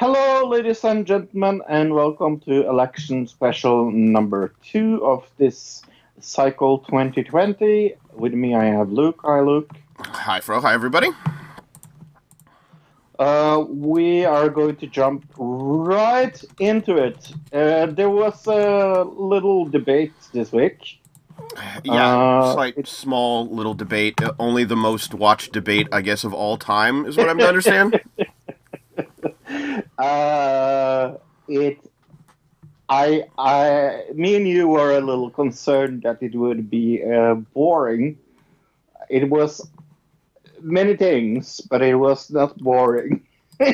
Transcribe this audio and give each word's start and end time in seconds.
Hello, 0.00 0.48
ladies 0.48 0.82
and 0.82 1.06
gentlemen, 1.06 1.60
and 1.68 1.92
welcome 1.94 2.40
to 2.40 2.66
election 2.66 3.26
special 3.26 3.90
number 3.90 4.54
two 4.64 5.04
of 5.04 5.28
this 5.36 5.82
cycle 6.20 6.78
2020. 6.78 7.96
With 8.14 8.32
me, 8.32 8.54
I 8.54 8.64
have 8.64 8.90
Luke. 8.90 9.20
Hi, 9.24 9.40
Luke. 9.40 9.70
Hi, 9.98 10.40
Fro. 10.40 10.62
Hi, 10.62 10.72
everybody. 10.72 11.10
Uh, 13.18 13.66
we 13.68 14.24
are 14.24 14.48
going 14.48 14.76
to 14.76 14.86
jump 14.86 15.26
right 15.36 16.42
into 16.58 16.96
it. 16.96 17.32
Uh, 17.52 17.84
there 17.84 18.08
was 18.08 18.46
a 18.46 19.04
little 19.04 19.66
debate 19.66 20.14
this 20.32 20.50
week. 20.50 20.98
Yeah, 21.84 22.16
Uh, 22.16 22.54
slight, 22.54 22.88
small 22.88 23.46
little 23.54 23.74
debate. 23.74 24.22
Uh, 24.22 24.32
Only 24.38 24.64
the 24.64 24.76
most 24.76 25.12
watched 25.12 25.52
debate, 25.52 25.88
I 25.92 26.00
guess, 26.00 26.24
of 26.24 26.32
all 26.32 26.56
time 26.56 27.04
is 27.04 27.18
what 27.18 27.28
I'm 27.28 27.36
to 27.36 27.48
understand. 27.48 28.00
Uh, 30.00 31.16
it, 31.48 31.78
I, 32.88 33.24
I, 33.38 34.04
me 34.14 34.36
and 34.36 34.48
you 34.48 34.68
were 34.68 34.96
a 34.96 35.00
little 35.00 35.30
concerned 35.30 36.02
that 36.02 36.22
it 36.22 36.34
would 36.34 36.70
be 36.70 37.02
uh, 37.04 37.34
boring. 37.34 38.18
It 39.08 39.28
was 39.28 39.68
many 40.62 40.96
things, 40.96 41.60
but 41.60 41.82
it 41.82 41.96
was 41.96 42.30
not 42.30 42.56
boring. 42.58 43.26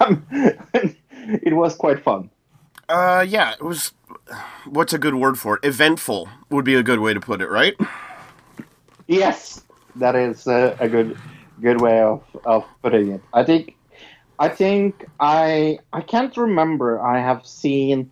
Um, 0.00 0.26
it 0.30 1.54
was 1.54 1.74
quite 1.74 2.02
fun. 2.02 2.30
Uh, 2.88 3.24
yeah, 3.26 3.52
it 3.52 3.62
was. 3.62 3.92
What's 4.64 4.92
a 4.92 4.98
good 4.98 5.14
word 5.14 5.38
for 5.38 5.56
it? 5.56 5.64
Eventful 5.64 6.28
would 6.50 6.64
be 6.64 6.74
a 6.74 6.82
good 6.82 7.00
way 7.00 7.14
to 7.14 7.20
put 7.20 7.40
it, 7.40 7.48
right? 7.48 7.74
Yes, 9.06 9.62
that 9.96 10.16
is 10.16 10.46
uh, 10.46 10.76
a 10.80 10.88
good, 10.88 11.16
good 11.60 11.80
way 11.80 12.00
of, 12.00 12.22
of 12.44 12.64
putting 12.82 13.12
it. 13.12 13.22
I 13.32 13.44
think, 13.44 13.76
I 14.38 14.48
think 14.48 15.06
I 15.18 15.78
I 15.92 16.00
can't 16.02 16.36
remember. 16.36 17.00
I 17.00 17.20
have 17.20 17.46
seen 17.46 18.10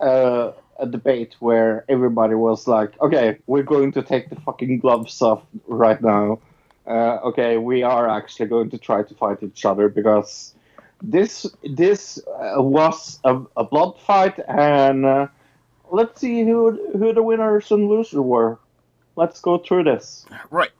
uh, 0.00 0.52
a 0.78 0.86
debate 0.86 1.36
where 1.40 1.84
everybody 1.88 2.34
was 2.34 2.66
like, 2.66 3.00
"Okay, 3.00 3.38
we're 3.46 3.62
going 3.62 3.92
to 3.92 4.02
take 4.02 4.30
the 4.30 4.36
fucking 4.36 4.78
gloves 4.78 5.20
off 5.20 5.42
right 5.66 6.00
now. 6.00 6.38
Uh, 6.86 7.18
okay, 7.24 7.58
we 7.58 7.82
are 7.82 8.08
actually 8.08 8.46
going 8.46 8.70
to 8.70 8.78
try 8.78 9.02
to 9.02 9.14
fight 9.14 9.42
each 9.42 9.64
other 9.64 9.88
because 9.88 10.54
this 11.02 11.46
this 11.62 12.18
uh, 12.26 12.62
was 12.62 13.20
a, 13.24 13.40
a 13.56 13.64
blood 13.64 13.98
fight, 14.00 14.38
and 14.48 15.04
uh, 15.04 15.26
let's 15.90 16.20
see 16.20 16.42
who 16.42 16.78
who 16.96 17.12
the 17.12 17.22
winners 17.22 17.70
and 17.70 17.88
losers 17.88 18.18
were." 18.18 18.58
Let's 19.16 19.40
go 19.40 19.58
through 19.58 19.84
this. 19.84 20.24
Right. 20.50 20.70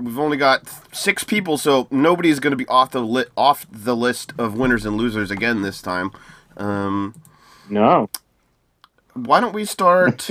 We've 0.00 0.18
only 0.18 0.36
got 0.36 0.70
six 0.92 1.24
people, 1.24 1.56
so 1.56 1.86
nobody's 1.90 2.40
going 2.40 2.50
to 2.50 2.56
be 2.56 2.66
off 2.66 2.90
the 2.90 3.00
li- 3.00 3.24
off 3.36 3.66
the 3.70 3.96
list 3.96 4.32
of 4.38 4.54
winners 4.58 4.84
and 4.84 4.96
losers 4.96 5.30
again 5.30 5.62
this 5.62 5.80
time. 5.80 6.10
Um, 6.56 7.14
No. 7.70 8.10
why 9.14 9.40
don't 9.40 9.54
we 9.54 9.64
start? 9.64 10.28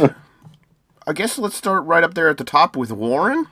I 1.07 1.13
guess 1.13 1.37
let's 1.37 1.55
start 1.55 1.85
right 1.85 2.03
up 2.03 2.13
there 2.13 2.29
at 2.29 2.37
the 2.37 2.43
top 2.43 2.75
with 2.75 2.91
Warren. 2.91 3.47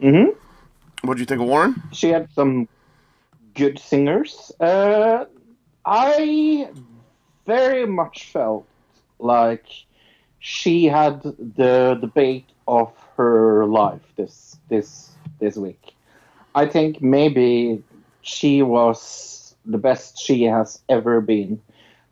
Mm 0.00 0.26
hmm 0.32 1.06
What 1.06 1.14
do 1.14 1.20
you 1.20 1.26
think 1.26 1.40
of 1.40 1.48
Warren? 1.48 1.82
She 1.92 2.08
had 2.10 2.30
some 2.32 2.68
good 3.54 3.78
singers. 3.78 4.52
Uh, 4.60 5.24
I 5.84 6.68
very 7.46 7.86
much 7.86 8.30
felt 8.32 8.66
like 9.18 9.64
she 10.46 10.84
had 10.84 11.24
the 11.56 11.98
debate 12.00 12.48
of 12.68 12.92
her 13.16 13.66
life 13.66 14.02
this 14.14 14.56
this 14.68 15.10
this 15.40 15.56
week. 15.56 15.96
I 16.54 16.66
think 16.66 17.02
maybe 17.02 17.82
she 18.22 18.62
was 18.62 19.56
the 19.64 19.76
best 19.76 20.20
she 20.20 20.44
has 20.44 20.80
ever 20.88 21.20
been. 21.20 21.60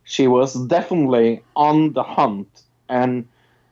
She 0.03 0.27
was 0.27 0.55
definitely 0.67 1.45
on 1.55 1.93
the 1.93 2.03
hunt, 2.03 2.49
and 2.89 3.29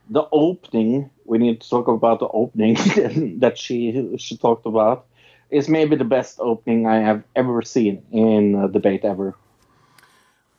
the 0.09 0.29
opening. 0.31 1.11
We 1.25 1.39
need 1.39 1.61
to 1.61 1.69
talk 1.69 1.89
about 1.89 2.21
the 2.21 2.29
opening 2.29 2.75
that 3.41 3.59
she 3.59 4.15
she 4.17 4.37
talked 4.37 4.65
about 4.65 5.07
is 5.51 5.69
maybe 5.69 5.97
the 5.97 6.05
best 6.05 6.39
opening 6.39 6.87
I 6.87 7.01
have 7.01 7.25
ever 7.35 7.63
seen 7.63 8.01
in 8.13 8.55
a 8.55 8.69
debate 8.69 9.05
ever. 9.05 9.35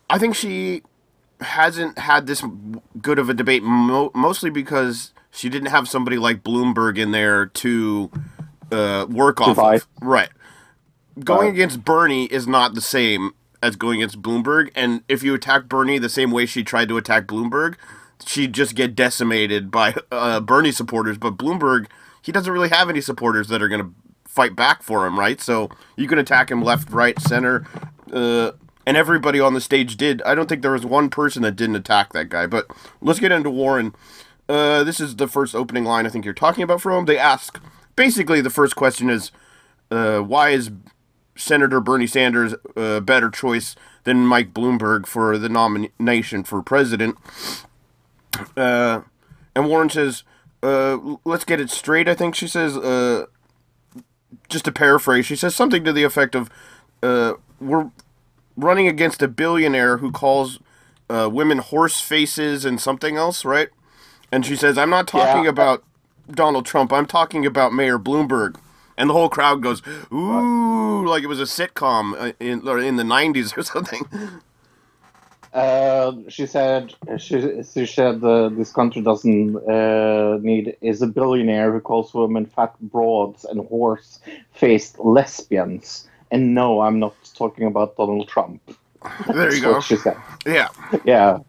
I 0.10 0.20
think 0.20 0.36
she 0.36 0.84
hasn't 1.42 1.98
had 2.00 2.28
this 2.28 2.44
good 3.02 3.20
of 3.20 3.30
a 3.30 3.34
debate 3.34 3.64
mo- 3.64 4.12
mostly 4.14 4.50
because 4.50 5.12
she 5.32 5.50
didn't 5.50 5.70
have 5.70 5.88
somebody 5.88 6.18
like 6.18 6.44
Bloomberg 6.44 6.98
in 6.98 7.12
there 7.12 7.46
to 7.48 8.12
uh, 8.72 9.06
work 9.10 9.42
off 9.42 9.58
of. 9.58 9.88
Right. 10.02 10.30
Going 11.24 11.48
Right. 11.48 11.54
against 11.54 11.84
Bernie 11.86 12.26
is 12.26 12.48
not 12.48 12.74
the 12.76 12.82
same 12.82 13.32
as 13.62 13.76
going 13.76 14.00
against 14.02 14.22
Bloomberg, 14.22 14.72
and 14.76 15.04
if 15.08 15.24
you 15.24 15.34
attack 15.34 15.66
Bernie 15.70 15.98
the 15.98 16.10
same 16.10 16.32
way 16.32 16.46
she 16.46 16.64
tried 16.64 16.90
to 16.90 16.98
attack 16.98 17.28
Bloomberg, 17.28 17.76
she'd 18.26 18.52
just 18.54 18.76
get 18.76 18.94
decimated 18.96 19.72
by 19.72 19.96
uh, 20.12 20.40
Bernie 20.42 20.72
supporters. 20.72 21.18
But 21.18 21.38
Bloomberg, 21.38 21.86
he 22.22 22.32
doesn't 22.32 22.52
really 22.52 22.70
have 22.70 22.90
any 22.90 23.00
supporters 23.00 23.48
that 23.50 23.62
are 23.62 23.70
going 23.70 23.82
to 23.82 23.94
fight 24.30 24.56
back 24.56 24.84
for 24.84 25.06
him, 25.06 25.18
right? 25.20 25.40
So 25.40 25.70
you 25.96 26.08
can 26.08 26.18
attack 26.20 26.50
him 26.52 26.62
left, 26.62 26.90
right, 26.90 27.18
center, 27.22 27.66
uh, 28.12 28.52
and 28.86 28.98
everybody 28.98 29.40
on 29.40 29.54
the 29.54 29.62
stage 29.62 29.98
did. 29.98 30.22
I 30.24 30.36
don't 30.36 30.48
think 30.48 30.62
there 30.62 30.72
was 30.72 30.86
one 30.86 31.10
person 31.10 31.42
that 31.44 31.56
didn't 31.56 31.76
attack 31.76 32.14
that 32.14 32.30
guy. 32.30 32.48
But 32.48 32.68
let's 33.02 33.20
get 33.20 33.32
into 33.32 33.50
Warren. 33.50 33.96
Uh, 34.50 34.84
this 34.84 35.00
is 35.00 35.16
the 35.16 35.28
first 35.28 35.56
opening 35.56 35.86
line 35.86 36.06
I 36.06 36.10
think 36.10 36.26
you're 36.26 36.34
talking 36.34 36.64
about 36.64 36.82
from 36.82 37.00
him. 37.00 37.06
They 37.06 37.18
ask 37.18 37.60
basically 37.96 38.42
the 38.42 38.50
first 38.50 38.76
question 38.76 39.10
is, 39.10 39.32
uh, 39.90 40.20
why 40.20 40.50
is 40.50 40.72
Senator 41.36 41.80
Bernie 41.80 42.08
Sanders 42.08 42.54
a 42.76 43.02
better 43.02 43.30
choice 43.30 43.76
than 44.04 44.28
Mike 44.28 44.54
Bloomberg 44.54 45.06
for 45.06 45.38
the 45.38 45.50
nomination 45.50 46.44
for 46.44 46.62
president? 46.62 47.18
Uh, 48.58 49.02
and 49.56 49.68
Warren 49.68 49.90
says, 49.90 50.24
uh, 50.62 50.98
let's 51.24 51.46
get 51.46 51.60
it 51.60 51.70
straight. 51.70 52.08
I 52.08 52.16
think 52.16 52.36
she 52.36 52.48
says, 52.48 52.76
uh, 52.78 53.28
just 54.50 54.66
to 54.66 54.72
paraphrase, 54.72 55.26
she 55.26 55.36
says 55.36 55.56
something 55.56 55.84
to 55.84 55.94
the 55.94 56.04
effect 56.04 56.36
of, 56.36 56.50
uh, 57.02 57.34
we're 57.60 57.92
running 58.58 58.88
against 58.88 59.22
a 59.22 59.28
billionaire 59.28 59.98
who 59.98 60.12
calls 60.12 60.60
uh, 61.10 61.30
women 61.32 61.60
horse 61.60 62.02
faces 62.02 62.66
and 62.66 62.82
something 62.82 63.18
else, 63.18 63.46
right? 63.46 63.70
And 64.32 64.46
she 64.46 64.56
says, 64.56 64.78
I'm 64.78 64.90
not 64.90 65.08
talking 65.08 65.46
Yeah. 65.46 65.48
about 65.48 65.84
Donald 66.32 66.66
Trump. 66.66 66.94
I'm 66.94 67.06
talking 67.08 67.46
about 67.46 67.74
Mayor 67.74 68.00
Bloomberg. 68.00 68.58
And 68.98 69.10
the 69.10 69.14
whole 69.14 69.30
crowd 69.30 69.64
goes, 69.64 69.82
ooh, 70.14 71.06
like 71.08 71.24
it 71.24 71.28
was 71.28 71.40
a 71.40 71.44
sitcom 71.44 72.16
uh, 72.20 72.34
in, 72.40 72.68
or 72.68 72.80
in 72.80 72.98
the 72.98 73.04
90s 73.04 73.58
or 73.58 73.64
something. 73.74 74.08
Uh, 75.54 76.14
she 76.30 76.46
said 76.48 76.96
she, 77.18 77.64
she 77.64 77.86
said 77.86 78.24
uh, 78.24 78.50
this 78.50 78.72
country 78.72 79.02
doesn't 79.04 79.58
uh, 79.70 80.38
need 80.42 80.78
is 80.82 81.02
a 81.02 81.08
billionaire 81.08 81.72
who 81.74 81.82
calls 81.82 82.14
women 82.14 82.46
fat 82.46 82.74
broads 82.82 83.46
and 83.46 83.68
horse-faced 83.68 85.00
lesbians. 85.00 86.08
And 86.32 86.56
no, 86.56 86.82
I'm 86.82 87.00
not 87.00 87.16
talking 87.34 87.68
about 87.68 87.96
Donald 87.98 88.28
Trump. 88.28 88.62
There 89.28 89.54
you 89.54 89.62
go. 89.62 89.74
What 89.74 89.84
she 89.84 89.98
said. 89.98 90.16
Yeah. 90.46 90.70
Yeah. 91.04 91.40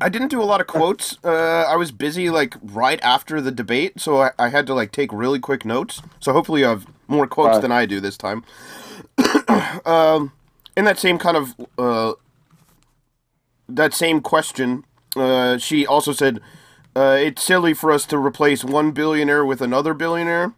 I 0.00 0.08
didn't 0.08 0.28
do 0.28 0.40
a 0.40 0.44
lot 0.44 0.60
of 0.60 0.68
quotes. 0.68 1.18
Uh, 1.24 1.64
I 1.68 1.74
was 1.74 1.90
busy 1.90 2.30
like 2.30 2.54
right 2.62 3.00
after 3.02 3.40
the 3.40 3.50
debate, 3.50 3.98
so 4.00 4.22
I, 4.22 4.30
I 4.38 4.48
had 4.50 4.64
to 4.68 4.74
like 4.74 4.92
take 4.92 5.12
really 5.12 5.40
quick 5.40 5.64
notes. 5.64 6.00
So 6.20 6.32
hopefully 6.32 6.60
you 6.60 6.66
have 6.68 6.86
more 7.08 7.26
quotes 7.26 7.54
Right. 7.54 7.62
than 7.62 7.72
I 7.72 7.84
do 7.86 7.98
this 7.98 8.16
time. 8.16 8.44
um, 9.84 10.30
in 10.76 10.84
that 10.84 10.98
same 11.00 11.18
kind 11.18 11.36
of 11.36 11.54
uh, 11.76 12.12
that 13.68 13.92
same 13.92 14.20
question, 14.20 14.84
uh, 15.16 15.58
she 15.58 15.84
also 15.84 16.12
said, 16.12 16.40
uh, 16.94 17.16
"It's 17.18 17.42
silly 17.42 17.74
for 17.74 17.90
us 17.90 18.06
to 18.06 18.18
replace 18.18 18.62
one 18.64 18.92
billionaire 18.92 19.44
with 19.44 19.60
another 19.60 19.94
billionaire." 19.94 20.52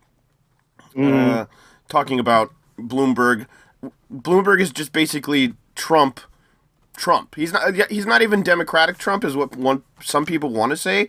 Uh, 0.99 1.47
talking 1.89 2.19
about 2.21 2.53
Bloomberg. 2.79 3.47
Bloomberg 4.13 4.61
is 4.61 4.71
just 4.71 4.93
basically 4.93 5.55
Trump. 5.75 6.21
Trump. 6.97 7.35
He's 7.35 7.53
not. 7.53 7.75
He's 7.91 8.07
not 8.07 8.23
even 8.23 8.43
Democratic 8.43 8.97
Trump, 8.99 9.23
is 9.25 9.37
what 9.37 9.55
one 9.57 9.83
some 10.01 10.25
people 10.25 10.51
want 10.51 10.71
to 10.71 10.77
say. 10.77 11.09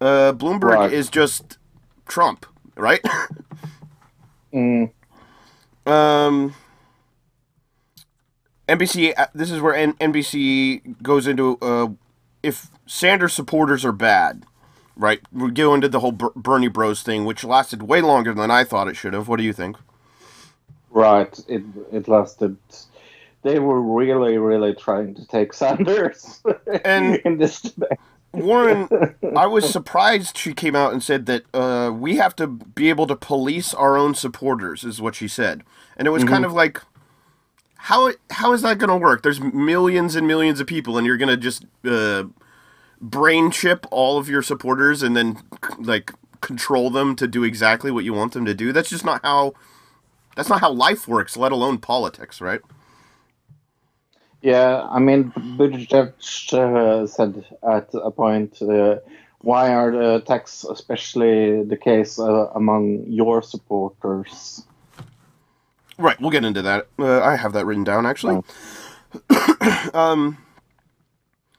Uh, 0.00 0.32
Bloomberg 0.32 0.74
Right. 0.74 0.92
is 0.92 1.08
just 1.10 1.58
Trump, 2.06 2.46
right? 2.76 3.00
Mm. 4.54 4.90
um. 5.86 6.54
NBC. 8.66 9.12
uh, 9.16 9.26
This 9.34 9.50
is 9.50 9.60
where 9.60 9.74
N- 9.74 9.92
NBC 9.94 11.02
goes 11.02 11.26
into 11.26 11.58
uh, 11.60 11.88
if 12.42 12.68
Sanders 12.86 13.34
supporters 13.34 13.84
are 13.84 13.92
bad, 13.92 14.44
right? 14.96 15.20
We 15.32 15.50
go 15.50 15.74
into 15.74 15.88
the 15.88 16.00
whole 16.00 16.12
Ber- 16.12 16.32
Bernie 16.34 16.68
Bros 16.68 17.02
thing, 17.02 17.24
which 17.26 17.44
lasted 17.44 17.82
way 17.82 18.00
longer 18.00 18.32
than 18.32 18.50
I 18.50 18.64
thought 18.64 18.88
it 18.88 18.96
should 18.96 19.12
have. 19.12 19.28
What 19.28 19.36
do 19.38 19.42
you 19.42 19.52
think? 19.52 19.76
Right. 20.90 21.38
It 21.48 21.62
it 21.92 22.08
lasted. 22.08 22.56
They 23.42 23.58
were 23.60 23.80
really, 23.80 24.36
really 24.38 24.74
trying 24.74 25.14
to 25.14 25.26
take 25.26 25.52
Sanders 25.62 26.42
And- 26.84 27.16
in 27.24 27.38
this 27.38 27.60
debate. 27.62 27.98
Warren, 28.32 28.88
I 29.36 29.46
was 29.46 29.68
surprised 29.72 30.36
she 30.36 30.52
came 30.52 30.76
out 30.76 30.92
and 30.92 31.02
said 31.02 31.24
that 31.26 31.44
uh, 31.54 31.90
we 31.90 32.16
have 32.16 32.36
to 32.36 32.46
be 32.46 32.90
able 32.90 33.06
to 33.06 33.16
police 33.16 33.72
our 33.72 33.96
own 33.96 34.14
supporters, 34.14 34.84
is 34.84 35.00
what 35.00 35.14
she 35.14 35.28
said. 35.28 35.62
And 35.96 36.06
it 36.06 36.10
was 36.10 36.24
kind 36.24 36.44
of 36.44 36.52
like, 36.52 36.82
how 37.76 38.12
how 38.30 38.52
is 38.52 38.60
that 38.62 38.76
going 38.78 38.90
to 38.90 38.96
work? 38.96 39.22
There's 39.22 39.40
millions 39.40 40.14
and 40.14 40.26
millions 40.26 40.60
of 40.60 40.66
people, 40.66 40.98
and 40.98 41.06
you're 41.06 41.16
going 41.16 41.30
to 41.30 41.38
just 41.38 41.64
uh, 41.86 42.24
brain 43.00 43.50
chip 43.50 43.86
all 43.90 44.18
of 44.18 44.28
your 44.28 44.42
supporters 44.42 45.02
and 45.02 45.16
then 45.16 45.38
like 45.78 46.12
control 46.42 46.90
them 46.90 47.16
to 47.16 47.26
do 47.26 47.44
exactly 47.44 47.90
what 47.90 48.04
you 48.04 48.12
want 48.12 48.34
them 48.34 48.44
to 48.44 48.54
do. 48.54 48.72
That's 48.72 48.90
just 48.90 49.06
not 49.06 49.22
how. 49.24 49.54
That's 50.38 50.48
not 50.48 50.60
how 50.60 50.70
life 50.70 51.08
works, 51.08 51.36
let 51.36 51.50
alone 51.50 51.78
politics, 51.78 52.40
right? 52.40 52.60
Yeah, 54.40 54.86
I 54.88 55.00
mean, 55.00 55.32
Buttigieg 55.32 56.12
uh, 56.52 57.08
said 57.08 57.44
at 57.68 57.88
a 57.92 58.12
point, 58.12 58.62
uh, 58.62 58.98
why 59.40 59.74
are 59.74 59.90
the 59.90 60.14
attacks 60.14 60.62
especially 60.62 61.64
the 61.64 61.76
case 61.76 62.20
uh, 62.20 62.50
among 62.54 63.06
your 63.08 63.42
supporters? 63.42 64.62
Right, 65.98 66.20
we'll 66.20 66.30
get 66.30 66.44
into 66.44 66.62
that. 66.62 66.86
Uh, 66.96 67.20
I 67.20 67.34
have 67.34 67.52
that 67.54 67.66
written 67.66 67.82
down 67.82 68.06
actually. 68.06 68.40
um, 69.92 70.38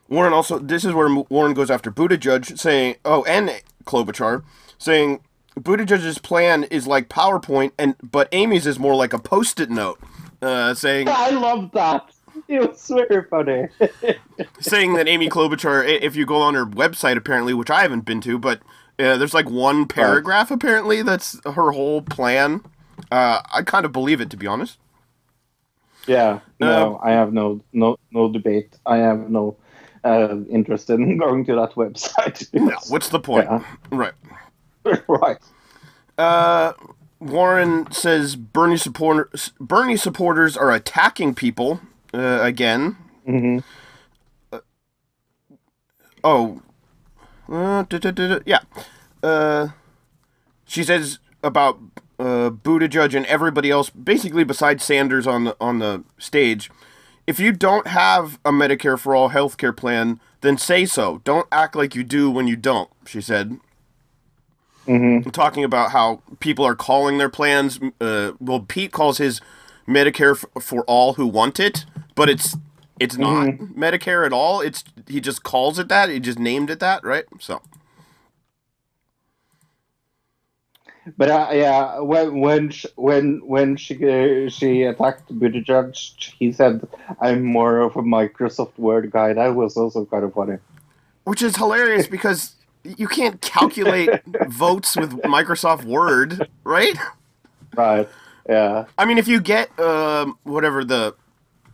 Warren 0.08 0.32
also. 0.32 0.58
This 0.58 0.86
is 0.86 0.94
where 0.94 1.14
Warren 1.28 1.52
goes 1.52 1.70
after 1.70 1.90
Buttigieg, 1.90 2.58
saying, 2.58 2.96
"Oh, 3.04 3.24
and 3.24 3.60
Klobuchar, 3.84 4.42
saying 4.78 5.20
Buttigieg's 5.58 6.18
plan 6.18 6.64
is 6.64 6.86
like 6.86 7.08
PowerPoint, 7.08 7.72
and 7.78 7.96
but 8.02 8.28
Amy's 8.32 8.66
is 8.66 8.78
more 8.78 8.94
like 8.94 9.12
a 9.12 9.18
Post-it 9.18 9.70
note." 9.70 9.98
Uh, 10.42 10.74
saying 10.74 11.08
I 11.10 11.30
love 11.30 11.70
that. 11.72 12.10
It 12.48 12.60
was 12.60 12.86
very 13.08 13.24
funny. 13.28 13.68
saying 14.60 14.94
that 14.94 15.08
Amy 15.08 15.28
Klobuchar, 15.28 15.86
if 15.86 16.16
you 16.16 16.24
go 16.24 16.36
on 16.36 16.54
her 16.54 16.64
website, 16.64 17.16
apparently, 17.16 17.52
which 17.54 17.70
I 17.70 17.82
haven't 17.82 18.04
been 18.04 18.20
to, 18.22 18.38
but 18.38 18.60
uh, 18.98 19.16
there's 19.16 19.34
like 19.34 19.48
one 19.50 19.86
paragraph 19.86 20.50
apparently 20.50 21.02
that's 21.02 21.40
her 21.44 21.72
whole 21.72 22.02
plan. 22.02 22.62
Uh, 23.10 23.40
I 23.52 23.62
kind 23.62 23.84
of 23.84 23.92
believe 23.92 24.20
it, 24.20 24.30
to 24.30 24.36
be 24.36 24.46
honest. 24.46 24.78
yeah, 26.06 26.40
no, 26.60 26.94
Um, 26.96 27.00
I 27.02 27.10
have 27.12 27.32
no 27.32 27.60
no 27.72 27.96
no 28.12 28.30
debate. 28.32 28.78
I 28.86 28.98
have 28.98 29.28
no 29.30 29.56
uh, 30.04 30.36
interest 30.50 30.90
in 30.90 31.18
going 31.24 31.44
to 31.46 31.54
that 31.56 31.72
website. 31.74 32.48
No, 32.54 32.76
what's 32.88 33.08
the 33.10 33.20
point? 33.20 33.46
Yeah. 33.50 33.64
Right. 33.90 34.12
right. 35.08 35.38
Uh, 36.18 36.72
Warren 37.18 37.90
says 37.92 38.36
Bernie 38.36 38.76
supporters 38.76 39.52
Bernie 39.60 39.96
supporters 39.96 40.56
are 40.56 40.70
attacking 40.72 41.34
people 41.34 41.80
uh, 42.14 42.38
again. 42.42 42.96
hmm 43.24 43.58
Oh, 46.22 46.60
uh, 47.50 47.82
da, 47.84 47.98
da, 47.98 48.10
da, 48.10 48.38
yeah. 48.44 48.60
Uh, 49.22 49.68
she 50.66 50.84
says 50.84 51.18
about 51.42 51.78
uh, 52.18 52.50
Buttigieg 52.50 53.14
and 53.14 53.24
everybody 53.26 53.70
else, 53.70 53.88
basically 53.88 54.44
besides 54.44 54.84
Sanders 54.84 55.26
on 55.26 55.44
the 55.44 55.56
on 55.60 55.78
the 55.78 56.04
stage. 56.18 56.70
If 57.26 57.40
you 57.40 57.52
don't 57.52 57.86
have 57.86 58.38
a 58.44 58.50
Medicare 58.50 58.98
for 58.98 59.14
all 59.14 59.28
health 59.28 59.56
care 59.56 59.72
plan, 59.72 60.20
then 60.42 60.58
say 60.58 60.84
so. 60.84 61.20
Don't 61.24 61.46
act 61.50 61.74
like 61.74 61.94
you 61.94 62.04
do 62.04 62.30
when 62.30 62.46
you 62.46 62.56
don't. 62.56 62.90
She 63.06 63.20
said. 63.20 63.58
Hmm 64.86 65.20
talking 65.32 65.64
about 65.64 65.92
how 65.92 66.22
people 66.40 66.64
are 66.66 66.74
calling 66.74 67.18
their 67.18 67.28
plans. 67.28 67.80
Uh, 68.00 68.32
well, 68.40 68.60
Pete 68.60 68.92
calls 68.92 69.18
his 69.18 69.40
Medicare 69.88 70.32
f- 70.56 70.62
for 70.62 70.82
all 70.84 71.14
who 71.14 71.26
want 71.26 71.60
it, 71.60 71.84
but 72.14 72.28
it's 72.28 72.56
it's 72.98 73.16
not 73.16 73.50
Medicare 73.76 74.26
at 74.26 74.32
all. 74.32 74.60
It's 74.60 74.84
he 75.08 75.20
just 75.20 75.42
calls 75.42 75.78
it 75.78 75.88
that. 75.88 76.08
He 76.08 76.20
just 76.20 76.38
named 76.38 76.70
it 76.70 76.80
that, 76.80 77.04
right? 77.04 77.24
So 77.38 77.62
But 81.16 81.30
uh, 81.30 81.48
yeah, 81.52 82.00
when 82.00 82.40
when 82.40 82.70
sh- 82.70 82.86
when 82.96 83.40
when 83.46 83.76
she 83.76 83.94
uh, 83.96 84.48
she 84.50 84.82
attacked 84.82 85.28
Buttigieg, 85.38 85.94
he 86.38 86.52
said, 86.52 86.86
"I'm 87.20 87.42
more 87.44 87.80
of 87.80 87.96
a 87.96 88.02
Microsoft 88.02 88.78
Word 88.78 89.10
guy." 89.10 89.32
That 89.34 89.54
was 89.54 89.76
also 89.76 90.04
kind 90.06 90.24
of 90.24 90.34
funny. 90.34 90.58
which 91.24 91.42
is 91.42 91.56
hilarious 91.56 92.06
because 92.06 92.54
you 92.84 93.08
can't 93.08 93.40
calculate 93.40 94.14
votes 94.44 94.96
with 94.96 95.22
Microsoft 95.22 95.84
Word, 95.84 96.46
right? 96.64 96.96
Right. 97.76 98.08
Yeah. 98.48 98.86
I 98.98 99.04
mean, 99.04 99.18
if 99.18 99.28
you 99.28 99.40
get 99.40 99.78
um, 99.78 100.38
whatever 100.44 100.84
the 100.84 101.14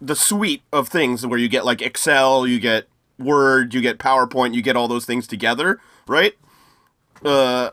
the 0.00 0.16
suite 0.16 0.62
of 0.72 0.88
things 0.88 1.26
where 1.26 1.38
you 1.38 1.48
get 1.48 1.64
like 1.64 1.82
Excel, 1.82 2.46
you 2.46 2.60
get 2.60 2.86
Word, 3.18 3.74
you 3.74 3.80
get 3.80 3.98
PowerPoint, 3.98 4.54
you 4.54 4.62
get 4.62 4.76
all 4.76 4.88
those 4.88 5.06
things 5.06 5.26
together, 5.26 5.80
right? 6.06 6.34
Uh, 7.24 7.70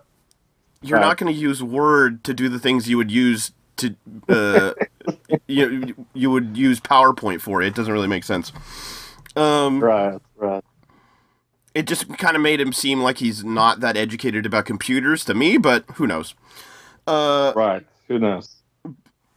you're 0.82 1.00
Right. 1.00 1.02
not 1.02 1.18
going 1.18 1.34
to 1.34 1.40
use 1.40 1.62
Word 1.64 2.24
to 2.26 2.34
do 2.34 2.50
the 2.50 2.60
things 2.60 2.90
you 2.90 2.98
would 2.98 3.12
use 3.12 3.52
to 3.78 3.96
uh, 4.30 4.74
you 5.48 6.08
you 6.14 6.32
would 6.32 6.58
use 6.58 6.80
PowerPoint 6.80 7.42
for. 7.42 7.62
It 7.62 7.76
doesn't 7.76 7.94
really 7.94 8.08
make 8.08 8.24
sense. 8.24 8.52
Um, 9.36 9.80
Right. 9.82 10.20
Right. 10.38 10.64
It 11.74 11.88
just 11.88 12.08
kind 12.18 12.36
of 12.36 12.42
made 12.42 12.60
him 12.62 12.74
seem 12.74 13.02
like 13.02 13.18
he's 13.18 13.44
not 13.44 13.80
that 13.80 13.98
educated 13.98 14.46
about 14.46 14.66
computers 14.66 15.26
to 15.26 15.34
me, 15.34 15.58
but 15.58 15.86
who 15.96 16.08
knows? 16.08 16.36
Uh, 17.08 17.54
Right. 17.56 17.86
Who 18.08 18.20
knows? 18.20 18.56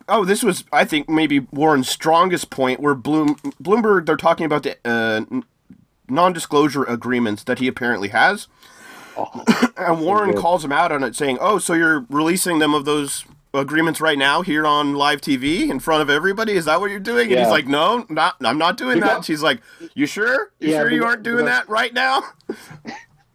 Oh, 0.08 0.24
this 0.24 0.42
was, 0.42 0.64
I 0.72 0.84
think, 0.84 1.08
maybe 1.08 1.40
Warren's 1.50 1.88
strongest 1.88 2.50
point, 2.50 2.78
where 2.80 2.94
Bloom 2.94 3.36
Bloomberg 3.60 4.06
they're 4.06 4.16
talking 4.16 4.46
about 4.46 4.62
the 4.62 4.76
uh, 4.84 5.22
non-disclosure 6.08 6.84
agreements 6.84 7.42
that 7.44 7.58
he 7.58 7.66
apparently 7.66 8.08
has, 8.08 8.46
Oh, 9.16 9.44
and 9.76 10.00
Warren 10.00 10.34
calls 10.34 10.64
him 10.64 10.72
out 10.72 10.92
on 10.92 11.02
it, 11.02 11.16
saying, 11.16 11.38
"Oh, 11.40 11.58
so 11.58 11.72
you're 11.74 12.06
releasing 12.10 12.58
them 12.58 12.74
of 12.74 12.84
those 12.84 13.24
agreements 13.56 14.00
right 14.00 14.18
now 14.18 14.42
here 14.42 14.66
on 14.66 14.94
live 14.94 15.20
TV 15.20 15.68
in 15.70 15.80
front 15.80 16.02
of 16.02 16.10
everybody? 16.10 16.52
Is 16.52 16.64
that 16.66 16.80
what 16.80 16.90
you're 16.90 17.00
doing?" 17.00 17.30
And 17.32 17.40
he's 17.40 17.48
like, 17.50 17.66
"No, 17.66 18.06
not. 18.08 18.36
I'm 18.42 18.58
not 18.58 18.76
doing 18.76 19.00
that." 19.00 19.06
Because- 19.08 19.26
She's 19.26 19.42
like, 19.42 19.60
"You 19.94 20.06
sure? 20.06 20.52
You 20.60 20.70
Yeah, 20.72 20.80
sure 20.80 20.90
you 20.90 21.04
aren't 21.04 21.22
doing 21.22 21.44
because- 21.44 21.60
that 21.60 21.68
right 21.68 21.92
now?" 21.94 22.22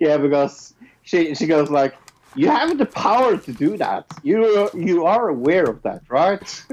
yeah, 0.00 0.16
because 0.16 0.74
she 1.02 1.34
she 1.34 1.46
goes 1.46 1.70
like, 1.70 1.94
"You 2.34 2.48
have 2.50 2.78
the 2.78 2.86
power 2.86 3.36
to 3.36 3.52
do 3.52 3.76
that. 3.76 4.06
You 4.22 4.68
you 4.74 5.04
are 5.04 5.28
aware 5.28 5.64
of 5.64 5.82
that, 5.82 6.02
right?" 6.08 6.64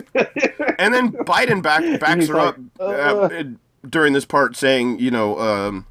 And 0.80 0.94
then 0.94 1.12
Biden 1.26 1.62
back 1.62 2.00
backs 2.00 2.28
her 2.28 2.34
like, 2.36 2.48
up 2.56 2.58
uh, 2.80 2.84
"Uh." 2.84 3.44
during 3.90 4.14
this 4.14 4.26
part, 4.26 4.56
saying, 4.56 5.00
you 5.00 5.10
know, 5.10 5.40
um, 5.40 5.86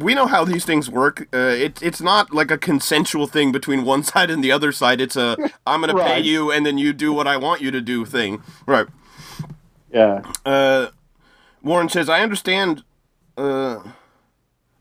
we 0.00 0.14
know 0.14 0.26
how 0.26 0.44
these 0.44 0.64
things 0.64 0.90
work. 0.90 1.28
Uh, 1.32 1.38
it, 1.38 1.82
it's 1.82 2.00
not 2.00 2.32
like 2.32 2.50
a 2.50 2.58
consensual 2.58 3.26
thing 3.26 3.52
between 3.52 3.84
one 3.84 4.02
side 4.10 4.30
and 4.30 4.42
the 4.42 4.52
other 4.52 4.72
side. 4.72 5.00
It's 5.00 5.16
a 5.16 5.36
I'm 5.66 5.82
going 5.82 5.94
to 5.94 6.02
pay 6.02 6.20
you 6.20 6.50
and 6.50 6.64
then 6.64 6.78
you 6.78 6.92
do 6.92 7.12
what 7.12 7.26
I 7.26 7.36
want 7.36 7.60
you 7.60 7.70
to 7.70 7.80
do 7.80 8.04
thing. 8.04 8.42
Right. 8.66 8.86
yeah. 9.92 10.22
Uh, 10.44 10.88
Warren 11.62 11.88
says, 11.88 12.08
I 12.08 12.20
understand. 12.22 12.82
Uh, 13.36 13.80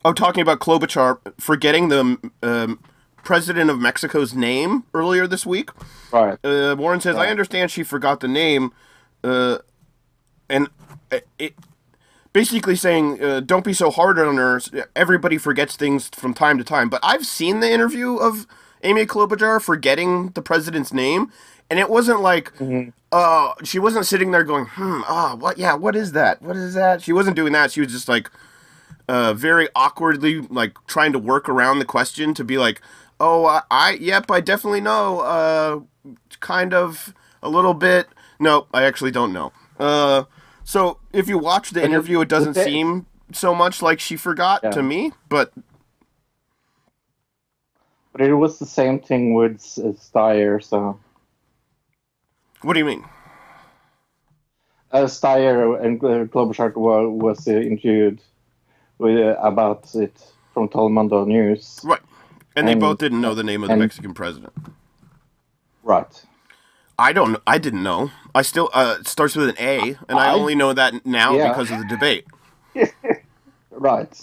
oh, 0.04 0.14
talking 0.14 0.42
about 0.42 0.60
Klobuchar 0.60 1.20
forgetting 1.40 1.90
the 1.90 2.18
um, 2.42 2.80
president 3.24 3.70
of 3.70 3.80
Mexico's 3.80 4.34
name 4.34 4.86
earlier 4.94 5.28
this 5.28 5.46
week. 5.46 5.70
Right. 6.12 6.38
Uh, 6.44 6.76
Warren 6.78 7.02
says, 7.02 7.16
I 7.16 7.28
understand 7.28 7.72
she 7.72 7.84
forgot 7.84 8.20
the 8.22 8.28
name, 8.28 8.74
uh, 9.24 9.60
and 10.50 10.70
uh, 11.12 11.20
it 11.38 11.54
basically 12.34 12.76
saying, 12.76 13.24
uh, 13.24 13.40
don't 13.40 13.66
be 13.66 13.74
so 13.74 13.90
hard 13.90 14.20
on 14.20 14.38
her. 14.38 14.62
Everybody 14.96 15.38
forgets 15.38 15.76
things 15.76 16.10
from 16.10 16.34
time 16.34 16.58
to 16.58 16.64
time. 16.64 16.90
But 16.90 17.02
I've 17.04 17.26
seen 17.26 17.60
the 17.60 17.72
interview 17.72 18.16
of 18.16 18.46
Amy 18.84 19.06
Klobuchar 19.06 19.62
forgetting 19.62 20.30
the 20.30 20.42
president's 20.42 20.94
name, 20.94 21.32
and 21.70 21.80
it 21.80 21.90
wasn't 21.90 22.22
like, 22.22 22.54
uh, 23.12 23.54
she 23.64 23.80
wasn't 23.80 24.06
sitting 24.06 24.32
there 24.32 24.44
going, 24.44 24.66
hmm, 24.66 25.02
ah, 25.08 25.36
what, 25.36 25.58
yeah, 25.58 25.74
what 25.74 25.96
is 25.96 26.12
that? 26.14 26.42
What 26.42 26.56
is 26.56 26.74
that? 26.76 27.02
She 27.02 27.14
wasn't 27.14 27.36
doing 27.36 27.54
that. 27.54 27.72
She 27.72 27.82
was 27.82 27.92
just 27.92 28.08
like, 28.08 28.30
uh, 29.08 29.34
very 29.34 29.68
awkwardly 29.76 30.42
like 30.42 30.78
trying 30.86 31.12
to 31.12 31.20
work 31.20 31.50
around 31.50 31.80
the 31.80 31.86
question 31.86 32.34
to 32.36 32.44
be 32.44 32.60
like, 32.60 32.80
oh, 33.20 33.46
I, 33.46 33.62
I 33.72 33.92
yep, 33.94 34.30
I 34.30 34.40
definitely 34.40 34.82
know, 34.82 35.22
uh, 35.22 35.80
kind 36.40 36.74
of 36.74 37.14
a 37.42 37.50
little 37.50 37.74
bit. 37.74 38.08
No, 38.40 38.68
I 38.72 38.84
actually 38.84 39.12
don't 39.12 39.34
know. 39.34 39.52
Uh, 39.80 40.24
so 40.70 41.00
if 41.12 41.28
you 41.28 41.38
watch 41.40 41.72
the 41.72 41.80
But 41.82 41.90
interview, 41.90 42.22
it 42.22 42.30
doesn't 42.30 42.54
the- 42.54 42.64
seem 42.64 43.08
so 43.34 43.56
much 43.56 43.82
like 43.82 44.00
she 44.00 44.16
forgot 44.16 44.60
Yeah. 44.64 44.70
to 44.72 44.84
me, 44.84 45.12
but 45.28 45.52
But 48.12 48.22
it 48.22 48.34
was 48.34 48.60
the 48.60 48.66
same 48.66 49.00
thing 49.00 49.34
with 49.34 49.56
S- 49.56 49.80
Steyer, 50.08 50.62
so 50.64 51.00
what 52.62 52.74
do 52.74 52.80
you 52.80 52.86
mean? 52.86 53.04
uh, 54.92 55.06
Steyer 55.06 55.80
and 55.84 56.04
uh, 56.04 56.26
Klobuchar 56.32 56.74
were, 56.76 57.10
was 57.10 57.48
uh, 57.48 57.52
interviewed 57.52 58.20
with, 58.98 59.18
uh, 59.20 59.36
about 59.42 59.94
it 59.96 60.16
from 60.54 60.68
Telemundo 60.70 61.26
News. 61.26 61.80
Right. 61.84 62.02
And 62.56 62.68
they 62.68 62.76
both 62.76 62.98
didn't 62.98 63.22
know 63.22 63.34
the 63.36 63.44
name 63.44 63.64
of 63.64 63.70
the 63.70 63.78
Mexican 63.78 64.14
president. 64.14 64.54
Right. 65.84 66.26
I 66.98 67.14
don't. 67.14 67.38
I 67.48 67.58
didn't 67.60 67.84
know. 67.84 68.12
I 68.36 68.42
still. 68.44 68.70
Uh, 68.74 68.98
it 69.00 69.08
starts 69.08 69.36
with 69.36 69.50
an 69.50 69.56
A, 69.60 69.98
and 70.08 70.20
I 70.20 70.30
I- 70.30 70.34
only 70.34 70.54
know 70.56 70.72
that 70.74 71.06
now 71.06 71.36
Yeah. 71.36 71.50
because 71.50 71.72
of 71.72 71.80
the 71.80 71.86
debate. 71.86 72.26
Right. 73.72 74.22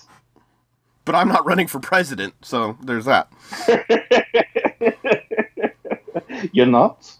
But 1.06 1.14
I'm 1.14 1.28
not 1.28 1.46
running 1.46 1.66
for 1.66 1.80
president, 1.80 2.34
so 2.42 2.76
there's 2.82 3.06
that. 3.06 3.32
You're 6.52 6.66
not? 6.66 7.10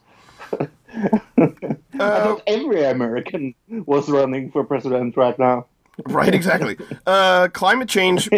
I 0.52 0.69
Uh, 1.99 2.25
thought 2.25 2.43
every 2.47 2.85
American 2.85 3.55
was 3.69 4.09
running 4.11 4.50
for 4.50 4.64
president 4.64 5.16
right 5.16 5.38
now. 5.38 5.66
right, 6.07 6.35
exactly. 6.35 6.76
Uh, 7.07 7.49
climate 7.55 7.88
change. 7.88 8.28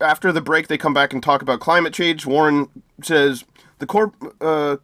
After 0.00 0.30
the 0.30 0.40
break, 0.40 0.68
they 0.68 0.78
come 0.78 0.94
back 0.94 1.12
and 1.12 1.20
talk 1.22 1.42
about 1.42 1.58
climate 1.60 1.92
change. 1.92 2.26
Warren 2.26 2.68
says 3.02 3.44
the 3.80 3.86
corp. 3.86 4.14
Uh, 4.40 4.76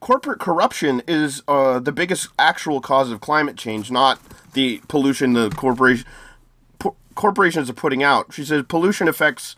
corporate 0.00 0.38
corruption 0.38 1.02
is 1.06 1.42
uh, 1.48 1.78
the 1.78 1.92
biggest 1.92 2.28
actual 2.38 2.80
cause 2.80 3.10
of 3.10 3.20
climate 3.20 3.56
change, 3.56 3.90
not 3.90 4.20
the 4.52 4.80
pollution 4.88 5.32
the 5.32 5.50
corporation 5.50 6.06
po- 6.78 6.96
corporations 7.14 7.68
are 7.68 7.74
putting 7.74 8.02
out. 8.02 8.32
She 8.32 8.44
says 8.44 8.64
pollution 8.68 9.08
affects 9.08 9.56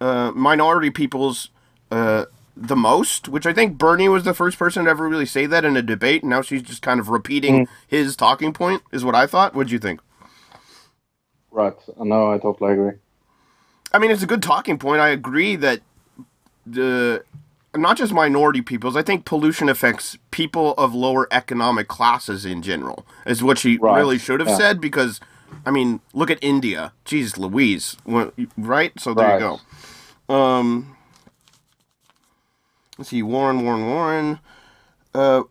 uh, 0.00 0.32
minority 0.34 0.90
peoples 0.90 1.50
uh, 1.90 2.26
the 2.56 2.76
most, 2.76 3.28
which 3.28 3.46
I 3.46 3.52
think 3.52 3.78
Bernie 3.78 4.08
was 4.08 4.24
the 4.24 4.34
first 4.34 4.58
person 4.58 4.84
to 4.84 4.90
ever 4.90 5.08
really 5.08 5.26
say 5.26 5.46
that 5.46 5.64
in 5.64 5.76
a 5.76 5.82
debate. 5.82 6.22
And 6.22 6.30
now 6.30 6.42
she's 6.42 6.62
just 6.62 6.82
kind 6.82 7.00
of 7.00 7.08
repeating 7.08 7.66
his 7.86 8.16
talking 8.16 8.52
point, 8.52 8.82
is 8.92 9.04
what 9.04 9.14
I 9.14 9.26
thought. 9.26 9.54
What'd 9.54 9.70
you 9.72 9.78
think? 9.78 10.00
Right. 11.50 11.74
No, 11.98 12.32
I 12.32 12.38
totally 12.38 12.72
agree. 12.72 12.92
I 13.92 13.98
mean, 13.98 14.10
it's 14.10 14.22
a 14.22 14.26
good 14.26 14.42
talking 14.42 14.78
point. 14.78 15.00
I 15.00 15.10
agree 15.10 15.56
that 15.56 15.80
the 16.66 17.24
not 17.76 17.96
just 17.96 18.12
minority 18.12 18.60
peoples. 18.60 18.96
I 18.96 19.02
think 19.02 19.24
pollution 19.24 19.68
affects 19.68 20.16
people 20.30 20.74
of 20.74 20.94
lower 20.94 21.26
economic 21.30 21.88
classes 21.88 22.44
in 22.44 22.62
general. 22.62 23.06
Is 23.26 23.42
what 23.42 23.58
she 23.58 23.78
Right, 23.78 23.96
really 23.98 24.18
should 24.18 24.40
have 24.40 24.48
yeah. 24.50 24.56
said 24.58 24.80
because, 24.80 25.20
I 25.64 25.70
mean, 25.70 26.00
look 26.12 26.30
at 26.30 26.38
India. 26.42 26.92
Jeez, 27.06 27.38
Louise. 27.38 27.96
Right. 28.56 28.92
So 29.00 29.14
there 29.14 29.26
Right. 29.28 29.40
you 29.40 29.58
go. 30.28 30.34
Um. 30.34 30.96
Let's 32.98 33.10
see. 33.10 33.22
Warren. 33.22 33.64
Warren. 33.64 33.86
Warren. 33.86 34.38
Uh, 35.14 35.42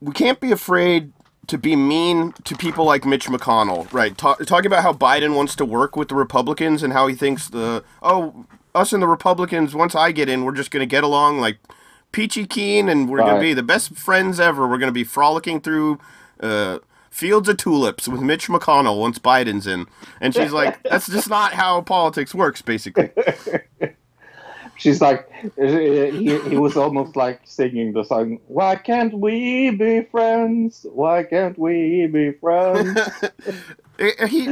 we 0.00 0.12
can't 0.12 0.40
be 0.40 0.52
afraid 0.52 1.12
to 1.48 1.58
be 1.58 1.76
mean 1.76 2.32
to 2.44 2.56
people 2.56 2.84
like 2.84 3.04
Mitch 3.04 3.26
McConnell, 3.28 3.92
right? 3.92 4.16
Ta- 4.18 4.34
talking 4.36 4.66
about 4.66 4.82
how 4.82 4.92
Biden 4.92 5.34
wants 5.36 5.54
to 5.56 5.64
work 5.64 5.96
with 5.96 6.08
the 6.08 6.14
Republicans 6.14 6.82
and 6.82 6.92
how 6.92 7.06
he 7.06 7.14
thinks 7.14 7.48
the 7.48 7.84
oh 8.02 8.46
us 8.76 8.92
and 8.92 9.02
the 9.02 9.08
Republicans 9.08 9.74
once 9.74 9.94
I 9.94 10.12
get 10.12 10.28
in, 10.28 10.44
we're 10.44 10.52
just 10.52 10.70
gonna 10.70 10.86
get 10.86 11.02
along 11.02 11.40
like 11.40 11.58
peachy 12.12 12.46
keen, 12.46 12.88
and 12.88 13.08
we're 13.08 13.18
gonna 13.18 13.40
be 13.40 13.54
the 13.54 13.62
best 13.62 13.94
friends 13.94 14.38
ever. 14.38 14.68
We're 14.68 14.78
gonna 14.78 14.92
be 14.92 15.04
frolicking 15.04 15.60
through 15.60 15.98
uh, 16.40 16.78
fields 17.10 17.48
of 17.48 17.56
tulips 17.56 18.06
with 18.06 18.20
Mitch 18.20 18.48
McConnell 18.48 19.00
once 19.00 19.18
Biden's 19.18 19.66
in, 19.66 19.86
and 20.20 20.34
she's 20.34 20.52
like, 20.52 20.82
that's 20.90 21.08
just 21.08 21.28
not 21.28 21.54
how 21.54 21.80
politics 21.80 22.34
works, 22.34 22.62
basically. 22.62 23.10
She's 24.78 25.00
like, 25.00 25.28
uh, 25.58 25.66
he, 25.66 26.38
he 26.38 26.56
was 26.58 26.76
almost 26.76 27.16
like 27.16 27.40
singing 27.44 27.94
the 27.94 28.04
song, 28.04 28.40
Why 28.46 28.76
can't 28.76 29.14
we 29.14 29.70
be 29.70 30.02
friends? 30.02 30.84
Why 30.92 31.22
can't 31.22 31.58
we 31.58 32.06
be 32.06 32.32
friends? 32.32 33.00
He 34.28 34.46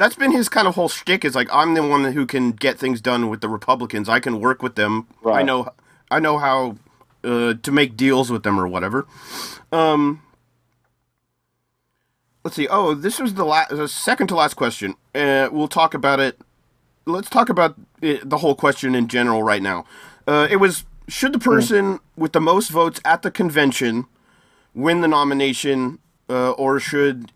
that's 0.00 0.16
been 0.16 0.32
his 0.32 0.48
kind 0.48 0.66
of 0.66 0.76
whole 0.76 0.88
shtick 0.88 1.26
is 1.26 1.34
like 1.34 1.48
I'm 1.52 1.74
the 1.74 1.86
one 1.86 2.12
who 2.12 2.24
can 2.24 2.52
get 2.52 2.78
things 2.78 3.02
done 3.02 3.28
with 3.28 3.42
the 3.42 3.50
Republicans. 3.50 4.08
I 4.08 4.18
can 4.18 4.40
work 4.40 4.62
with 4.62 4.74
them. 4.74 5.06
I 5.26 5.42
know 5.42 5.68
I 6.10 6.20
know 6.20 6.38
how 6.38 6.76
uh, 7.22 7.54
to 7.62 7.70
make 7.70 7.98
deals 7.98 8.30
with 8.30 8.42
them 8.42 8.58
or 8.58 8.66
whatever. 8.66 9.06
Um, 9.70 10.22
let's 12.42 12.56
see. 12.56 12.66
Oh, 12.68 12.94
this 12.94 13.18
was 13.20 13.34
the 13.34 13.44
last, 13.44 13.68
the 13.76 13.88
second 13.88 14.28
to 14.28 14.36
last 14.36 14.54
question. 14.54 14.94
Uh, 15.14 15.50
we'll 15.52 15.68
talk 15.68 15.92
about 15.92 16.18
it. 16.18 16.40
Let's 17.04 17.28
talk 17.28 17.50
about 17.50 17.76
it, 18.00 18.28
the 18.28 18.38
whole 18.38 18.54
question 18.54 18.94
in 18.94 19.06
general 19.06 19.42
right 19.42 19.62
now. 19.62 19.84
Uh, 20.26 20.48
it 20.50 20.56
was 20.56 20.84
should 21.08 21.34
the 21.34 21.38
person 21.38 21.98
with 22.16 22.32
the 22.32 22.40
most 22.40 22.70
votes 22.70 23.00
at 23.04 23.20
the 23.20 23.30
convention 23.30 24.06
win 24.74 25.02
the 25.02 25.08
nomination, 25.08 25.98
uh, 26.30 26.52
or 26.52 26.80
should 26.80 27.32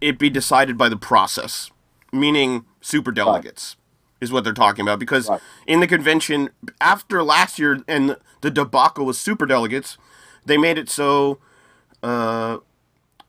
it 0.00 0.18
be 0.18 0.30
decided 0.30 0.78
by 0.78 0.88
the 0.88 0.96
process, 0.96 1.70
meaning 2.12 2.64
super 2.80 3.12
delegates, 3.12 3.76
is 4.20 4.30
what 4.32 4.44
they're 4.44 4.52
talking 4.52 4.82
about. 4.82 4.98
Because 4.98 5.28
Right. 5.28 5.40
in 5.66 5.80
the 5.80 5.86
convention, 5.86 6.50
after 6.80 7.22
last 7.22 7.58
year 7.58 7.82
and 7.86 8.16
the 8.40 8.50
debacle 8.50 9.04
with 9.06 9.16
super 9.16 9.46
delegates, 9.46 9.98
they 10.44 10.56
made 10.56 10.78
it 10.78 10.88
so 10.88 11.38
uh, 12.02 12.58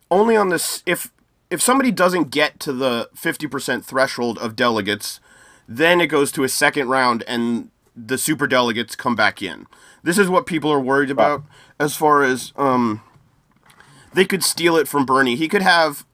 only 0.10 0.36
on 0.36 0.50
this 0.50 0.84
if 0.86 1.12
if 1.50 1.62
somebody 1.62 1.92
doesn't 1.92 2.32
get 2.32 2.60
to 2.62 2.72
the 2.72 3.10
fifty 3.14 3.48
percent 3.48 3.86
threshold 3.86 4.38
of 4.40 4.56
delegates, 4.56 5.20
then 5.68 6.00
it 6.00 6.08
goes 6.08 6.32
to 6.32 6.44
a 6.44 6.50
second 6.50 6.88
round 6.88 7.24
and 7.28 7.70
the 7.96 8.18
super 8.18 8.48
delegates 8.48 8.96
come 8.96 9.16
back 9.16 9.42
in. 9.42 9.68
This 10.04 10.18
is 10.18 10.30
what 10.30 10.46
people 10.46 10.72
are 10.72 10.80
worried 10.80 11.12
about 11.12 11.44
as 11.80 11.96
far 11.96 12.24
as 12.24 12.54
um, 12.56 13.02
they 14.14 14.24
could 14.26 14.44
steal 14.44 14.78
it 14.78 14.88
from 14.88 15.06
Bernie. 15.06 15.36
He 15.36 15.50
could 15.50 15.62
have 15.62 16.06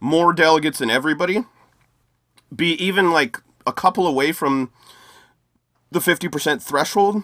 more 0.00 0.32
delegates 0.32 0.78
than 0.78 0.90
everybody, 0.90 1.44
be 2.54 2.72
even 2.82 3.10
like 3.12 3.40
a 3.66 3.72
couple 3.72 4.06
away 4.06 4.32
from 4.32 4.70
the 5.90 6.00
50% 6.00 6.62
threshold, 6.62 7.22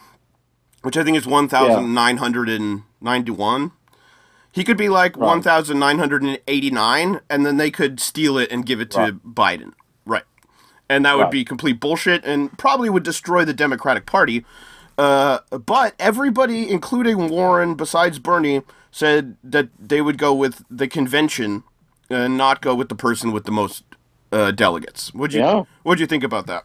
which 0.82 0.96
I 0.96 1.04
think 1.04 1.16
is 1.16 1.26
1,991. 1.26 3.72
He 4.52 4.64
could 4.64 4.76
be 4.78 4.88
like 4.88 5.16
1,989, 5.16 7.20
and 7.30 7.46
then 7.46 7.56
they 7.58 7.70
could 7.70 8.00
steal 8.00 8.36
it 8.38 8.50
and 8.50 8.66
give 8.66 8.80
it 8.80 8.90
to 8.92 8.98
Right. 8.98 9.14
Biden. 9.60 9.72
Right. 10.04 10.24
And 10.88 11.04
that 11.04 11.16
would 11.16 11.24
Right. 11.24 11.32
be 11.32 11.44
complete 11.44 11.80
bullshit 11.80 12.24
and 12.24 12.56
probably 12.58 12.88
would 12.90 13.02
destroy 13.02 13.44
the 13.44 13.52
Democratic 13.54 14.06
Party. 14.06 14.44
Uh, 14.96 15.38
but 15.50 15.94
everybody, 15.98 16.68
including 16.68 17.28
Warren, 17.28 17.74
besides 17.74 18.18
Bernie, 18.18 18.62
said 18.90 19.36
that 19.44 19.68
they 19.78 20.00
would 20.00 20.18
go 20.18 20.34
with 20.34 20.64
the 20.70 20.88
convention 20.88 21.62
and 22.10 22.36
not 22.36 22.60
go 22.62 22.74
with 22.74 22.88
the 22.88 22.94
person 22.96 23.30
with 23.32 23.44
the 23.44 23.52
most 23.52 23.84
uh, 24.32 24.50
delegates. 24.50 25.12
Would 25.14 25.32
you? 25.32 25.40
Yeah. 25.40 25.64
What'd 25.82 26.00
you 26.00 26.06
think 26.06 26.24
about 26.24 26.46
that? 26.46 26.64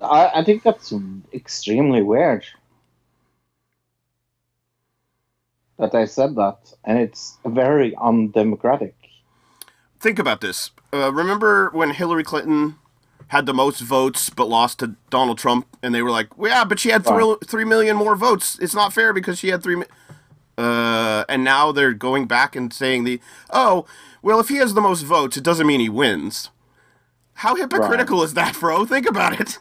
I, 0.00 0.30
I 0.36 0.44
think 0.44 0.62
that's 0.62 0.92
extremely 1.32 2.02
weird 2.02 2.44
that 5.78 5.94
I 5.94 6.04
said 6.04 6.36
that, 6.36 6.72
and 6.84 6.98
it's 6.98 7.38
very 7.44 7.94
undemocratic. 7.96 8.94
Think 9.98 10.18
about 10.18 10.40
this. 10.40 10.70
Uh, 10.92 11.12
remember 11.12 11.70
when 11.72 11.90
Hillary 11.90 12.22
Clinton 12.24 12.76
had 13.28 13.46
the 13.46 13.54
most 13.54 13.80
votes 13.80 14.28
but 14.30 14.48
lost 14.48 14.78
to 14.80 14.96
Donald 15.08 15.38
Trump, 15.38 15.66
and 15.82 15.94
they 15.94 16.02
were 16.02 16.10
like, 16.10 16.36
well, 16.36 16.50
"Yeah, 16.50 16.64
but 16.64 16.78
she 16.78 16.90
had 16.90 17.04
three, 17.04 17.34
three 17.46 17.64
million 17.64 17.96
more 17.96 18.16
votes. 18.16 18.58
It's 18.60 18.74
not 18.74 18.92
fair 18.92 19.12
because 19.12 19.38
she 19.38 19.48
had 19.48 19.62
three. 19.62 19.76
Mi-. 19.76 19.86
Uh, 20.58 21.24
and 21.28 21.42
now 21.42 21.72
they're 21.72 21.94
going 21.94 22.26
back 22.26 22.54
and 22.54 22.72
saying 22.72 23.04
the, 23.04 23.20
"Oh, 23.50 23.86
well, 24.22 24.40
if 24.40 24.48
he 24.48 24.56
has 24.56 24.74
the 24.74 24.80
most 24.80 25.02
votes, 25.02 25.36
it 25.36 25.44
doesn't 25.44 25.66
mean 25.66 25.80
he 25.80 25.88
wins." 25.88 26.50
How 27.34 27.54
hypocritical 27.54 28.22
is 28.22 28.34
that, 28.34 28.58
bro? 28.60 28.84
Think 28.84 29.08
about 29.08 29.40
it. 29.40 29.58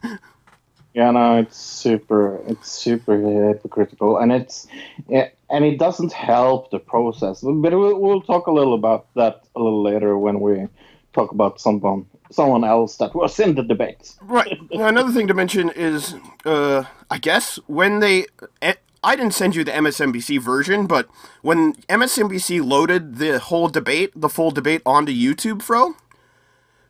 Yeah, 0.94 1.12
no, 1.12 1.38
it's 1.38 1.56
super, 1.56 2.42
it's 2.48 2.70
super 2.70 3.16
hypocritical, 3.16 4.18
and 4.18 4.32
it's, 4.32 4.68
it, 5.08 5.38
and 5.50 5.64
it 5.64 5.78
doesn't 5.78 6.12
help 6.12 6.72
the 6.72 6.80
process. 6.80 7.42
But 7.42 7.72
we'll, 7.72 8.00
we'll 8.00 8.22
talk 8.22 8.48
a 8.48 8.52
little 8.52 8.74
about 8.74 9.08
that 9.16 9.44
a 9.56 9.60
little 9.60 9.84
later 9.84 10.18
when 10.18 10.42
we 10.42 10.68
talk 11.14 11.32
about 11.32 11.62
someone, 11.62 12.06
someone 12.32 12.64
else 12.64 12.98
that 12.98 13.16
was 13.16 13.40
in 13.40 13.56
the 13.56 13.64
debate. 13.64 14.16
Right. 14.22 14.58
Now, 14.72 14.88
another 14.88 15.12
thing 15.12 15.28
to 15.28 15.34
mention 15.34 15.70
is, 15.70 16.16
uh, 16.44 16.84
I 17.10 17.18
guess 17.20 17.58
when 17.68 18.00
they, 18.00 18.26
eh, 18.62 18.74
I 19.04 19.16
didn't 19.16 19.34
send 19.34 19.56
you 19.56 19.64
the 19.64 19.72
MSNBC 19.72 20.40
version, 20.42 20.86
but 20.88 21.08
when 21.42 21.74
MSNBC 21.88 22.66
loaded 22.66 23.16
the 23.18 23.40
whole 23.40 23.70
debate, 23.70 24.12
the 24.16 24.30
full 24.30 24.52
debate 24.52 24.82
onto 24.86 25.12
YouTube, 25.14 25.62
Fro, 25.62 25.96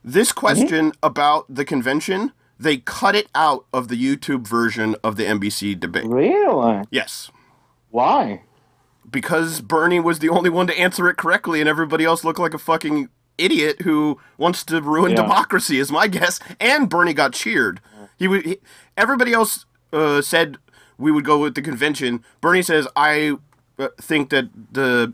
this 0.04 0.32
question 0.32 0.92
about 1.04 1.46
the 1.54 1.66
convention, 1.66 2.32
they 2.60 2.78
cut 2.78 3.16
it 3.16 3.28
out 3.36 3.66
of 3.72 3.88
the 3.90 3.96
YouTube 3.96 4.48
version 4.48 4.96
of 5.04 5.18
the 5.18 5.24
NBC 5.26 5.80
debate. 5.80 6.06
Really? 6.08 6.84
Yes. 6.90 7.32
Why? 7.92 8.42
Because 9.10 9.62
Bernie 9.62 10.00
was 10.00 10.20
the 10.20 10.30
only 10.30 10.50
one 10.50 10.68
to 10.68 10.78
answer 10.80 11.10
it 11.10 11.16
correctly, 11.18 11.60
and 11.60 11.70
everybody 11.70 12.06
else 12.06 12.24
looked 12.24 12.40
like 12.40 12.54
a 12.54 12.60
fucking 12.60 13.10
idiot 13.38 13.82
who 13.82 14.20
wants 14.38 14.64
to 14.66 14.82
ruin 14.82 15.12
Yeah. 15.12 15.18
democracy, 15.18 15.80
is 15.80 15.92
my 15.92 16.08
guess. 16.18 16.40
And 16.60 16.90
Bernie 16.90 17.14
got 17.14 17.34
cheered. 17.34 17.82
He. 18.18 18.28
He, 18.42 18.58
everybody 18.98 19.32
else 19.32 19.66
uh, 19.94 20.22
said 20.22 20.58
we 21.00 21.12
would 21.12 21.26
go 21.26 21.40
with 21.40 21.56
the 21.56 21.62
convention. 21.62 22.24
Bernie 22.42 22.62
says, 22.62 22.88
"I 22.96 23.38
uh, 23.80 23.88
think 24.00 24.30
that 24.30 24.50
the 24.72 25.14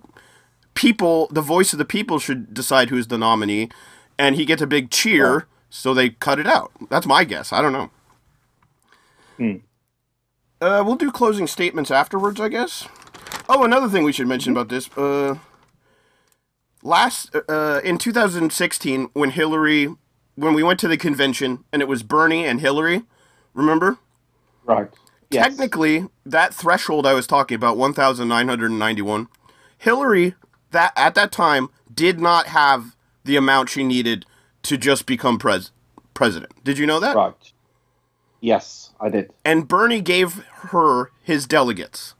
people, 0.74 1.27
the 1.32 1.42
voice 1.42 1.72
of 1.72 1.80
the 1.80 1.86
people, 1.86 2.20
should 2.20 2.54
decide 2.54 2.89
who's 2.89 3.08
the 3.08 3.18
nominee, 3.18 3.70
and 4.18 4.36
he 4.36 4.44
gets 4.46 4.62
a 4.62 4.68
big 4.68 4.89
cheer, 4.89 5.48
so 5.70 5.94
they 5.94 6.10
cut 6.10 6.39
it 6.39 6.48
out. 6.48 6.72
That's 6.89 7.06
my 7.06 7.24
guess. 7.24 7.54
I 7.54 7.62
don't 7.62 7.74
know. 7.74 7.89
Hmm. 9.38 9.56
Uh, 10.62 10.84
we'll 10.86 10.96
do 10.96 11.12
closing 11.12 11.48
statements 11.48 11.92
afterwards, 11.92 12.39
I 12.39 12.50
guess. 12.50 12.88
Oh, 13.48 13.63
another 13.63 13.88
thing 13.89 14.04
we 14.04 14.12
should 14.12 14.27
mention 14.27 14.51
about 14.51 14.70
this. 14.70 14.89
Uh, 14.98 15.36
last 16.82 17.36
uh, 17.50 17.82
in 17.84 17.98
2016, 17.98 19.10
when 19.13 19.32
Hillary, 19.32 19.89
when 20.36 20.54
we 20.54 20.63
went 20.63 20.80
to 20.80 20.88
the 20.88 20.98
convention, 20.98 21.63
and 21.72 21.82
it 21.82 21.88
was 21.88 22.04
Bernie 22.04 22.46
and 22.46 22.62
Hillary. 22.62 23.04
Remember? 23.54 23.98
Right. 24.65 24.89
Yes. 25.32 25.44
Technically, 25.46 26.08
that 26.25 26.53
threshold 26.53 27.05
I 27.05 27.13
was 27.13 27.27
talking 27.27 27.55
about, 27.55 27.77
1,991, 27.77 29.27
Hillary 29.77 30.36
that 30.72 30.91
at 30.96 31.15
that 31.15 31.32
time 31.32 31.70
did 31.94 32.20
not 32.20 32.48
have 32.48 32.96
the 33.24 33.36
amount 33.38 33.70
she 33.70 33.84
needed 33.84 34.25
to 34.63 34.77
just 34.77 35.05
become 35.05 35.38
pres- 35.39 35.72
president. 36.13 36.51
Did 36.63 36.77
you 36.77 36.86
know 36.86 37.00
that? 37.00 37.15
Right. 37.15 37.34
Yes, 38.41 38.91
I 39.00 39.10
did. 39.10 39.32
And 39.44 39.67
Bernie 39.67 40.01
gave 40.01 40.44
her 40.70 41.12
his 41.24 41.48
delegates 41.48 42.13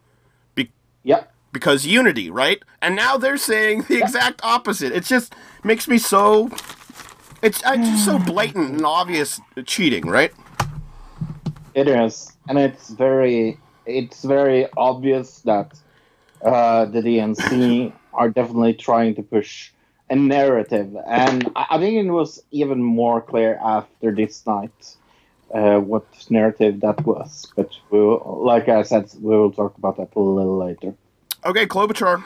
Yeah. 1.04 1.26
because 1.52 1.86
unity, 1.86 2.30
right? 2.32 2.64
And 2.82 2.96
now 2.96 3.18
they're 3.18 3.38
saying 3.38 3.84
the 3.88 3.98
exact 4.02 4.42
opposite. 4.44 4.92
It 4.94 5.04
just 5.04 5.36
makes 5.64 5.88
me 5.88 5.98
so 6.00 6.50
it's, 7.42 7.62
it's 7.66 7.90
just 7.90 8.06
so 8.06 8.18
blatant 8.26 8.72
and 8.72 8.86
obvious 8.86 9.40
cheating, 9.66 10.08
right? 10.08 10.34
It 11.76 11.90
is, 11.90 12.32
and 12.48 12.58
it's 12.58 12.90
very, 12.90 13.60
it's 13.86 14.24
very 14.24 14.66
obvious 14.78 15.42
that 15.42 15.78
uh, 16.42 16.86
the 16.86 17.02
DNC 17.02 17.92
are 18.14 18.30
definitely 18.30 18.76
trying 18.76 19.14
to 19.16 19.22
push 19.22 19.72
a 20.10 20.16
narrative, 20.16 20.96
and 21.06 21.52
I, 21.54 21.66
I 21.72 21.78
think 21.80 21.98
it 21.98 22.10
was 22.10 22.42
even 22.52 22.82
more 22.82 23.20
clear 23.20 23.60
after 23.62 24.16
this 24.16 24.48
night 24.48 24.96
uh, 25.54 25.80
what 25.80 26.06
narrative 26.30 26.80
that 26.80 27.06
was. 27.06 27.52
But 27.58 27.72
we 27.90 28.00
will, 28.00 28.42
like 28.46 28.70
I 28.70 28.84
said, 28.84 29.12
we 29.20 29.36
will 29.36 29.52
talk 29.52 29.78
about 29.78 29.98
that 29.98 30.16
a 30.16 30.20
little 30.20 30.58
later. 30.58 30.96
Okay, 31.46 31.68
Klobuchar. 31.68 32.24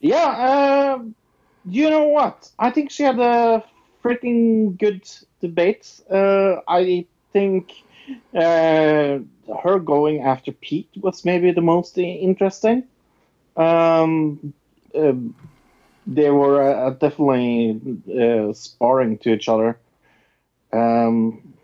Yeah, 0.00 0.94
um, 0.94 1.16
you 1.64 1.90
know 1.90 2.04
what? 2.04 2.50
I 2.56 2.70
think 2.70 2.92
she 2.92 3.02
had 3.02 3.18
a 3.18 3.64
freaking 4.04 4.78
good 4.78 5.02
debate. 5.40 6.00
Uh, 6.08 6.60
I 6.68 7.04
think 7.32 7.72
uh, 8.34 9.18
her 9.62 9.78
going 9.84 10.20
after 10.22 10.52
Pete 10.52 10.90
was 10.96 11.24
maybe 11.24 11.52
the 11.52 11.60
most 11.60 11.98
interesting. 11.98 12.84
Um, 13.56 14.54
um, 14.94 15.34
they 16.06 16.30
were 16.30 16.62
uh, 16.62 16.90
definitely 16.90 17.80
uh, 18.20 18.52
sparring 18.52 19.18
to 19.18 19.32
each 19.32 19.48
other. 19.48 19.78
Um, 20.72 21.54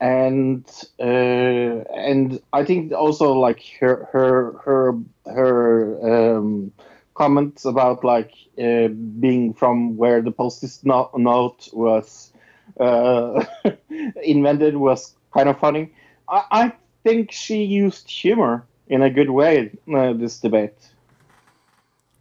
and 0.00 0.66
uh, 1.00 1.02
and 1.02 2.40
I 2.52 2.64
think 2.64 2.92
also 2.92 3.32
like 3.32 3.62
her 3.80 4.08
her 4.12 4.52
her 4.64 4.98
her 5.26 6.36
um, 6.36 6.72
comments 7.14 7.64
about 7.64 8.04
like 8.04 8.32
uh, 8.58 8.88
being 8.88 9.54
from 9.54 9.96
where 9.96 10.20
the 10.22 10.32
post-it 10.32 10.78
no- 10.84 11.10
note 11.16 11.68
was 11.72 12.32
uh, 12.78 13.44
invented 14.22 14.76
was 14.76 15.14
kind 15.32 15.48
of 15.48 15.58
funny. 15.58 15.92
I, 16.28 16.44
I 16.50 16.72
think 17.04 17.32
she 17.32 17.62
used 17.62 18.08
humor 18.10 18.64
in 18.88 19.02
a 19.02 19.10
good 19.10 19.30
way 19.30 19.70
uh, 19.94 20.12
this 20.12 20.38
debate. 20.40 20.74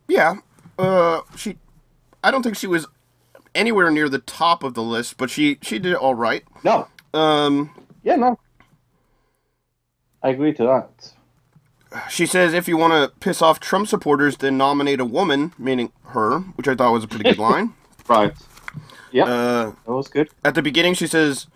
Yeah. 0.07 0.35
Uh 0.77 1.21
she 1.35 1.57
I 2.24 2.31
don't 2.31 2.43
think 2.43 2.57
she 2.57 2.67
was 2.67 2.85
anywhere 3.53 3.89
near 3.89 4.09
the 4.09 4.19
top 4.19 4.63
of 4.63 4.74
the 4.74 4.83
list, 4.83 5.17
but 5.17 5.29
she 5.29 5.57
she 5.62 5.79
did 5.79 5.93
it 5.93 5.97
all 5.97 6.15
right. 6.15 6.43
No, 6.63 6.88
Um 7.13 7.71
yeah, 8.03 8.15
no, 8.15 8.38
I 10.22 10.29
agree 10.29 10.53
to 10.53 10.63
that. 10.63 11.11
she 12.09 12.25
says 12.25 12.53
if 12.53 12.68
you 12.68 12.77
want 12.77 12.94
to 12.94 13.18
piss 13.20 13.41
off 13.41 13.59
Trump 13.59 13.87
supporters, 13.87 14.37
then 14.37 14.57
nominate 14.57 15.00
a 15.00 15.05
woman, 15.05 15.53
meaning 15.57 15.91
her, 16.07 16.39
which 16.39 16.68
I 16.68 16.75
thought 16.75 16.91
was 16.91 17.03
a 17.03 17.07
pretty 17.07 17.24
good 17.24 17.37
line. 17.50 17.74
Right. 18.07 18.33
Yeah, 19.16 19.24
Uh 19.25 19.66
that 19.86 19.94
was 19.94 20.08
good. 20.08 20.30
at 20.44 20.56
the 20.56 20.62
beginning 20.62 20.94
she 20.94 21.08
says 21.08 21.48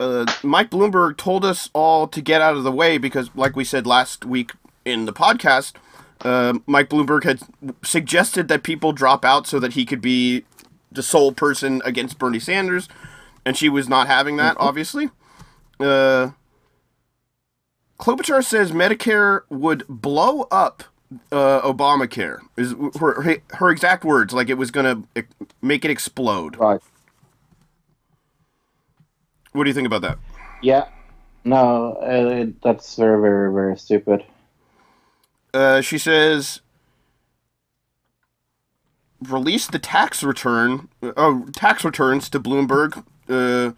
uh, 0.00 0.26
Mike 0.42 0.70
Bloomberg 0.70 1.16
told 1.16 1.44
us 1.44 1.70
all 1.72 2.06
to 2.08 2.20
get 2.20 2.40
out 2.40 2.56
of 2.56 2.62
the 2.62 2.72
way 2.72 2.98
because, 2.98 3.30
like 3.34 3.56
we 3.56 3.64
said 3.64 3.86
last 3.86 4.24
week 4.24 4.52
in 4.84 5.06
the 5.06 5.12
podcast, 5.12 5.72
uh, 6.22 6.58
Mike 6.66 6.88
Bloomberg 6.88 7.24
had 7.24 7.40
suggested 7.82 8.48
that 8.48 8.62
people 8.62 8.92
drop 8.92 9.24
out 9.24 9.46
so 9.46 9.58
that 9.58 9.72
he 9.72 9.84
could 9.84 10.00
be 10.00 10.44
the 10.92 11.02
sole 11.02 11.32
person 11.32 11.82
against 11.84 12.18
Bernie 12.18 12.38
Sanders, 12.38 12.88
and 13.44 13.56
she 13.56 13.68
was 13.68 13.88
not 13.88 14.06
having 14.06 14.36
that, 14.36 14.56
obviously. 14.60 15.10
Uh, 15.80 16.30
Klobuchar 17.98 18.44
says 18.44 18.70
Medicare 18.72 19.42
would 19.48 19.84
blow 19.88 20.42
up 20.50 20.84
uh, 21.32 21.60
Obamacare. 21.62 22.40
Is 22.56 22.74
her, 22.98 23.40
her 23.50 23.70
exact 23.70 24.04
words, 24.04 24.32
like 24.32 24.48
it 24.48 24.54
was 24.54 24.70
going 24.70 25.06
to 25.14 25.24
make 25.62 25.84
it 25.84 25.90
explode. 25.90 26.56
Right. 26.56 26.80
What 29.52 29.64
do 29.64 29.70
you 29.70 29.74
think 29.74 29.86
about 29.86 30.02
that? 30.02 30.18
Yeah. 30.62 30.88
No, 31.44 31.94
uh, 31.94 32.46
that's 32.62 32.96
very, 32.96 33.20
very, 33.20 33.52
very 33.52 33.76
stupid. 33.78 34.24
Uh, 35.54 35.80
she 35.80 35.96
says, 35.96 36.60
release 39.26 39.66
the 39.66 39.78
tax 39.78 40.22
return, 40.22 40.88
oh, 41.02 41.46
tax 41.52 41.84
returns 41.84 42.28
to 42.30 42.40
Bloomberg, 42.40 43.02
uh, 43.28 43.72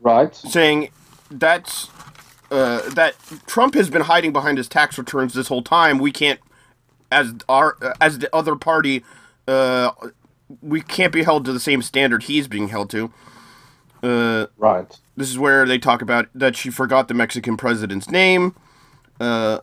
Right. 0.00 0.34
saying 0.34 0.88
that's 1.30 1.88
uh, 2.50 2.88
that 2.90 3.14
Trump 3.46 3.74
has 3.74 3.90
been 3.90 4.02
hiding 4.02 4.32
behind 4.32 4.58
his 4.58 4.66
tax 4.66 4.98
returns 4.98 5.34
this 5.34 5.48
whole 5.48 5.62
time. 5.62 5.98
We 5.98 6.10
can't, 6.10 6.40
as 7.10 7.34
our 7.48 7.76
as 8.00 8.18
the 8.18 8.34
other 8.34 8.56
party, 8.56 9.04
uh, 9.48 9.90
we 10.62 10.80
can't 10.80 11.12
be 11.12 11.22
held 11.22 11.44
to 11.44 11.52
the 11.52 11.60
same 11.60 11.82
standard 11.82 12.24
he's 12.24 12.48
being 12.48 12.68
held 12.68 12.90
to. 12.90 13.12
Uh, 14.02 14.46
Right. 14.56 14.98
this 15.16 15.28
is 15.28 15.38
where 15.38 15.66
they 15.66 15.78
talk 15.78 16.00
about 16.02 16.28
that 16.34 16.56
she 16.56 16.70
forgot 16.70 17.08
the 17.08 17.14
Mexican 17.14 17.56
president's 17.56 18.10
name. 18.10 18.54
Uh, 19.20 19.58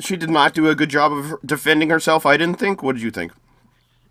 she 0.00 0.16
did 0.16 0.30
not 0.30 0.54
do 0.54 0.68
a 0.68 0.74
good 0.74 0.90
job 0.90 1.12
of 1.12 1.34
defending 1.44 1.90
herself. 1.90 2.26
I 2.26 2.36
didn't 2.36 2.58
think. 2.58 2.82
What 2.82 2.94
did 2.96 3.02
you 3.02 3.10
think? 3.10 3.32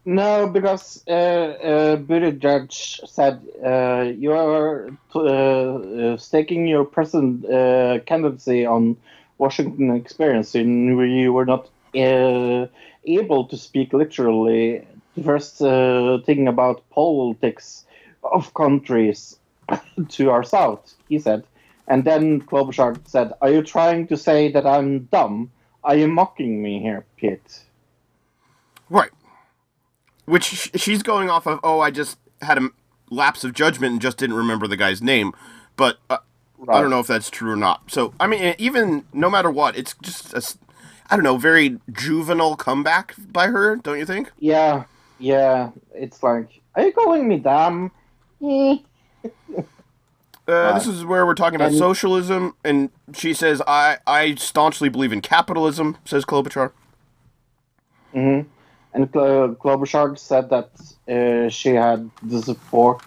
No, 0.05 0.47
because 0.47 1.03
uh, 1.07 1.11
uh, 1.11 1.97
Buttigieg 1.97 2.71
said 3.09 3.41
uh, 3.65 4.03
you 4.17 4.31
are 4.31 4.89
uh, 5.13 5.19
uh, 5.19 6.17
staking 6.17 6.65
your 6.65 6.85
present 6.85 7.43
uh, 7.45 7.99
candidacy 8.05 8.65
on 8.65 8.95
Washington 9.37 9.93
experience, 9.93 10.55
and 10.55 10.87
you 11.11 11.33
were 11.33 11.45
not 11.45 11.67
able 11.95 13.45
to 13.45 13.58
speak 13.58 13.93
literally. 13.93 14.86
The 15.15 15.23
first 15.23 15.62
uh, 15.62 16.19
thing 16.26 16.47
about 16.47 16.88
politics 16.91 17.86
of 18.23 18.54
countries 18.54 19.39
to 20.10 20.30
our 20.30 20.43
south, 20.43 20.93
he 21.10 21.19
said. 21.19 21.43
And 21.88 22.04
then 22.04 22.41
Klobuchar 22.41 23.00
said, 23.08 23.34
"Are 23.41 23.50
you 23.50 23.63
trying 23.63 24.08
to 24.08 24.17
say 24.17 24.52
that 24.52 24.65
I'm 24.65 25.06
dumb? 25.06 25.52
Are 25.84 25.95
you 25.95 26.08
mocking 26.08 26.62
me 26.62 26.80
here, 26.80 27.06
Pete?" 27.15 27.63
Right. 28.89 29.12
Which 30.26 30.71
she's 30.76 31.02
going 31.02 31.30
off 31.30 31.47
of. 31.47 31.60
Oh, 31.63 31.80
I 31.80 31.91
just 31.91 32.17
had 32.41 32.58
a 32.58 32.69
lapse 33.10 33.43
of 33.43 33.54
judgment 33.54 33.93
and 33.93 34.02
just 34.02 34.17
didn't 34.17 34.36
remember 34.36 34.67
the 34.67 34.76
guy's 34.76 35.02
name. 35.02 35.34
But 35.78 35.97
uh, 36.10 36.17
I 36.67 36.82
don't 36.82 36.89
know 36.89 37.00
if 37.00 37.08
that's 37.08 37.30
true 37.30 37.52
or 37.52 37.56
not. 37.56 37.89
So 37.89 38.13
I 38.19 38.28
mean, 38.28 38.56
even 38.58 39.06
no 39.13 39.30
matter 39.30 39.50
what, 39.50 39.78
it's 39.78 39.95
just 40.02 40.34
a, 40.34 40.41
I 41.09 41.15
don't 41.15 41.23
know, 41.23 41.37
very 41.37 41.79
juvenile 41.91 42.55
comeback 42.55 43.15
by 43.31 43.47
her. 43.47 43.77
Don't 43.77 43.97
you 43.97 44.05
think? 44.05 44.31
Yeah, 44.39 44.83
yeah. 45.19 45.71
It's 45.93 46.21
like, 46.21 46.61
are 46.75 46.83
you 46.83 46.91
calling 46.91 47.27
me 47.27 47.37
dumb? 47.37 47.91
Eh. 48.43 48.77
Uh, 50.47 50.73
this 50.75 50.87
is 50.87 51.03
where 51.03 51.25
we're 51.25 51.33
talking 51.35 51.55
about 51.57 51.69
And- 51.69 51.77
socialism, 51.77 52.55
and 52.63 52.89
she 53.13 53.33
says, 53.33 53.61
"I 53.67 53.97
I 54.07 54.35
staunchly 54.35 54.87
believe 54.87 55.11
in 55.11 55.19
capitalism," 55.19 55.97
says 56.05 56.23
Klobuchar. 56.23 56.71
hmm 58.13 58.41
And 58.93 59.11
Klo- 59.11 59.55
Klobuchar 59.57 60.17
said 60.17 60.49
that 60.49 60.69
uh, 61.09 61.49
she 61.49 61.69
had 61.69 62.09
the 62.23 62.41
support 62.41 63.01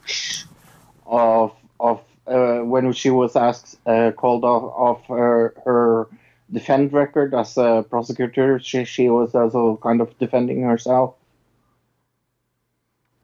of 1.07 1.53
of 1.79 2.01
uh, 2.27 2.59
when 2.59 2.93
she 2.93 3.09
was 3.09 3.35
asked 3.37 3.79
uh, 3.87 4.11
called 4.13 4.45
off 4.45 4.99
of 5.01 5.07
her 5.17 5.55
her 5.65 6.09
defend 6.53 6.93
record 6.93 7.35
as 7.35 7.57
a 7.57 7.85
prosecutor. 7.89 8.59
She 8.59 8.85
she 8.85 9.09
was 9.09 9.35
also 9.35 9.79
kind 9.83 10.01
of 10.01 10.17
defending 10.19 10.63
herself. 10.63 11.15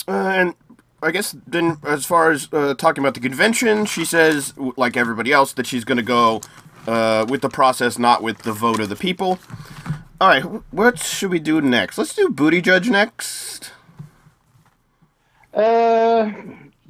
Uh, 0.09 0.13
and 0.13 0.55
I 1.03 1.11
guess 1.11 1.37
then, 1.47 1.79
as 1.85 2.07
far 2.07 2.31
as 2.31 2.49
uh, 2.53 2.75
talking 2.75 3.03
about 3.03 3.15
the 3.15 3.21
convention, 3.21 3.87
she 3.87 4.05
says, 4.05 4.55
like 4.77 4.97
everybody 4.97 5.33
else, 5.33 5.53
that 5.55 5.67
she's 5.67 5.85
going 5.85 5.99
to 5.99 6.03
go 6.03 6.41
uh, 6.87 7.27
with 7.29 7.43
the 7.43 7.49
process, 7.49 7.99
not 7.99 8.23
with 8.23 8.39
the 8.39 8.53
vote 8.53 8.81
of 8.81 8.89
the 8.89 8.97
people. 8.97 9.39
All 10.21 10.29
right, 10.29 10.43
what 10.71 10.99
should 10.99 11.31
we 11.31 11.39
do 11.39 11.61
next? 11.61 11.99
Let's 11.99 12.15
do 12.15 12.29
Buttigieg 12.29 12.89
next. 12.89 13.73
Uh, 15.53 16.33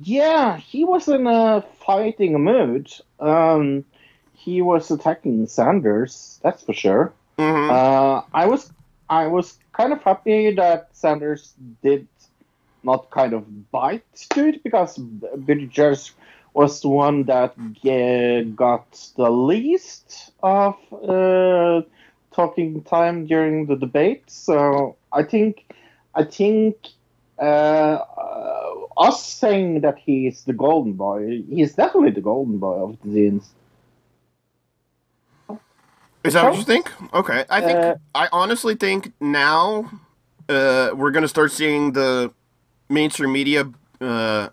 yeah, 0.01 0.57
he 0.57 0.85
was 0.85 1.09
in 1.09 1.27
a 1.27 1.64
fighting 1.85 2.42
mood. 2.42 2.92
Um, 3.18 3.85
he 4.47 4.63
was 4.63 4.91
attacking 4.91 5.47
Sanders, 5.49 6.41
that's 6.43 6.63
for 6.63 6.73
sure. 6.73 7.13
hmm 7.39 7.71
Uh, 7.71 8.23
I 8.33 8.47
was 8.47 8.71
I 9.11 9.27
was 9.27 9.59
kind 9.73 9.93
of 9.93 10.03
happy 10.03 10.55
that 10.55 10.89
Sanders 10.93 11.55
did 11.83 12.07
not 12.83 13.11
kind 13.11 13.33
of 13.35 13.43
bite 13.73 14.07
to 14.31 14.49
it 14.49 14.63
because 14.63 14.99
Buttigieg 15.47 16.13
was 16.55 16.81
the 16.81 16.89
one 16.89 17.25
that 17.25 17.55
got 18.57 18.87
the 19.17 19.31
least 19.31 20.33
of 20.43 20.77
uh, 20.93 21.83
talking 22.33 22.83
time 22.85 23.27
during 23.27 23.67
the 23.67 23.77
debate. 23.77 24.25
So 24.31 24.97
I 25.13 25.23
think 25.25 25.67
I 26.15 26.25
think 26.25 26.77
uh, 27.39 27.99
uh, 28.27 28.73
us 28.97 29.25
saying 29.27 29.81
that 29.83 29.99
he's 29.99 30.45
the 30.45 30.53
golden 30.55 30.95
boy, 30.95 31.43
he's 31.49 31.75
definitely 31.75 32.13
the 32.13 32.21
golden 32.23 32.59
boy 32.59 32.77
of 32.85 32.99
the. 33.05 33.41
Is 36.27 36.35
that 36.35 36.45
what 36.45 36.57
you 36.57 36.65
think? 36.65 36.91
Okay, 37.15 37.45
I 37.49 37.61
think 37.61 37.79
Uh, 37.79 37.95
I 38.15 38.29
honestly 38.33 38.75
think 38.75 39.12
now 39.21 39.91
uh, 40.49 40.91
we're 40.95 41.11
gonna 41.11 41.29
start 41.29 41.53
seeing 41.53 41.93
the 41.93 42.33
mainstream 42.89 43.33
media 43.33 43.71
uh, 44.01 44.49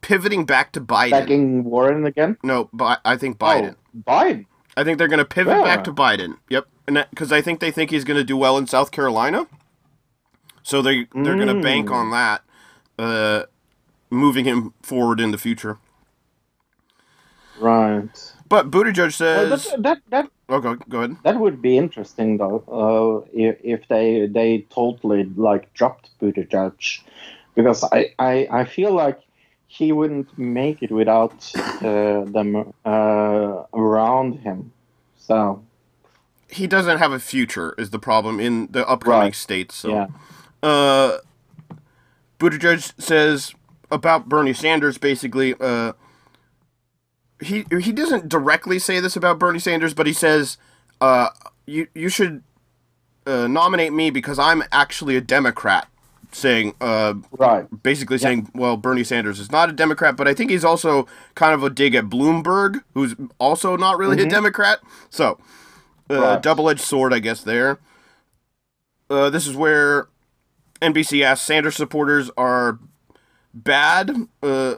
pivoting 0.00 0.44
back 0.46 0.72
to 0.72 0.80
Biden. 0.80 1.10
Backing 1.10 1.64
Warren 1.64 2.04
again. 2.06 2.36
No, 2.42 2.68
Bi- 2.72 2.98
I 3.04 3.16
think 3.16 3.38
Biden. 3.38 3.74
Oh, 3.74 3.98
Biden. 4.10 4.46
I 4.76 4.84
think 4.84 4.98
they're 4.98 5.08
gonna 5.08 5.24
pivot 5.24 5.56
Yeah. 5.56 5.62
back 5.64 5.84
to 5.84 5.92
Biden. 5.92 6.36
Yep, 6.50 6.66
and 6.86 7.06
because 7.10 7.32
I 7.32 7.40
think 7.40 7.60
they 7.60 7.70
think 7.70 7.90
he's 7.90 8.04
gonna 8.04 8.24
do 8.24 8.36
well 8.36 8.58
in 8.58 8.66
South 8.66 8.90
Carolina, 8.90 9.46
so 10.62 10.82
they 10.82 11.06
they're 11.14 11.36
gonna 11.38 11.60
bank 11.60 11.88
Mm. 11.88 11.94
on 11.94 12.10
that, 12.10 12.42
uh, 12.98 13.42
moving 14.10 14.44
him 14.44 14.74
forward 14.82 15.18
in 15.20 15.30
the 15.30 15.38
future. 15.38 15.78
Right. 17.58 18.32
But 18.48 18.70
Buttigieg 18.70 19.12
says, 19.12 19.48
but 19.72 19.82
that 19.82 19.98
that 20.10 20.30
"Oh, 20.48 20.60
go, 20.60 20.76
go 20.88 20.98
ahead." 20.98 21.16
that 21.24 21.38
would 21.40 21.60
be 21.60 21.76
interesting 21.76 22.36
though. 22.38 22.62
Uh, 22.68 23.28
if, 23.32 23.56
if 23.64 23.88
they 23.88 24.26
they 24.26 24.66
totally 24.70 25.24
like 25.36 25.72
dropped 25.74 26.10
Buttigieg, 26.20 27.00
because 27.54 27.82
I, 27.84 28.12
I 28.18 28.48
I 28.50 28.64
feel 28.64 28.92
like 28.92 29.18
he 29.66 29.90
wouldn't 29.92 30.38
make 30.38 30.82
it 30.82 30.90
without 30.92 31.50
uh, 31.82 32.24
them 32.24 32.72
uh, 32.84 33.64
around 33.74 34.38
him. 34.40 34.72
So 35.18 35.64
He 36.48 36.68
doesn't 36.68 36.98
have 36.98 37.10
a 37.12 37.18
future, 37.18 37.74
is 37.76 37.90
the 37.90 37.98
problem 37.98 38.38
in 38.38 38.68
the 38.70 38.86
upcoming 38.88 39.20
Right. 39.20 39.34
states. 39.34 39.74
So. 39.74 39.88
yeah. 39.88 40.06
uh, 40.62 41.18
Buttigieg 42.38 42.92
says 43.00 43.54
about 43.90 44.28
Bernie 44.28 44.52
Sanders 44.54 44.98
basically. 44.98 45.54
Uh, 45.58 45.92
he 47.40 47.64
he 47.80 47.92
doesn't 47.92 48.28
directly 48.28 48.78
say 48.78 49.00
this 49.00 49.16
about 49.16 49.38
Bernie 49.38 49.58
Sanders, 49.58 49.94
but 49.94 50.06
he 50.06 50.12
says, 50.12 50.56
uh, 51.00 51.28
"You 51.66 51.86
you 51.94 52.08
should 52.08 52.42
uh, 53.26 53.46
nominate 53.46 53.92
me 53.92 54.10
because 54.10 54.38
I'm 54.38 54.62
actually 54.72 55.16
a 55.16 55.20
Democrat." 55.20 55.88
Saying, 56.32 56.74
uh, 56.82 57.14
Right. 57.38 57.66
basically 57.82 58.18
saying, 58.18 58.50
well, 58.52 58.76
Bernie 58.76 59.04
Sanders 59.04 59.40
is 59.40 59.50
not 59.50 59.70
a 59.70 59.72
Democrat, 59.72 60.16
but 60.16 60.28
I 60.28 60.34
think 60.34 60.50
he's 60.50 60.64
also 60.64 61.06
kind 61.34 61.54
of 61.54 61.62
a 61.62 61.70
dig 61.70 61.94
at 61.94 62.06
Bloomberg, 62.06 62.82
who's 62.92 63.14
also 63.38 63.76
not 63.76 63.96
really 63.96 64.20
a 64.22 64.28
Democrat. 64.28 64.80
So, 65.08 65.38
uh, 66.10 66.14
Right. 66.20 66.42
double-edged 66.42 66.80
sword, 66.80 67.14
I 67.14 67.20
guess. 67.20 67.40
There. 67.42 67.78
Uh, 69.08 69.30
this 69.30 69.46
is 69.46 69.56
where 69.56 70.08
NBC 70.82 71.22
asks 71.22 71.46
Sanders 71.46 71.76
supporters 71.76 72.30
are 72.36 72.80
bad. 73.54 74.10
Uh, 74.42 74.74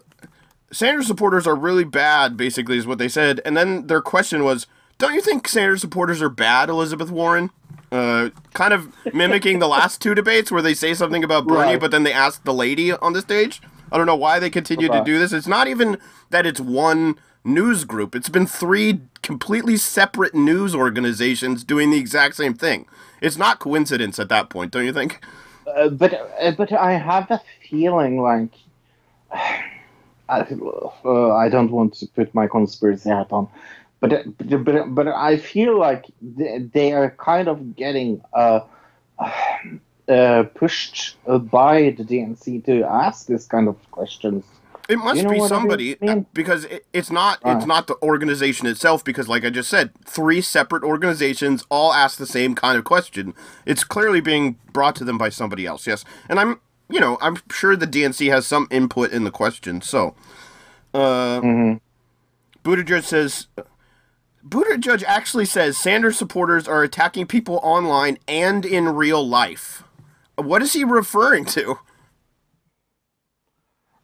Sanders 0.70 1.06
supporters 1.06 1.46
are 1.46 1.54
really 1.56 1.84
bad, 1.84 2.36
basically, 2.36 2.76
is 2.78 2.86
what 2.86 2.98
they 2.98 3.08
said. 3.08 3.40
And 3.44 3.56
then 3.56 3.86
their 3.86 4.00
question 4.02 4.44
was, 4.44 4.66
"Don't 4.98 5.14
you 5.14 5.20
think 5.20 5.48
Sanders 5.48 5.80
supporters 5.80 6.20
are 6.20 6.28
bad, 6.28 6.68
Elizabeth 6.68 7.10
Warren?" 7.10 7.50
Uh, 7.90 8.28
kind 8.52 8.74
of 8.74 8.92
mimicking 9.14 9.60
the 9.60 9.68
last 9.68 10.02
two 10.02 10.14
debates 10.14 10.50
where 10.52 10.60
they 10.60 10.74
say 10.74 10.92
something 10.92 11.24
about 11.24 11.46
Bernie, 11.46 11.70
Right. 11.72 11.80
but 11.80 11.90
then 11.90 12.02
they 12.02 12.12
ask 12.12 12.44
the 12.44 12.52
lady 12.52 12.92
on 12.92 13.14
the 13.14 13.22
stage. 13.22 13.62
I 13.90 13.96
don't 13.96 14.04
know 14.04 14.14
why 14.14 14.38
they 14.38 14.50
continue 14.50 14.88
to 14.88 15.02
do 15.02 15.18
this. 15.18 15.32
It's 15.32 15.46
not 15.46 15.68
even 15.68 15.96
that 16.28 16.44
it's 16.44 16.60
one 16.60 17.16
news 17.44 17.84
group. 17.84 18.14
It's 18.14 18.28
been 18.28 18.46
three 18.46 19.00
completely 19.22 19.78
separate 19.78 20.34
news 20.34 20.74
organizations 20.74 21.64
doing 21.64 21.90
the 21.90 21.96
exact 21.98 22.36
same 22.36 22.52
thing. 22.52 22.84
It's 23.22 23.38
not 23.38 23.58
coincidence 23.58 24.18
at 24.18 24.28
that 24.28 24.50
point, 24.50 24.72
don't 24.72 24.84
you 24.84 24.92
think? 24.92 25.24
Uh, 25.66 25.88
but 25.88 26.12
uh, 26.42 26.50
but 26.50 26.70
I 26.72 26.92
have 26.98 27.30
a 27.30 27.40
feeling 27.70 28.20
like 28.20 28.50
I, 30.28 30.40
uh, 31.04 31.34
I 31.34 31.48
don't 31.48 31.70
want 31.70 31.94
to 31.94 32.06
put 32.06 32.34
my 32.34 32.46
conspiracy 32.46 33.10
hat 33.10 33.28
on, 33.30 33.48
but 34.00 34.24
but 34.38 34.94
but, 34.94 35.08
I 35.08 35.36
feel 35.36 35.78
like 35.78 36.06
they, 36.20 36.58
they 36.58 36.92
are 36.92 37.10
kind 37.10 37.48
of 37.48 37.74
getting 37.76 38.22
uh, 38.32 38.60
uh, 40.08 40.42
pushed 40.54 41.16
by 41.26 41.94
the 41.96 42.04
DNC 42.04 42.64
to 42.66 42.84
ask 42.84 43.26
this 43.26 43.46
kind 43.46 43.68
of 43.68 43.76
questions. 43.90 44.44
It 44.88 44.96
must 44.96 45.18
You 45.18 45.24
know 45.24 45.30
be 45.30 45.40
I 45.40 45.48
somebody 45.48 45.96
mean? 46.00 46.24
because 46.32 46.64
it, 46.64 46.86
it's 46.94 47.10
not 47.10 47.40
it's 47.44 47.66
not 47.66 47.88
the 47.88 47.96
organization 48.02 48.66
itself 48.66 49.04
because 49.04 49.28
like 49.28 49.44
I 49.44 49.50
just 49.50 49.68
said, 49.68 49.90
three 50.04 50.40
separate 50.40 50.82
organizations 50.82 51.64
all 51.70 51.92
ask 51.92 52.16
the 52.16 52.26
same 52.26 52.54
kind 52.54 52.78
of 52.78 52.84
question. 52.84 53.34
It's 53.66 53.84
clearly 53.84 54.22
being 54.22 54.56
brought 54.72 54.96
to 54.96 55.04
them 55.04 55.18
by 55.18 55.28
somebody 55.28 55.66
else. 55.66 55.86
Yes. 55.86 56.06
And 56.30 56.40
I'm 56.40 56.60
you 56.90 57.00
know, 57.00 57.18
I'm 57.20 57.36
sure 57.50 57.76
the 57.76 57.86
DNC 57.86 58.30
has 58.30 58.46
some 58.46 58.68
input 58.70 59.12
in 59.12 59.24
the 59.24 59.30
question. 59.30 59.80
So, 59.80 60.14
uh 60.94 61.40
Mhm. 61.40 61.80
Buttigieg 62.64 63.04
says 63.04 63.48
Buttigieg 64.46 65.04
actually 65.04 65.44
says 65.44 65.76
Sanders 65.76 66.16
supporters 66.16 66.68
are 66.68 66.82
attacking 66.82 67.26
people 67.26 67.60
online 67.62 68.18
and 68.26 68.64
in 68.64 68.88
real 68.88 69.26
life. 69.26 69.84
What 70.36 70.62
is 70.62 70.72
he 70.72 70.84
referring 70.84 71.44
to? 71.46 71.78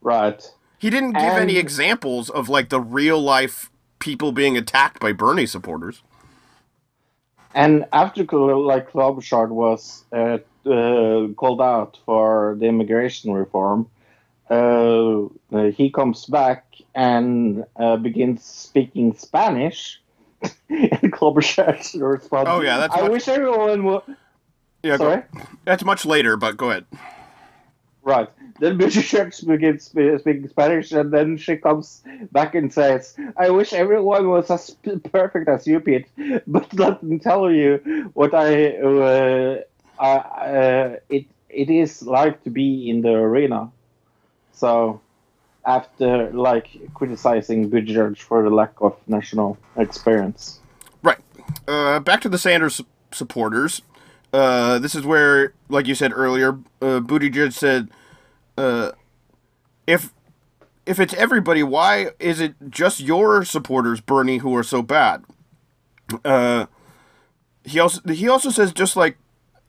Right. 0.03 0.43
He 0.79 0.91
didn't 0.91 1.13
give 1.13 1.23
any 1.39 1.57
examples 1.57 2.29
of 2.29 2.49
like 2.49 2.69
the 2.69 2.81
real 2.81 3.21
life 3.21 3.71
people 4.01 4.33
being 4.33 4.57
attacked 4.57 5.01
by 5.01 5.13
Bernie 5.13 5.47
supporters. 5.47 6.03
And 7.55 7.87
after 7.93 8.25
like 8.25 8.91
Klobuchar 8.91 9.49
was 9.49 10.05
uh, 10.13 10.39
uh, 10.67 11.29
called 11.35 11.61
out 11.61 11.99
for 12.05 12.57
the 12.59 12.67
immigration 12.67 13.33
reform, 13.33 13.89
uh, 14.51 15.25
uh, 15.53 15.71
he 15.75 15.91
comes 15.91 16.27
back 16.27 16.65
and 16.95 17.65
uh, 17.77 17.97
begins 17.97 18.45
speaking 18.45 19.15
Spanish. 19.15 20.01
and 20.69 21.11
Klobuchar 21.13 21.77
responds, 22.03 22.51
Oh, 22.51 22.61
yeah, 22.61 22.77
that's 22.79 22.95
I 22.95 23.03
much- 23.03 23.11
wish 23.13 23.29
everyone 23.29 23.85
would. 23.85 24.03
Yeah, 24.83 24.99
go- 24.99 25.05
Sorry? 25.11 25.23
that's 25.65 25.85
much 25.85 26.05
later, 26.05 26.37
but 26.37 26.57
go 26.59 26.71
ahead. 26.71 26.85
Right. 28.03 28.29
Then 28.61 28.77
Buttigieg 28.79 29.47
begins 29.47 29.85
speaking 29.85 30.47
Spanish, 30.49 30.93
and 30.93 31.11
then 31.11 31.39
she 31.39 31.57
comes 31.57 32.03
back 32.33 32.55
and 32.55 32.71
says, 32.71 33.17
"I 33.39 33.49
wish 33.49 33.73
everyone 33.73 34.29
was 34.29 34.51
as 34.51 34.71
perfect 35.11 35.49
as 35.49 35.67
you, 35.67 35.81
Pete. 35.81 36.07
But 36.47 36.73
let 36.75 37.03
me 37.03 37.19
tell 37.19 37.51
you 37.51 38.11
what 38.13 38.35
I, 38.35 38.77
uh, 38.77 39.61
I 39.63 39.63
uh, 39.99 40.97
it 41.09 41.27
it 41.49 41.71
is 41.71 42.03
like 42.03 42.43
to 42.45 42.51
be 42.51 42.89
in 42.89 43.03
the 43.03 43.13
arena." 43.13 43.71
So, 44.53 45.01
after 45.67 46.31
like 46.33 46.69
criticizing 46.95 47.71
Buttigieg 47.71 48.19
for 48.19 48.43
the 48.43 48.51
lack 48.51 48.73
of 48.81 48.97
national 49.07 49.59
experience. 49.77 50.61
Right. 51.03 51.19
Uh, 51.67 52.01
back 52.01 52.21
to 52.23 52.29
the 52.29 52.39
Sanders 52.39 52.81
supporters. 53.13 53.83
Uh, 54.33 54.79
this 54.81 54.95
is 54.95 55.05
where, 55.05 55.55
like 55.69 55.87
you 55.87 55.95
said 55.95 56.13
earlier, 56.13 56.59
uh, 56.83 56.99
Buttigieg 57.01 57.53
said, 57.53 57.89
uh, 58.59 58.91
if 59.87 60.13
if 60.87 61.01
it's 61.01 61.15
everybody, 61.15 61.63
why 61.63 62.11
is 62.19 62.41
it 62.41 62.55
just 62.69 63.01
your 63.01 63.45
supporters, 63.45 64.01
Bernie, 64.01 64.39
who 64.39 64.55
are 64.57 64.63
so 64.63 64.83
bad? 64.83 65.25
Uh, 66.25 66.67
he 67.65 67.79
also 67.79 68.01
he 68.13 68.29
also 68.29 68.51
says 68.51 68.73
just 68.73 68.97
like 68.97 69.17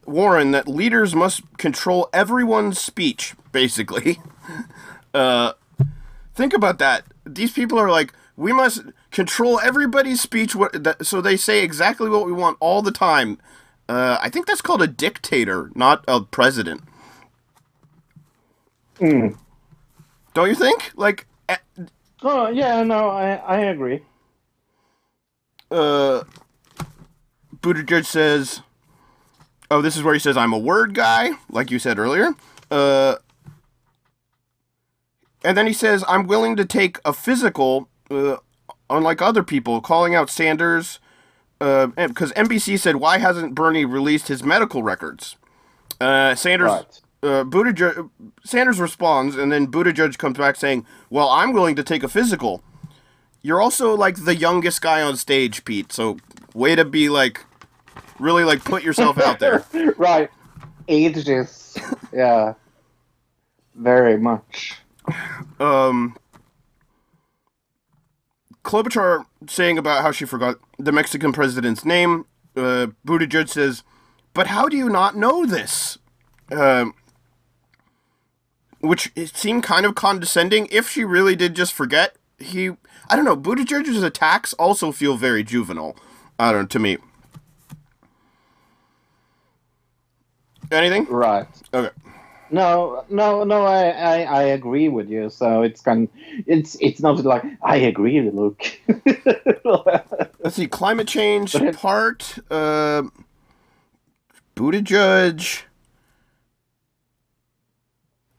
Warren 0.06 0.52
that 0.52 0.68
leaders 0.68 1.16
must 1.16 1.42
control 1.58 2.10
everyone's 2.14 2.80
speech, 2.80 3.36
basically. 3.52 4.20
Uh, 5.14 5.54
think 6.36 6.54
about 6.54 6.78
that. 6.80 7.06
These 7.26 7.54
people 7.54 7.80
are 7.80 7.90
like, 7.90 8.12
we 8.36 8.52
must 8.52 8.82
control 9.12 9.62
everybody's 9.62 10.20
speech, 10.22 10.56
so 11.02 11.22
they 11.22 11.38
say 11.38 11.64
exactly 11.64 12.10
what 12.10 12.26
we 12.26 12.34
want 12.34 12.58
all 12.60 12.82
the 12.82 12.92
time. 12.92 13.38
Uh, 13.88 14.18
I 14.22 14.30
think 14.30 14.46
that's 14.46 14.62
called 14.62 14.82
a 14.82 14.88
dictator, 14.88 15.72
not 15.74 16.04
a 16.08 16.20
president. 16.22 16.84
Mm. 19.00 19.38
Don't 20.34 20.50
you 20.50 20.56
think? 20.56 20.92
Like, 20.98 21.28
eh, 21.48 21.58
Oh 22.22 22.50
yeah, 22.50 22.84
no, 22.84 23.10
I 23.10 23.36
I 23.36 23.58
agree. 23.68 24.02
uh, 25.72 26.24
Buttigieg 27.62 28.06
says, 28.06 28.62
Oh, 29.72 29.82
this 29.82 29.98
is 29.98 30.04
where 30.04 30.14
he 30.14 30.20
says, 30.20 30.38
I'm 30.38 30.54
a 30.54 30.58
word 30.58 30.94
guy, 30.94 31.32
like 31.50 31.72
you 31.72 31.80
said 31.80 31.98
earlier. 31.98 32.36
Uh, 32.70 33.16
and 35.44 35.58
then 35.58 35.68
he 35.68 35.74
says, 35.74 36.04
I'm 36.08 36.28
willing 36.28 36.56
to 36.56 36.66
take 36.66 37.00
a 37.06 37.14
physical, 37.14 37.90
uh, 38.10 38.38
unlike 38.90 39.22
other 39.22 39.44
people, 39.44 39.82
calling 39.82 40.16
out 40.16 40.30
Sanders. 40.30 41.00
Because 41.60 42.32
NBC 42.34 42.80
said, 42.80 42.98
why 42.98 43.18
hasn't 43.18 43.56
Bernie 43.56 43.86
released 43.86 44.28
his 44.28 44.44
medical 44.44 44.84
records? 44.84 45.36
Uh, 46.02 46.36
Sanders, 46.36 46.70
Right. 46.72 47.02
uh, 47.24 47.44
Buttigieg, 47.46 48.10
Sanders 48.44 48.80
responds, 48.80 49.36
and 49.38 49.52
then 49.52 49.68
Buttigieg 49.68 50.18
comes 50.18 50.38
back 50.38 50.58
saying, 50.58 50.86
"Well, 51.10 51.30
I'm 51.30 51.54
willing 51.54 51.78
to 51.78 51.84
take 51.84 52.04
a 52.04 52.10
physical." 52.10 52.62
You're 53.42 53.62
also 53.62 53.96
like 53.96 54.26
the 54.26 54.36
youngest 54.36 54.82
guy 54.82 55.02
on 55.02 55.16
stage, 55.16 55.64
Pete. 55.64 55.94
So 55.94 56.18
way 56.54 56.76
to 56.76 56.84
be 56.84 57.08
like, 57.08 57.46
really 58.20 58.44
like 58.44 58.64
put 58.64 58.84
yourself 58.84 59.20
out 59.20 59.40
there. 59.40 59.66
right. 59.98 60.30
Ages. 60.88 61.78
yeah. 62.14 62.54
Very 63.76 64.18
much. 64.18 64.74
Um, 65.60 66.16
Klobuchar 68.64 69.26
saying 69.48 69.78
about 69.78 70.02
how 70.02 70.12
she 70.12 70.26
forgot 70.26 70.58
the 70.80 70.92
Mexican 70.92 71.32
president's 71.32 71.86
name. 71.86 72.26
Uh, 72.56 72.88
Buttigieg 73.06 73.50
says, 73.50 73.84
"But 74.34 74.48
how 74.48 74.68
do 74.70 74.78
you 74.78 74.90
not 74.90 75.16
know 75.16 75.46
this?" 75.46 75.98
Um, 76.52 76.94
which 78.80 79.12
it 79.16 79.36
seemed 79.36 79.64
kind 79.64 79.86
of 79.86 79.96
condescending. 79.96 80.68
If 80.72 80.90
she 80.90 81.04
really 81.04 81.36
did 81.36 81.56
just 81.56 81.74
forget, 81.74 82.16
he, 82.40 82.72
I 83.10 83.16
don't 83.16 83.26
know. 83.26 83.38
Buttigieg's 83.38 84.04
attacks 84.04 84.54
also 84.54 84.92
feel 84.92 85.18
very 85.18 85.44
juvenile. 85.44 85.96
I 86.40 86.52
don't 86.52 86.62
know 86.62 86.68
to 86.68 86.80
me. 86.80 86.98
Anything? 90.72 91.06
Right. 91.06 91.48
Okay. 91.74 91.90
No, 92.52 93.04
no, 93.10 93.44
no. 93.44 93.66
I, 93.66 93.90
I, 93.90 94.22
I 94.22 94.44
agree 94.44 94.88
with 94.88 95.10
you. 95.10 95.30
So 95.30 95.64
it's 95.64 95.82
kind. 95.82 96.08
It's 96.46 96.78
it's 96.80 97.02
not 97.02 97.24
like 97.24 97.44
I 97.64 97.78
agree 97.78 98.22
with 98.22 98.34
Luke. 98.34 98.64
Let's 100.40 100.56
see, 100.56 100.68
climate 100.68 101.08
change 101.08 101.54
But 101.54 101.76
part. 101.76 102.38
Uh, 102.52 103.04
Buttigieg. 104.56 105.64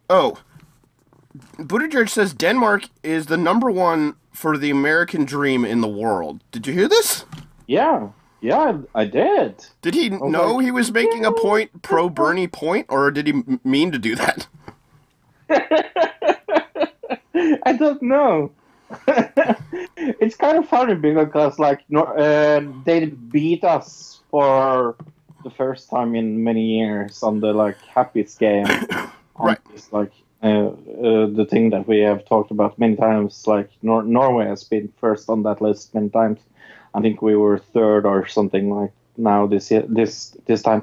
Oh, 0.09 0.39
Buttigieg 1.59 2.09
says 2.09 2.33
Denmark 2.33 2.89
is 3.03 3.27
the 3.27 3.37
number 3.37 3.71
one 3.71 4.15
for 4.33 4.57
the 4.57 4.71
American 4.71 5.25
dream 5.25 5.65
in 5.65 5.81
the 5.81 5.89
world. 5.89 6.43
Did 6.53 6.67
you 6.67 6.73
hear 6.73 6.89
this? 6.89 7.25
yeah, 7.67 8.09
yeah, 8.47 8.79
I 8.95 9.05
did. 9.05 9.67
Did 9.83 9.95
he 9.95 10.09
know 10.09 10.59
he 10.59 10.71
was 10.71 10.93
making 10.93 11.25
a 11.25 11.33
point 11.33 11.83
pro 11.83 12.09
Bernie 12.09 12.47
point, 12.47 12.87
or 12.89 13.11
did 13.11 13.27
he 13.27 13.33
m- 13.33 13.61
mean 13.65 13.91
to 13.91 13.99
do 13.99 14.15
that? 14.15 14.47
I 17.65 17.73
don't 17.77 18.01
know. 18.03 18.53
it's 19.09 20.37
kind 20.37 20.59
of 20.59 20.69
funny 20.69 20.95
because 20.95 21.59
like 21.59 21.81
uh, 21.95 22.61
they 22.85 23.07
beat 23.07 23.65
us 23.65 24.21
for 24.31 24.97
the 25.43 25.51
first 25.51 25.91
time 25.91 26.15
in 26.15 26.45
many 26.45 26.79
years 26.79 27.23
on 27.25 27.41
the 27.41 27.53
like 27.53 27.79
scale. 28.29 28.67
On 29.39 29.49
Right. 29.49 29.59
This, 29.71 29.93
like 29.93 30.13
uh, 30.43 30.69
uh, 30.69 31.27
the 31.27 31.47
thing 31.51 31.71
that 31.71 31.87
we 31.87 31.99
have 31.99 32.25
talked 32.25 32.51
about 32.51 32.79
many 32.79 32.97
times. 32.97 33.47
Like 33.47 33.71
Nor- 33.83 34.05
Norway 34.05 34.47
has 34.47 34.65
been 34.65 34.93
first 34.99 35.29
on 35.29 35.43
that 35.43 35.61
list 35.61 35.95
many 35.95 36.09
times. 36.09 36.41
I 36.97 37.01
think 37.01 37.23
we 37.23 37.37
were 37.37 37.59
third 37.59 38.07
or 38.07 38.27
something 38.27 38.71
like 38.71 38.93
now 39.17 39.47
this 39.47 39.71
year, 39.71 39.85
this 39.89 40.37
this 40.47 40.63
time 40.63 40.83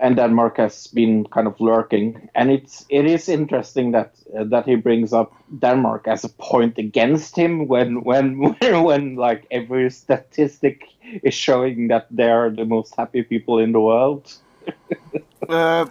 and 0.00 0.16
Denmark 0.16 0.58
has 0.58 0.86
been 0.88 1.26
kind 1.26 1.46
of 1.46 1.60
lurking. 1.60 2.28
And 2.34 2.50
it's 2.50 2.84
it 2.88 3.06
is 3.06 3.28
interesting 3.28 3.92
that 3.92 4.14
uh, 4.38 4.44
that 4.44 4.66
he 4.66 4.76
brings 4.76 5.12
up 5.12 5.32
Denmark 5.58 6.06
as 6.08 6.24
a 6.24 6.28
point 6.28 6.78
against 6.78 7.36
him 7.36 7.68
when 7.68 8.02
when 8.04 8.54
when 8.60 9.16
like 9.16 9.46
every 9.50 9.90
statistic 9.90 10.82
is 11.22 11.34
showing 11.34 11.88
that 11.88 12.06
they 12.10 12.30
are 12.30 12.50
the 12.50 12.64
most 12.64 12.94
happy 12.96 13.22
people 13.22 13.58
in 13.58 13.72
the 13.72 13.80
world. 13.80 14.32
Uh, 15.48 15.86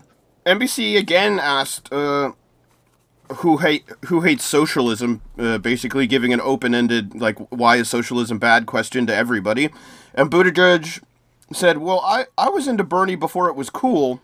NBC 0.45 0.97
again 0.97 1.39
asked 1.39 1.91
uh, 1.91 2.31
who 3.35 3.57
hate 3.57 3.85
who 4.05 4.21
hates 4.21 4.43
socialism, 4.43 5.21
uh, 5.37 5.57
basically 5.57 6.07
giving 6.07 6.33
an 6.33 6.41
open-ended 6.41 7.15
like 7.15 7.37
why 7.51 7.77
is 7.77 7.89
socialism 7.89 8.39
bad 8.39 8.65
question 8.65 9.05
to 9.07 9.15
everybody, 9.15 9.69
and 10.13 10.31
Buttigieg 10.31 11.01
said, 11.53 11.77
"Well, 11.77 12.01
I 12.01 12.25
I 12.37 12.49
was 12.49 12.67
into 12.67 12.83
Bernie 12.83 13.15
before 13.15 13.49
it 13.49 13.55
was 13.55 13.69
cool, 13.69 14.21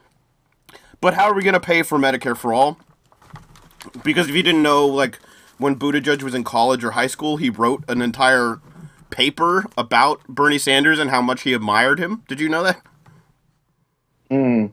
but 1.02 1.13
how 1.13 1.26
are 1.26 1.34
we 1.34 1.44
going 1.44 1.54
to 1.54 1.60
pay 1.60 1.84
for 1.84 1.98
Medicare 1.98 2.38
for 2.38 2.54
all? 2.54 2.78
Because 4.04 4.30
if 4.30 4.36
you 4.36 4.44
didn't 4.44 4.63
know, 4.63 4.86
like 4.86 5.20
when 5.58 5.76
Buttigieg 5.76 6.24
was 6.24 6.34
in 6.34 6.44
college 6.44 6.84
or 6.84 6.92
high 6.92 7.08
school, 7.08 7.38
he 7.38 7.50
wrote 7.50 7.84
an 7.88 8.02
entire 8.02 8.60
paper 9.10 9.66
about 9.78 10.26
Bernie 10.28 10.58
Sanders 10.58 11.00
and 11.00 11.10
how 11.10 11.22
much 11.22 11.42
he 11.44 11.54
admired 11.54 12.00
him. 12.00 12.24
Did 12.28 12.39
you 12.39 12.50
know 12.50 12.63
that?" 12.63 12.82
Hmm. 14.30 14.68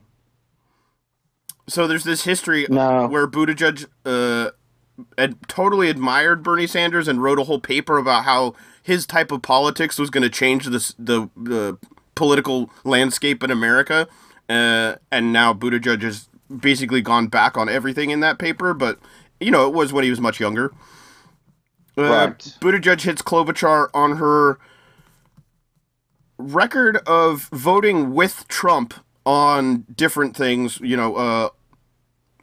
So 1.71 1.87
there's 1.87 2.03
this 2.03 2.25
history 2.25 2.67
No. 2.69 3.07
where 3.07 3.27
Buttigieg 3.27 3.85
uh, 4.05 4.51
had 5.17 5.37
totally 5.47 5.89
admired 5.89 6.43
Bernie 6.43 6.67
Sanders 6.67 7.07
and 7.07 7.23
wrote 7.23 7.39
a 7.39 7.45
whole 7.45 7.61
paper 7.61 7.97
about 7.97 8.25
how 8.25 8.55
his 8.83 9.05
type 9.05 9.31
of 9.31 9.41
politics 9.41 9.97
was 9.97 10.09
going 10.09 10.23
to 10.23 10.29
change 10.29 10.65
this, 10.65 10.93
the 10.99 11.29
the 11.37 11.77
political 12.15 12.69
landscape 12.83 13.41
in 13.41 13.51
America. 13.51 14.07
Uh, 14.49 14.95
and 15.13 15.31
now 15.31 15.53
Buttigieg 15.53 16.01
has 16.01 16.27
basically 16.55 17.01
gone 17.01 17.27
back 17.27 17.55
on 17.57 17.69
everything 17.69 18.09
in 18.09 18.19
that 18.19 18.37
paper, 18.37 18.73
but 18.73 18.99
you 19.39 19.49
know 19.49 19.65
it 19.65 19.73
was 19.73 19.93
when 19.93 20.03
he 20.03 20.09
was 20.09 20.19
much 20.19 20.39
younger. 20.41 20.73
Uh, 21.97 22.01
Right. 22.03 22.37
Buttigieg 22.59 23.01
hits 23.01 23.21
Klobuchar 23.21 23.87
on 23.93 24.17
her 24.17 24.59
record 26.37 26.97
of 27.07 27.43
voting 27.53 28.13
with 28.13 28.45
Trump 28.49 28.93
on 29.25 29.85
different 29.95 30.35
things, 30.35 30.79
you 30.81 30.97
know, 30.97 31.15
uh, 31.15 31.49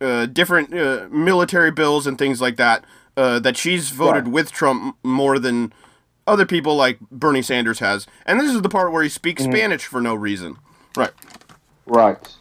uh, 0.01 0.27
different 0.27 0.73
uh, 0.75 1.09
military 1.11 1.71
bills 1.71 2.07
and 2.07 2.19
things 2.19 2.41
like 2.41 2.57
that. 2.57 2.85
Uh, 3.17 3.41
that 3.41 3.57
she's 3.57 3.91
voted 3.91 4.27
Right. 4.27 4.33
with 4.33 4.53
Trump 4.53 4.97
more 5.03 5.41
than 5.41 5.73
other 6.29 6.47
people 6.47 6.77
like 6.77 7.01
Bernie 7.11 7.43
Sanders 7.43 7.81
has. 7.81 8.07
And 8.25 8.39
this 8.39 8.55
is 8.55 8.63
the 8.63 8.69
part 8.69 8.93
where 8.93 9.03
he 9.03 9.09
speaks 9.09 9.43
Spanish 9.43 9.87
for 9.87 10.01
no 10.01 10.15
reason. 10.15 10.57
Right. 10.97 11.11
Right. 11.87 12.35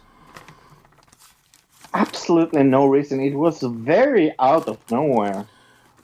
Absolutely 1.94 2.62
no 2.62 2.86
reason. 2.86 3.20
It 3.20 3.34
was 3.34 3.60
very 3.62 4.32
out 4.38 4.68
of 4.68 4.78
nowhere. 4.90 5.46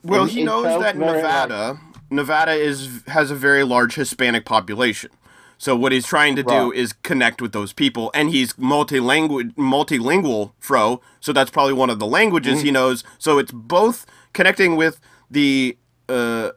Well, 0.02 0.22
And 0.22 0.30
he 0.30 0.42
knows 0.42 0.80
that 0.80 0.96
Nevada, 0.96 1.78
Nevada 2.10 2.52
is 2.52 3.02
has 3.06 3.30
a 3.30 3.34
very 3.36 3.64
large 3.64 3.94
Hispanic 3.94 4.44
population. 4.44 5.10
So 5.58 5.76
what 5.76 5.92
he's 5.92 6.06
trying 6.06 6.36
to 6.36 6.42
do 6.42 6.72
is 6.72 6.92
connect 6.92 7.40
with 7.40 7.52
those 7.52 7.72
people, 7.72 8.10
and 8.14 8.30
he's 8.30 8.54
multilingual, 8.54 9.54
multilingual, 9.54 10.52
fro. 10.58 11.00
So 11.20 11.32
that's 11.32 11.50
probably 11.50 11.74
one 11.74 11.90
of 11.90 11.98
the 11.98 12.06
languages 12.06 12.58
Mm-hmm. 12.58 12.66
he 12.66 12.70
knows. 12.72 13.04
So 13.18 13.38
it's 13.38 13.52
both 13.52 14.06
connecting 14.32 14.76
with 14.76 15.00
the 15.30 15.78
uh, 16.08 16.50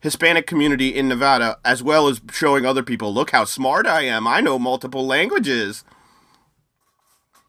Hispanic 0.00 0.46
community 0.46 0.88
in 0.94 1.08
Nevada, 1.08 1.58
as 1.64 1.82
well 1.82 2.08
as 2.08 2.20
showing 2.30 2.66
other 2.66 2.82
people, 2.82 3.14
look 3.14 3.30
how 3.30 3.44
smart 3.44 3.86
I 3.86 4.02
am. 4.02 4.26
I 4.26 4.40
know 4.40 4.58
multiple 4.58 5.06
languages. 5.06 5.84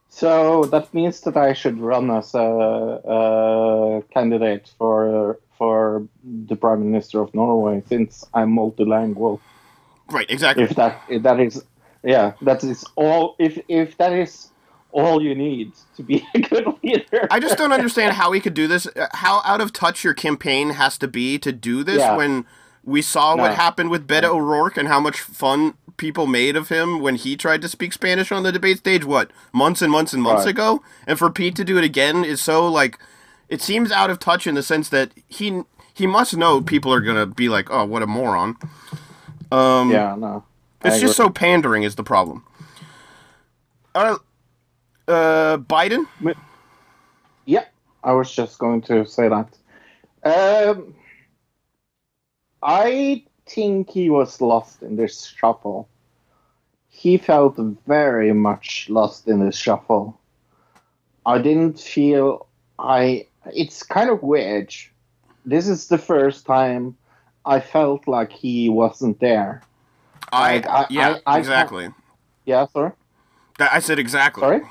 So 0.09 0.65
that 0.65 0.93
means 0.93 1.21
that 1.21 1.35
I 1.35 1.53
should 1.53 1.79
run 1.79 2.09
as 2.09 2.33
a, 2.35 2.39
a 2.39 4.03
candidate 4.13 4.71
for 4.77 5.39
for 5.57 6.07
the 6.23 6.55
prime 6.55 6.83
minister 6.91 7.21
of 7.21 7.33
Norway, 7.33 7.83
since 7.87 8.25
I'm 8.33 8.55
multilingual. 8.55 9.41
Right, 10.09 10.29
exactly. 10.29 10.63
If 10.63 10.75
that 10.75 11.01
if 11.09 11.23
that 11.23 11.39
is, 11.39 11.63
yeah, 12.03 12.33
that 12.41 12.63
is 12.63 12.85
all. 12.95 13.35
If 13.39 13.59
if 13.67 13.97
that 13.97 14.13
is 14.13 14.51
all 14.91 15.21
you 15.21 15.35
need 15.35 15.73
to 15.97 16.03
be 16.03 16.25
a 16.35 16.39
good 16.39 16.65
leader. 16.83 17.27
I 17.31 17.39
just 17.39 17.57
don't 17.57 17.73
understand 17.73 18.13
how 18.13 18.31
he 18.31 18.39
could 18.39 18.53
do 18.53 18.67
this. 18.67 18.87
uh, 18.87 19.07
How 19.13 19.41
out 19.43 19.59
of 19.61 19.73
touch 19.73 20.03
your 20.03 20.13
campaign 20.13 20.69
has 20.71 20.97
to 20.99 21.07
be 21.07 21.37
to 21.39 21.51
do 21.51 21.83
this 21.83 21.99
Yeah. 21.99 22.15
when 22.15 22.45
we 22.83 23.01
saw 23.01 23.35
what 23.35 23.55
happened 23.55 23.89
with 23.89 24.07
Beto 24.07 24.35
O'Rourke 24.35 24.77
and 24.77 24.87
how 24.87 24.99
much 24.99 25.19
fun 25.19 25.73
people 25.97 26.27
made 26.27 26.55
of 26.55 26.69
him 26.69 26.99
when 26.99 27.15
he 27.15 27.35
tried 27.35 27.61
to 27.63 27.67
speak 27.67 27.91
Spanish 27.93 28.31
on 28.31 28.43
the 28.43 28.51
debate 28.51 28.77
stage. 28.77 29.03
What 29.03 29.31
months 29.51 29.81
and 29.81 29.91
months 29.91 30.13
and 30.13 30.21
months 30.21 30.45
Right. 30.45 30.51
ago, 30.51 30.83
and 31.07 31.17
for 31.17 31.29
Pete 31.31 31.55
to 31.55 31.65
do 31.65 31.77
it 31.79 31.83
again 31.83 32.23
is 32.23 32.39
so 32.41 32.67
like 32.67 32.99
it 33.49 33.61
seems 33.61 33.91
out 33.91 34.09
of 34.11 34.19
touch 34.19 34.45
in 34.47 34.55
the 34.55 34.63
sense 34.63 34.87
that 34.89 35.11
he 35.27 35.63
he 35.93 36.05
must 36.07 36.37
know 36.37 36.61
people 36.61 36.93
are 36.93 37.01
gonna 37.01 37.25
be 37.25 37.49
like, 37.49 37.69
oh, 37.71 37.85
what 37.85 38.03
a 38.03 38.07
moron. 38.07 38.55
Um, 39.51 39.91
yeah, 39.91 40.15
no. 40.15 40.43
I 40.81 40.89
it's 40.89 40.99
just 40.99 41.17
so 41.17 41.29
pandering 41.29 41.83
is 41.83 41.95
the 41.95 42.03
problem. 42.03 42.43
Uh, 43.93 44.17
uh, 45.07 45.57
Biden. 45.57 46.05
Yeah, 47.45 47.65
I 48.03 48.11
was 48.13 48.31
just 48.31 48.59
going 48.59 48.81
to 48.83 49.05
say 49.05 49.29
that. 49.29 49.49
Um, 50.23 50.95
I 52.61 53.23
think 53.47 53.89
he 53.91 54.09
was 54.09 54.41
lost 54.41 54.81
in 54.81 54.95
this 54.95 55.25
shuffle. 55.25 55.87
he 56.89 57.17
felt 57.17 57.57
very 57.85 58.33
much 58.33 58.87
lost 58.89 59.27
in 59.27 59.45
this 59.45 59.55
shuffle. 59.57 60.17
I 61.25 61.37
didn't 61.39 61.79
feel 61.79 62.47
I. 62.79 63.27
It's 63.53 63.83
kind 63.83 64.09
of 64.09 64.23
weird. 64.23 64.73
This 65.45 65.67
is 65.67 65.87
the 65.87 65.97
first 65.97 66.45
time 66.45 66.95
I 67.45 67.59
felt 67.59 68.07
like 68.07 68.31
he 68.31 68.69
wasn't 68.69 69.19
there. 69.19 69.61
I, 70.31 70.55
Like, 70.55 70.67
I- 70.67 70.87
yeah, 70.89 71.17
I- 71.25 71.35
I- 71.35 71.39
exactly. 71.39 71.89
Yeah, 72.45 72.65
sorry. 72.67 72.91
I 73.59 73.79
said 73.79 73.99
exactly. 73.99 74.41
Sorry. 74.41 74.61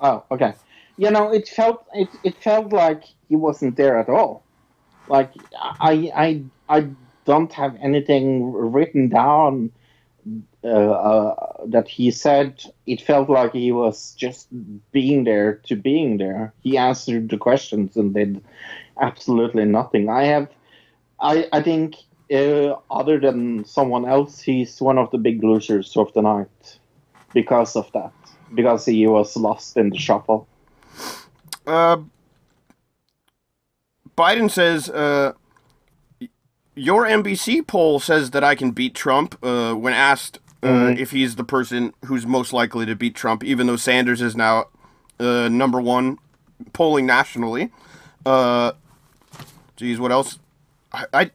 Oh, 0.00 0.22
okay. 0.30 0.52
You 0.96 1.10
know, 1.10 1.32
it 1.32 1.48
felt 1.48 1.84
it, 1.94 2.08
it 2.24 2.36
felt 2.42 2.72
like 2.72 3.04
he 3.28 3.36
wasn't 3.36 3.76
there 3.76 3.98
at 3.98 4.08
all. 4.08 4.42
Like 5.08 5.32
I 5.60 6.12
I 6.14 6.42
I 6.68 6.88
don't 7.24 7.52
have 7.52 7.76
anything 7.80 8.52
written 8.52 9.08
down 9.08 9.70
uh, 10.62 10.68
uh, 10.68 11.34
that 11.66 11.88
he 11.88 12.10
said. 12.10 12.62
It 12.86 13.00
felt 13.00 13.30
like 13.30 13.52
he 13.52 13.72
was 13.72 14.14
just 14.14 14.48
being 14.92 15.24
there 15.24 15.54
to 15.68 15.76
being 15.76 16.18
there. 16.18 16.52
He 16.62 16.76
answered 16.76 17.30
the 17.30 17.38
questions 17.38 17.96
and 17.96 18.12
did 18.12 18.42
absolutely 19.00 19.64
nothing. 19.64 20.08
I 20.08 20.24
have, 20.24 20.48
I 21.20 21.46
I 21.52 21.62
think. 21.62 21.96
Uh, 22.30 22.76
other 22.90 23.18
than 23.18 23.64
someone 23.64 24.04
else, 24.04 24.38
he's 24.38 24.82
one 24.82 24.98
of 24.98 25.10
the 25.10 25.16
big 25.16 25.42
losers 25.42 25.96
of 25.96 26.12
the 26.12 26.20
night 26.20 26.78
because 27.32 27.74
of 27.74 27.90
that. 27.92 28.12
Because 28.54 28.84
he 28.84 29.06
was 29.06 29.34
lost 29.34 29.78
in 29.78 29.88
the 29.88 29.96
shuffle. 29.96 30.46
Uh, 31.66 31.96
Biden 34.14 34.50
says, 34.50 34.90
uh, 34.90 35.32
your 36.74 37.06
NBC 37.06 37.66
poll 37.66 37.98
says 37.98 38.32
that 38.32 38.44
I 38.44 38.54
can 38.54 38.72
beat 38.72 38.94
Trump 38.94 39.38
uh, 39.42 39.72
when 39.72 39.94
asked 39.94 40.38
uh, 40.62 40.66
Mhm. 40.66 40.98
if 40.98 41.12
he's 41.12 41.36
the 41.36 41.44
person 41.44 41.94
who's 42.04 42.26
most 42.26 42.52
likely 42.52 42.84
to 42.84 42.94
beat 42.94 43.14
Trump, 43.14 43.42
even 43.42 43.68
though 43.68 43.76
Sanders 43.76 44.20
is 44.20 44.36
now 44.36 44.66
uh, 45.18 45.48
number 45.48 45.80
one 45.80 46.18
polling 46.74 47.06
nationally. 47.06 47.70
Uh, 48.26 48.72
geez, 49.76 49.98
what 49.98 50.12
else? 50.12 50.38
I, 51.12 51.30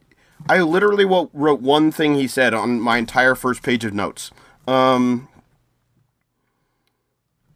I, 0.50 0.62
literally 0.62 1.06
wrote 1.06 1.62
one 1.62 1.92
thing 1.92 2.16
he 2.16 2.28
said 2.28 2.54
on 2.54 2.80
my 2.80 2.98
entire 2.98 3.36
first 3.36 3.64
page 3.64 3.86
of 3.86 3.94
notes. 3.94 4.32
Um, 4.68 5.28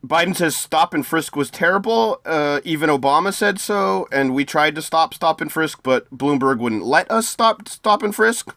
Biden 0.05 0.35
says 0.35 0.55
stop 0.55 0.93
and 0.93 1.05
frisk 1.05 1.35
was 1.35 1.49
terrible. 1.49 2.21
Uh, 2.25 2.61
even 2.63 2.89
Obama 2.89 3.33
said 3.33 3.59
so, 3.59 4.07
and 4.11 4.33
we 4.33 4.45
tried 4.45 4.75
to 4.75 4.81
stop 4.81 5.13
stop 5.13 5.41
and 5.41 5.51
frisk, 5.51 5.79
but 5.83 6.09
Bloomberg 6.15 6.59
wouldn't 6.59 6.85
let 6.85 7.09
us 7.11 7.27
stop 7.27 7.67
stop 7.67 8.03
and 8.03 8.15
frisk, 8.15 8.55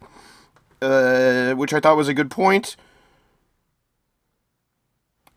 uh, 0.80 1.52
which 1.54 1.72
I 1.72 1.80
thought 1.80 1.96
was 1.96 2.08
a 2.08 2.14
good 2.14 2.30
point. 2.30 2.76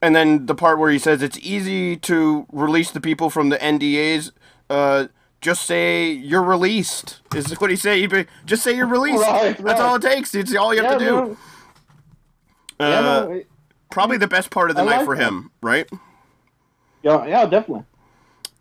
And 0.01 0.15
then 0.15 0.47
the 0.47 0.55
part 0.55 0.79
where 0.79 0.91
he 0.91 0.99
says 0.99 1.21
it's 1.23 1.39
easy 1.39 1.95
to 1.97 2.45
release 2.51 2.91
the 2.91 3.01
people 3.01 3.29
from 3.29 3.49
the 3.49 3.57
NDAs. 3.57 4.31
Uh, 4.69 5.07
just 5.43 5.65
say 5.65 6.09
you're 6.09 6.41
released. 6.41 7.19
Is 7.35 7.45
this 7.45 7.59
what 7.61 7.69
he 7.69 7.75
say? 7.75 8.05
Be, 8.07 8.25
just 8.45 8.63
say 8.63 8.75
you're 8.75 8.87
released. 8.87 9.21
Right, 9.21 9.57
That's 9.57 9.79
all 9.81 9.95
it 9.95 10.01
takes. 10.01 10.33
It's 10.33 10.55
all 10.55 10.73
you 10.73 10.81
have 10.83 10.97
to 10.97 11.05
do. 11.05 11.11
no, 11.11 11.37
Uh, 12.79 12.89
yeah, 12.89 13.01
no, 13.01 13.31
it- 13.31 13.47
probably 13.91 14.17
the 14.17 14.27
best 14.27 14.49
part 14.49 14.69
of 14.71 14.75
the 14.75 14.81
I 14.81 14.85
night 14.85 14.97
like 14.97 15.05
for 15.05 15.15
that. 15.15 15.23
him, 15.23 15.51
right? 15.61 15.87
yeah, 17.03 17.25
yeah, 17.27 17.45
definitely. 17.45 17.85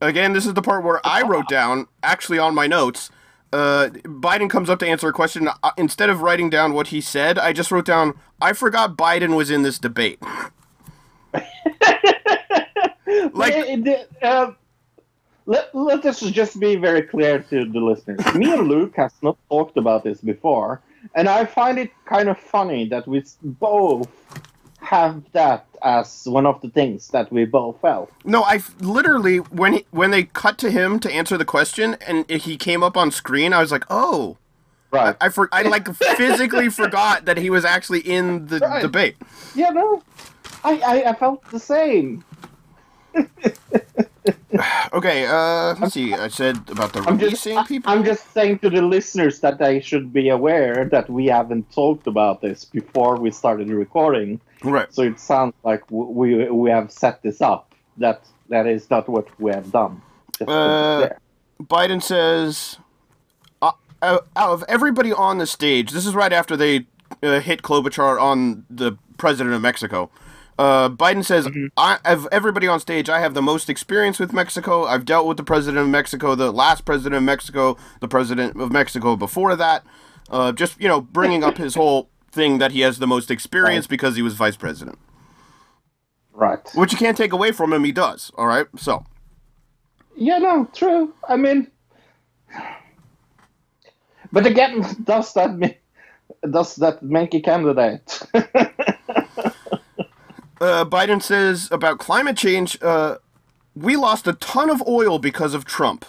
Again, 0.02 0.32
this 0.32 0.44
is 0.46 0.54
the 0.54 0.62
part 0.62 0.82
where 0.84 1.00
I 1.06 1.22
wrote 1.22 1.48
down, 1.48 1.86
actually 2.02 2.38
on 2.38 2.54
my 2.54 2.66
notes. 2.66 3.10
Uh, 3.52 3.88
Biden 4.04 4.50
comes 4.50 4.68
up 4.68 4.78
to 4.80 4.86
answer 4.88 5.08
a 5.08 5.12
question. 5.12 5.46
Uh, 5.62 5.70
Instead 5.78 6.10
of 6.10 6.22
writing 6.22 6.50
down 6.50 6.72
what 6.72 6.88
he 6.88 7.00
said, 7.00 7.38
I 7.38 7.52
just 7.52 7.70
wrote 7.70 7.84
down, 7.84 8.18
I 8.40 8.52
forgot 8.54 8.96
Biden 8.96 9.36
was 9.36 9.50
in 9.50 9.62
this 9.62 9.78
debate. 9.78 10.18
Like- 13.34 13.54
It- 13.54 13.86
it- 13.86 14.10
uh, 14.22 14.52
let, 15.46 15.74
let 15.74 16.05
us 16.07 16.20
just 16.20 16.59
be 16.61 16.76
very 16.76 17.02
clear 17.02 17.40
to 17.50 17.64
the 17.64 17.81
listeners. 17.81 18.20
Me 18.35 18.52
and 18.52 18.68
Luke 18.68 18.94
has 18.96 19.12
not 19.22 19.37
talked 19.48 19.76
about 19.76 20.05
this 20.05 20.20
before, 20.20 20.81
and 21.14 21.28
I 21.28 21.44
find 21.44 21.78
it 21.78 21.90
kind 22.05 22.28
of 22.28 22.38
funny 22.38 22.88
that 22.88 23.07
we 23.09 23.24
both 23.42 24.09
have 24.81 25.22
that 25.33 25.66
as 25.85 26.24
one 26.26 26.46
of 26.46 26.61
the 26.61 26.68
things 26.68 27.09
that 27.09 27.33
we 27.33 27.44
both 27.44 27.81
felt. 27.81 28.11
No, 28.24 28.42
I 28.44 28.61
literally 28.81 29.38
when 29.38 29.72
he, 29.74 29.87
when 29.90 30.11
they 30.11 30.24
cut 30.24 30.59
to 30.59 30.70
him 30.70 31.00
to 31.00 31.11
answer 31.12 31.37
the 31.37 31.44
question 31.44 31.96
and 32.07 32.28
he 32.31 32.57
came 32.57 32.83
up 32.83 32.96
on 32.96 33.11
screen, 33.11 33.52
I 33.52 33.61
was 33.61 33.72
like, 33.72 33.85
oh, 33.90 34.37
Right. 34.92 35.16
I 35.22 35.31
for- 35.31 35.48
I 35.52 35.62
like 35.62 35.92
physically 35.94 36.68
forgot 36.83 37.24
that 37.24 37.38
he 37.38 37.48
was 37.48 37.64
actually 37.64 38.00
in 38.00 38.46
the 38.48 38.59
Right. 38.59 38.83
debate. 38.83 39.16
Yeah, 39.55 39.70
no. 39.70 40.02
I, 40.62 40.78
I, 40.81 41.11
I 41.11 41.14
felt 41.14 41.42
the 41.50 41.59
same. 41.59 42.22
Okay, 44.92 45.26
uh, 45.26 45.74
let's 45.80 45.94
see. 45.94 46.12
I 46.12 46.28
said 46.28 46.56
about 46.68 46.92
the 46.92 47.00
I'm 47.00 47.18
just, 47.18 47.44
people. 47.44 47.90
I'm 47.90 48.04
just 48.04 48.30
saying 48.32 48.58
to 48.58 48.68
the 48.68 48.82
listeners 48.82 49.40
that 49.40 49.58
they 49.58 49.80
should 49.80 50.12
be 50.12 50.28
aware 50.28 50.85
that 50.90 51.08
we 51.08 51.26
haven't 51.26 51.72
talked 51.72 52.06
about 52.06 52.42
this 52.42 52.64
before 52.64 53.16
we 53.18 53.30
started 53.30 53.70
recording. 53.70 54.40
right. 54.62 54.92
So 54.92 55.02
it 55.02 55.18
sounds 55.18 55.54
like 55.64 55.82
we 55.90 56.48
we 56.50 56.70
have 56.70 56.92
set 56.92 57.22
this 57.22 57.40
up. 57.40 57.74
That 57.96 58.24
that 58.50 58.66
is 58.66 58.90
not 58.90 59.08
what 59.08 59.26
we 59.40 59.50
have 59.50 59.72
done. 59.72 60.02
Just 60.38 60.48
put 60.48 61.04
it 61.04 61.12
Uh. 61.12 61.16
Biden 61.62 62.02
says, 62.02 62.78
uh, 63.61 63.72
out 64.02 64.26
out 64.37 64.50
of 64.50 64.64
everybody 64.68 65.12
on 65.12 65.38
the 65.38 65.46
stage, 65.46 65.92
this 65.92 66.06
is 66.06 66.14
right 66.14 66.32
after 66.32 66.56
they 66.56 66.87
uh, 67.22 67.40
hit 67.40 67.62
Klobuchar 67.62 68.20
on 68.20 68.64
the 68.68 68.98
president 69.16 69.54
of 69.54 69.62
Mexico. 69.62 70.11
Uh, 70.58 70.88
Biden 70.90 71.24
says, 71.24 71.48
I, 71.76 71.98
of 72.04 72.28
everybody 72.30 72.66
on 72.68 72.78
stage, 72.78 73.08
I 73.08 73.20
have 73.20 73.34
the 73.34 73.42
most 73.42 73.70
experience 73.70 74.18
with 74.18 74.32
Mexico. 74.32 74.84
I've 74.84 75.04
dealt 75.04 75.26
with 75.26 75.36
the 75.36 75.44
president 75.44 75.82
of 75.82 75.88
Mexico, 75.88 76.34
the 76.34 76.52
last 76.52 76.84
president 76.84 77.14
of 77.16 77.22
Mexico, 77.22 77.76
the 78.00 78.08
president 78.08 78.60
of 78.60 78.70
Mexico 78.70 79.16
before 79.16 79.56
that. 79.56 79.84
Uh, 80.30 80.52
just, 80.52 80.80
you 80.80 80.88
know, 80.88 81.00
bringing 81.00 81.42
up 81.42 81.56
his 81.56 81.74
whole 81.74 82.10
thing 82.30 82.58
that 82.58 82.72
he 82.72 82.80
has 82.80 82.98
the 82.98 83.06
most 83.06 83.30
experience 83.30 83.86
because 83.86 84.16
he 84.16 84.22
was 84.22 84.34
vice 84.34 84.56
president. 84.56 84.98
Right. 86.32 86.60
Which 86.74 86.92
you 86.92 86.98
can't 86.98 87.16
take 87.16 87.32
away 87.32 87.52
from 87.52 87.72
him, 87.72 87.84
he 87.84 87.92
does. 87.92 88.30
All 88.36 88.46
right? 88.46 88.66
So, 88.76 89.04
Yeah, 90.16 90.38
no, 90.38 90.68
true. 90.72 91.14
I 91.28 91.36
mean, 91.36 91.70
but 94.32 94.46
again, 94.46 94.84
does 95.04 95.34
that 95.34 95.56
mean 95.56 95.74
does 96.50 96.76
that 96.76 97.02
make 97.02 97.34
a 97.34 97.40
candidate? 97.40 98.22
uh, 100.62 100.85
Biden 100.85 101.22
says 101.22 101.68
about 101.70 101.98
climate 101.98 102.37
change, 102.37 102.79
uh, 102.83 103.16
we 103.75 103.96
lost 103.96 104.27
a 104.27 104.35
ton 104.35 104.70
of 104.70 104.83
oil 104.87 105.18
because 105.18 105.55
of 105.55 105.64
Trump. 105.64 106.05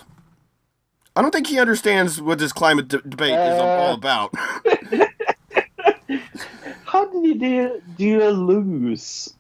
I 1.15 1.21
don't 1.21 1.31
think 1.31 1.47
he 1.47 1.59
understands 1.59 2.21
what 2.21 2.39
this 2.39 2.51
climate 2.53 2.87
de- 2.87 3.01
debate 3.01 3.33
is 3.33 3.59
all- 3.59 3.91
Uh. 3.91 3.93
about. 3.95 4.33
How 6.85 7.05
did 7.05 7.25
you 7.25 7.35
do, 7.35 7.81
you 7.97 8.29
lose 8.29 9.33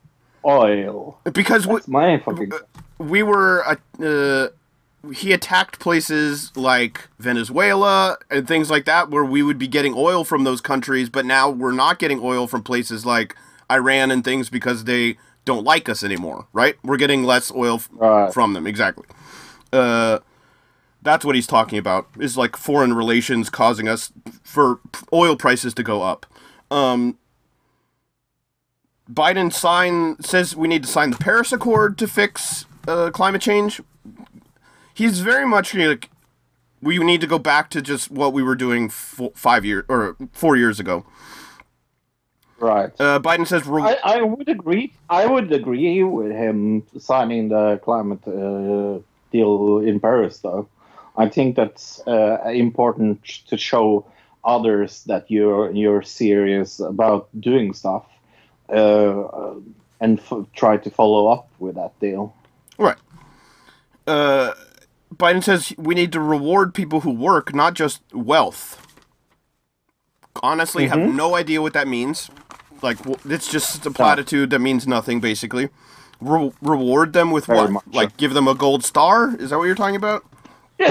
oil? 0.45 1.19
because 1.31 1.67
we, 1.67 1.79
my 1.87 2.17
fucking. 2.19 2.51
we 2.97 3.21
were, 3.21 3.63
uh, 3.67 3.75
uh, 4.03 4.47
he 5.13 5.33
attacked 5.33 5.79
places 5.79 6.51
like 6.55 7.07
Venezuela 7.19 8.17
and 8.31 8.47
things 8.47 8.71
like 8.71 8.85
that 8.85 9.09
where 9.11 9.23
we 9.25 9.43
would 9.43 9.59
be 9.59 9.67
getting 9.67 9.93
oil 9.95 10.23
from 10.23 10.43
those 10.45 10.61
countries, 10.61 11.09
but 11.09 11.25
now 11.25 11.49
we're 11.49 11.71
not 11.73 11.99
getting 11.99 12.19
oil 12.21 12.47
from 12.47 12.63
places 12.63 13.05
like 13.05 13.35
Iran 13.73 14.11
and 14.11 14.23
things 14.23 14.49
because 14.49 14.83
they 14.85 15.17
don't 15.45 15.63
like 15.65 15.89
us 15.89 16.03
anymore, 16.03 16.47
right? 16.53 16.75
We're 16.83 16.97
getting 16.97 17.23
less 17.23 17.51
oil 17.51 17.75
f- 17.75 17.89
Right. 17.93 18.33
from 18.33 18.53
them, 18.53 18.65
exactly. 18.67 19.05
Uh, 19.73 20.19
that's 21.01 21.25
what 21.25 21.35
he's 21.35 21.47
talking 21.47 21.77
about. 21.77 22.07
Is 22.19 22.37
like 22.37 22.55
foreign 22.55 22.93
relations 22.93 23.49
causing 23.49 23.87
us 23.89 24.11
for 24.43 24.79
oil 25.11 25.35
prices 25.35 25.73
to 25.73 25.83
go 25.83 26.01
up. 26.01 26.25
Um, 26.71 27.17
Biden 29.11 29.51
sign 29.51 30.21
says 30.21 30.55
we 30.55 30.67
need 30.67 30.83
to 30.83 30.89
sign 30.89 31.09
the 31.11 31.17
Paris 31.17 31.51
Accord 31.51 31.97
to 31.97 32.07
fix 32.07 32.65
uh, 32.87 33.09
climate 33.11 33.41
change. 33.41 33.81
He's 34.93 35.19
very 35.19 35.45
much 35.45 35.73
like 35.73 36.09
we 36.81 36.97
need 36.99 37.19
to 37.21 37.27
go 37.27 37.37
back 37.39 37.69
to 37.71 37.81
just 37.81 38.09
what 38.11 38.31
we 38.33 38.43
were 38.43 38.55
doing 38.55 38.85
f- 38.85 39.19
five 39.35 39.65
years 39.65 39.83
or 39.89 40.15
four 40.31 40.55
years 40.55 40.79
ago. 40.79 41.05
Right. 42.59 42.91
Uh, 42.99 43.19
Biden 43.19 43.47
says 43.47 43.65
re- 43.65 43.81
I, 43.81 44.17
I 44.17 44.21
would 44.21 44.47
agree. 44.47 44.93
I 45.09 45.25
would 45.25 45.51
agree 45.51 46.03
with 46.03 46.31
him 46.31 46.83
signing 46.97 47.49
the 47.49 47.79
climate 47.83 48.25
uh, 48.27 48.99
deal 49.31 49.79
in 49.79 49.99
Paris, 49.99 50.39
though. 50.39 50.67
I 51.17 51.29
think 51.29 51.55
that's 51.55 52.01
uh, 52.07 52.41
important 52.45 53.23
to 53.47 53.57
show 53.57 54.05
others 54.43 55.03
that 55.05 55.29
you're 55.29 55.71
you're 55.71 56.01
serious 56.01 56.79
about 56.79 57.29
doing 57.39 57.73
stuff, 57.73 58.05
uh, 58.69 59.21
uh, 59.21 59.55
and 59.99 60.19
f- 60.19 60.47
try 60.55 60.77
to 60.77 60.89
follow 60.89 61.27
up 61.27 61.49
with 61.59 61.75
that 61.75 61.99
deal. 61.99 62.33
Right. 62.77 62.97
Uh, 64.07 64.53
Biden 65.13 65.43
says 65.43 65.73
we 65.77 65.95
need 65.95 66.11
to 66.13 66.19
reward 66.19 66.73
people 66.73 67.01
who 67.01 67.11
work, 67.11 67.53
not 67.53 67.73
just 67.73 68.01
wealth. 68.13 68.79
Honestly, 70.41 70.87
have 70.87 70.99
no 70.99 71.35
idea 71.35 71.61
what 71.61 71.73
that 71.73 71.87
means. 71.87 72.29
Like 72.83 72.97
it's 73.25 73.49
just 73.49 73.85
a 73.85 73.91
platitude 73.91 74.49
that 74.51 74.59
means 74.59 74.85
nothing 74.85 75.19
basically. 75.19 75.69
Re- 76.21 76.51
reward 76.61 77.13
them 77.13 77.31
with 77.31 77.47
Very 77.47 77.71
what? 77.73 77.93
Like 77.93 78.11
so. 78.11 78.15
give 78.17 78.33
them 78.33 78.47
a 78.47 78.55
gold 78.55 78.83
star? 78.83 79.35
Is 79.37 79.49
that 79.49 79.57
what 79.57 79.65
you're 79.65 79.75
talking 79.75 79.95
about? 79.95 80.23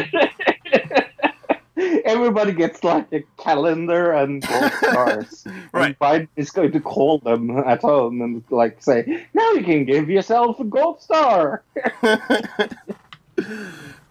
Everybody 2.05 2.53
gets 2.53 2.85
like 2.85 3.07
a 3.13 3.25
calendar 3.39 4.13
and 4.13 4.47
gold 4.47 4.73
stars. 4.83 5.45
Right. 5.73 5.87
And 5.87 5.99
Biden 5.99 6.29
is 6.37 6.51
going 6.51 6.73
to 6.73 6.81
call 6.81 7.19
them 7.19 7.51
at 7.51 7.81
home 7.81 8.21
and 8.21 8.45
like 8.51 8.83
say, 8.83 9.27
now 9.35 9.53
you 9.53 9.65
can 9.65 9.85
give 9.85 10.11
yourself 10.11 10.61
a 10.61 10.65
gold 10.65 11.01
star. 11.01 11.63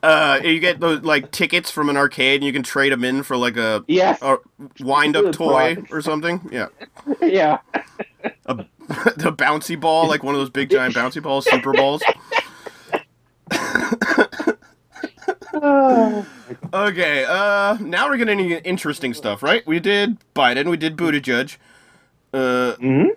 Uh, 0.04 0.40
you 0.44 0.60
get 0.60 0.80
those 0.80 1.02
like 1.04 1.32
tickets 1.32 1.70
from 1.70 1.90
an 1.90 1.96
arcade, 1.98 2.36
and 2.42 2.44
you 2.44 2.52
can 2.54 2.64
trade 2.64 2.92
them 2.92 3.04
in 3.04 3.22
for 3.24 3.38
like 3.38 3.56
a, 3.58 3.84
Yes. 3.88 4.20
a 4.22 4.38
wind-up 4.80 5.32
toy 5.32 5.76
prize. 5.76 5.86
or 5.92 6.02
something. 6.02 6.50
Yeah, 6.52 6.68
Yeah. 7.22 7.60
a, 8.48 8.56
the 8.88 9.32
bouncy 9.38 9.80
ball, 9.80 10.08
like 10.08 10.24
one 10.24 10.34
of 10.34 10.42
those 10.42 10.50
big 10.50 10.70
giant 10.72 10.96
bouncy 10.96 11.22
balls, 11.22 11.46
super 11.50 11.72
balls. 11.74 12.02
Oh, 15.54 16.26
Okay, 16.74 17.26
uh, 17.28 17.78
now 17.82 18.10
we're 18.10 18.18
getting 18.18 18.40
into 18.40 18.64
interesting 18.66 19.14
stuff, 19.14 19.44
right? 19.44 19.66
We 19.68 19.80
did 19.80 20.18
Biden, 20.34 20.70
we 20.70 20.78
did 20.78 20.96
Buttigieg. 20.98 21.58
Uh, 22.34 22.76
mhm. 22.80 23.10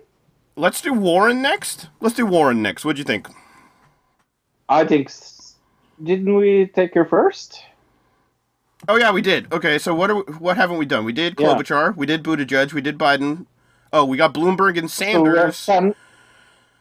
let's 0.55 0.81
do 0.81 0.93
Warren 0.93 1.41
next. 1.41 1.87
Let's 2.01 2.15
do 2.15 2.25
Warren 2.25 2.61
next. 2.61 2.83
What'd 2.85 2.97
you 2.99 3.03
think? 3.05 3.27
I 4.67 4.83
think. 4.85 5.09
Didn't 6.01 6.35
we 6.35 6.67
take 6.67 6.93
her 6.93 7.05
first? 7.05 7.63
Oh 8.87 8.97
yeah, 8.97 9.11
we 9.11 9.21
did. 9.21 9.51
Okay, 9.51 9.77
so 9.77 9.95
what 9.95 10.09
are 10.09 10.15
we, 10.15 10.21
what 10.33 10.57
haven't 10.57 10.77
we 10.77 10.85
done? 10.85 11.05
We 11.05 11.13
did 11.13 11.39
Yeah. 11.39 11.47
Klobuchar, 11.55 11.95
we 11.95 12.05
did 12.05 12.23
Buttigieg, 12.23 12.73
we 12.73 12.81
did 12.81 12.97
Biden. 12.97 13.45
Oh, 13.93 14.05
we 14.05 14.17
got 14.17 14.33
Bloomberg 14.33 14.77
and 14.77 14.91
So, 14.91 15.05
Sanders. 15.05 15.55
San- 15.55 15.95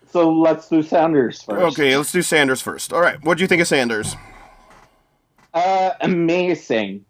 so 0.08 0.32
let's 0.32 0.68
do 0.68 0.82
Sanders 0.82 1.42
first. 1.42 1.78
Okay, 1.78 1.96
let's 1.96 2.12
do 2.12 2.22
Sanders 2.22 2.60
first. 2.60 2.92
All 2.92 3.00
right, 3.00 3.22
what 3.24 3.38
do 3.38 3.42
you 3.42 3.48
think 3.48 3.62
of 3.62 3.68
Sanders? 3.68 4.16
Uh, 5.52 5.90
amazing. 6.00 7.04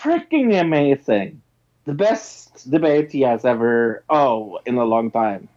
Freaking 0.00 0.60
amazing. 0.60 1.40
The 1.84 1.94
best 1.94 2.68
debate 2.70 3.12
he 3.12 3.20
has 3.22 3.44
ever, 3.44 4.04
oh, 4.10 4.58
in 4.66 4.76
a 4.76 4.84
long 4.84 5.10
time. 5.10 5.48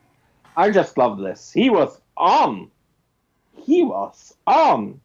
I 0.55 0.69
just 0.71 0.97
love 0.97 1.17
this. 1.19 1.51
He 1.51 1.69
was 1.69 1.99
on. 2.17 2.69
He 3.65 3.83
was 3.83 4.33
on. 4.45 4.99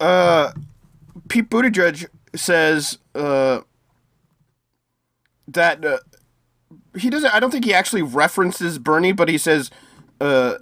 Uh, 0.00 0.52
Pete 1.28 1.48
Buttigieg 1.48 2.06
says 2.34 2.98
uh, 3.14 3.60
that 5.48 5.84
uh, 5.84 5.98
he 6.96 7.10
doesn't. 7.10 7.32
I 7.34 7.40
don't 7.40 7.50
think 7.50 7.64
he 7.64 7.74
actually 7.74 8.02
references 8.02 8.78
Bernie, 8.78 9.12
but 9.12 9.28
he 9.28 9.38
says 9.38 9.70
uh, 10.20 10.54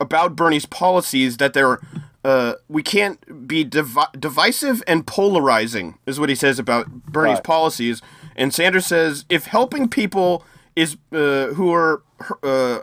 about 0.00 0.36
Bernie's 0.36 0.66
policies 0.66 1.36
that 1.38 1.52
they're 1.54 1.80
uh, 2.24 2.54
we 2.68 2.82
can't 2.82 3.46
be 3.46 3.64
divi- 3.64 4.00
divisive 4.18 4.82
and 4.86 5.06
polarizing 5.06 5.98
is 6.04 6.18
what 6.18 6.28
he 6.28 6.34
says 6.34 6.58
about 6.58 6.90
Bernie's 7.04 7.36
Right. 7.36 7.44
policies. 7.44 8.02
And 8.36 8.52
Sanders 8.52 8.86
says 8.86 9.24
if 9.28 9.46
helping 9.46 9.88
people 9.88 10.44
is 10.76 10.96
uh, 11.12 11.46
who 11.54 11.72
are 11.72 12.02
uh, 12.42 12.80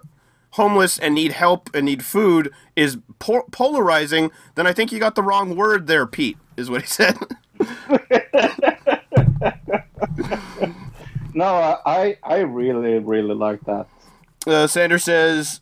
homeless 0.55 0.97
and 0.97 1.13
need 1.15 1.31
help 1.33 1.69
and 1.73 1.85
need 1.85 2.03
food 2.03 2.51
is 2.75 2.97
po- 3.19 3.45
polarizing, 3.51 4.31
then 4.55 4.65
I 4.67 4.73
think 4.73 4.91
you 4.91 4.99
got 4.99 5.15
the 5.15 5.23
wrong 5.23 5.55
word 5.55 5.87
there, 5.87 6.05
Pete. 6.07 6.37
Is 6.57 6.69
what 6.69 6.81
he 6.81 6.87
said. 6.87 7.17
No, 11.33 11.77
I, 11.85 12.17
I 12.23 12.37
really, 12.37 12.97
really 12.99 13.35
like 13.35 13.59
that. 13.65 13.87
uh, 14.47 14.67
Sanders 14.67 15.03
says 15.03 15.59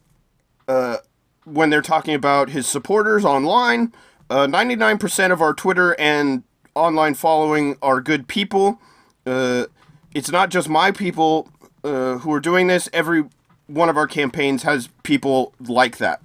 uh, 0.68 0.98
when 1.46 1.72
they're 1.72 1.82
talking 1.82 2.14
about 2.14 2.50
his 2.50 2.68
supporters 2.68 3.26
online, 3.26 3.91
uh, 4.30 4.46
99% 4.46 5.32
of 5.32 5.41
our 5.41 5.52
Twitter 5.56 6.00
and 6.00 6.44
online 6.76 7.16
following 7.16 7.76
are 7.82 8.02
good 8.02 8.28
people. 8.28 8.80
Uh, 9.26 9.66
it's 10.14 10.30
not 10.30 10.52
just 10.52 10.70
my 10.70 10.91
people 10.91 11.50
uh, 11.84 12.20
who 12.20 12.32
are 12.32 12.39
doing 12.39 12.68
this. 12.68 12.88
Every 12.94 13.24
one 13.68 13.89
of 13.89 13.97
our 13.97 14.07
campaigns 14.07 14.64
has 14.64 14.89
people 15.03 15.53
like 15.59 15.97
that. 15.97 16.22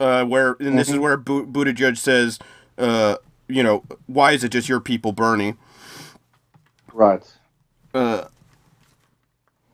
Uh, 0.00 0.24
where 0.24 0.56
and 0.60 0.78
this 0.78 0.88
is 0.88 0.98
where 0.98 1.16
Bu- 1.16 1.46
Buttigieg 1.46 1.96
says, 1.96 2.38
uh, 2.78 3.16
you 3.48 3.62
know, 3.62 3.84
why 4.06 4.32
is 4.32 4.44
it 4.44 4.50
just 4.50 4.68
your 4.68 4.80
people, 4.80 5.12
Bernie? 5.12 5.54
Right. 6.92 7.24
uh, 7.94 8.26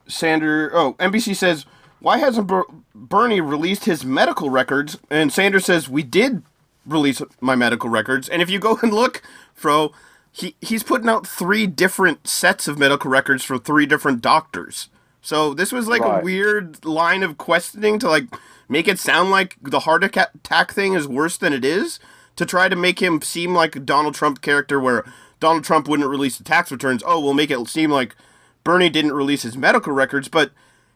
Sander. 0.08 0.70
Oh, 0.74 0.94
NBC 0.94 1.36
says, 1.36 1.66
why 2.00 2.18
hasn't 2.18 2.46
Ber- 2.46 2.64
Bernie 2.94 3.40
released 3.40 3.84
his 3.84 4.04
medical 4.04 4.50
records? 4.50 4.98
And 5.10 5.32
Sanders 5.32 5.64
says, 5.66 5.88
we 5.88 6.02
did 6.02 6.42
release 6.86 7.22
my 7.40 7.54
medical 7.56 7.90
records. 7.90 8.28
And 8.28 8.42
if 8.42 8.50
you 8.50 8.58
go 8.58 8.78
and 8.82 8.92
look, 8.92 9.22
Fro, 9.54 9.92
he 10.32 10.56
he's 10.60 10.82
putting 10.82 11.08
out 11.08 11.26
three 11.26 11.66
different 11.66 12.26
sets 12.28 12.68
of 12.68 12.78
medical 12.78 13.10
records 13.10 13.44
for 13.44 13.58
three 13.58 13.86
different 13.86 14.22
doctors. 14.22 14.88
So 15.22 15.54
this 15.54 15.72
was 15.72 15.86
like 15.86 16.02
a 16.02 16.20
weird 16.22 16.84
line 16.84 17.22
of 17.22 17.38
questioning 17.38 17.98
to 17.98 18.08
like 18.08 18.24
make 18.68 18.88
it 18.88 18.98
sound 18.98 19.30
like 19.30 19.56
the 19.60 19.80
heart 19.80 20.04
attack 20.04 20.72
thing 20.72 20.94
is 20.94 21.06
worse 21.06 21.36
than 21.36 21.52
it 21.52 21.64
is 21.64 22.00
to 22.36 22.46
try 22.46 22.68
to 22.68 22.76
make 22.76 23.00
him 23.00 23.20
seem 23.20 23.54
like 23.54 23.76
a 23.76 23.80
Donald 23.80 24.14
Trump 24.14 24.40
character 24.40 24.80
where 24.80 25.04
Donald 25.40 25.64
Trump 25.64 25.88
wouldn't 25.88 26.08
release 26.08 26.38
the 26.38 26.44
tax 26.44 26.72
returns. 26.72 27.02
Oh, 27.04 27.20
we'll 27.20 27.34
make 27.34 27.50
it 27.50 27.68
seem 27.68 27.90
like 27.90 28.16
Bernie 28.64 28.90
didn't 28.90 29.12
release 29.12 29.42
his 29.42 29.56
medical 29.56 29.92
records, 29.92 30.28
but 30.28 30.52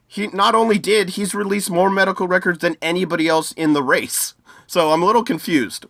he 0.06 0.28
not 0.28 0.54
only 0.54 0.78
did, 0.78 1.10
he's 1.10 1.34
released 1.34 1.70
more 1.70 1.90
medical 1.90 2.28
records 2.28 2.58
than 2.58 2.76
anybody 2.80 3.28
else 3.28 3.52
in 3.52 3.72
the 3.72 3.82
race. 3.82 4.34
So 4.66 4.92
I'm 4.92 5.02
a 5.02 5.06
little 5.06 5.24
confused. 5.24 5.86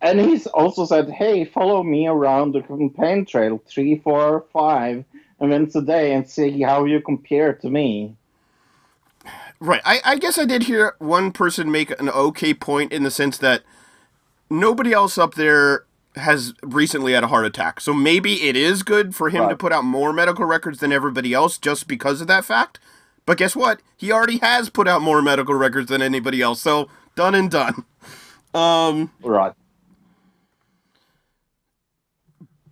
And 0.00 0.20
he's 0.20 0.48
also 0.48 0.84
said, 0.84 1.08
hey, 1.10 1.44
follow 1.44 1.82
me 1.82 2.08
around 2.08 2.52
the 2.52 2.62
campaign 2.62 3.24
trail 3.24 3.62
three, 3.68 3.98
four, 3.98 4.46
five 4.52 5.04
events 5.42 5.74
a 5.76 5.82
day 5.82 6.14
and 6.14 6.28
see 6.28 6.62
how 6.62 6.84
you 6.84 7.00
compare 7.00 7.52
to 7.54 7.68
me. 7.68 8.16
Right. 9.60 9.82
I, 9.84 10.00
I 10.04 10.18
guess 10.18 10.38
I 10.38 10.44
did 10.44 10.64
hear 10.64 10.96
one 10.98 11.30
person 11.32 11.70
make 11.70 11.90
an 12.00 12.08
okay 12.08 12.54
point 12.54 12.92
in 12.92 13.02
the 13.02 13.10
sense 13.10 13.38
that 13.38 13.62
nobody 14.50 14.92
else 14.92 15.18
up 15.18 15.34
there 15.34 15.84
has 16.16 16.52
recently 16.62 17.12
had 17.12 17.24
a 17.24 17.28
heart 17.28 17.46
attack. 17.46 17.80
So 17.80 17.94
maybe 17.94 18.42
it 18.48 18.56
is 18.56 18.82
good 18.82 19.14
for 19.14 19.30
him 19.30 19.48
to 19.48 19.56
put 19.56 19.72
out 19.72 19.84
more 19.84 20.12
medical 20.12 20.44
records 20.44 20.80
than 20.80 20.92
everybody 20.92 21.32
else 21.32 21.58
just 21.58 21.86
because 21.88 22.20
of 22.20 22.26
that 22.26 22.44
fact. 22.44 22.78
But 23.24 23.38
guess 23.38 23.54
what? 23.54 23.80
He 23.96 24.10
already 24.12 24.38
has 24.38 24.68
put 24.68 24.88
out 24.88 25.00
more 25.00 25.22
medical 25.22 25.54
records 25.54 25.88
than 25.88 26.02
anybody 26.02 26.42
else. 26.42 26.60
So 26.60 26.88
done 27.14 27.34
and 27.34 27.50
done. 27.50 27.84
Um, 28.54 29.10
Right. 29.22 29.54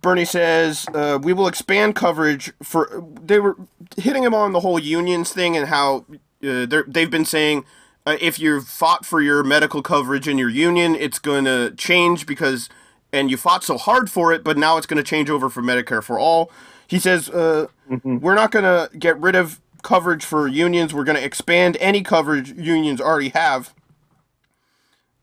Bernie 0.01 0.25
says 0.25 0.85
uh, 0.93 1.19
we 1.21 1.33
will 1.33 1.47
expand 1.47 1.95
coverage 1.95 2.51
for. 2.63 3.03
They 3.23 3.39
were 3.39 3.55
hitting 3.97 4.23
him 4.23 4.33
on 4.33 4.51
the 4.51 4.61
whole 4.61 4.79
unions 4.79 5.31
thing 5.31 5.55
and 5.55 5.67
how 5.67 6.05
uh, 6.43 6.65
they're, 6.65 6.85
they've 6.87 7.11
been 7.11 7.25
saying 7.25 7.65
uh, 8.05 8.17
if 8.19 8.39
you've 8.39 8.67
fought 8.67 9.05
for 9.05 9.21
your 9.21 9.43
medical 9.43 9.81
coverage 9.81 10.27
in 10.27 10.37
your 10.37 10.49
union, 10.49 10.95
it's 10.95 11.19
going 11.19 11.45
to 11.45 11.71
change 11.77 12.25
because 12.25 12.69
and 13.13 13.29
you 13.29 13.37
fought 13.37 13.63
so 13.63 13.77
hard 13.77 14.09
for 14.09 14.31
it, 14.31 14.43
but 14.43 14.57
now 14.57 14.77
it's 14.77 14.87
going 14.87 14.97
to 14.97 15.03
change 15.03 15.29
over 15.29 15.49
for 15.49 15.61
Medicare 15.61 16.03
for 16.03 16.17
all. 16.17 16.49
He 16.87 16.97
says 16.97 17.29
uh, 17.29 17.67
we're 18.03 18.35
not 18.35 18.51
going 18.51 18.63
to 18.63 18.97
get 18.97 19.19
rid 19.19 19.35
of 19.35 19.59
coverage 19.81 20.23
for 20.23 20.47
unions. 20.47 20.93
We're 20.93 21.03
going 21.03 21.17
to 21.17 21.23
expand 21.23 21.77
any 21.79 22.01
coverage 22.03 22.51
unions 22.51 23.01
already 23.01 23.29
have. 23.29 23.73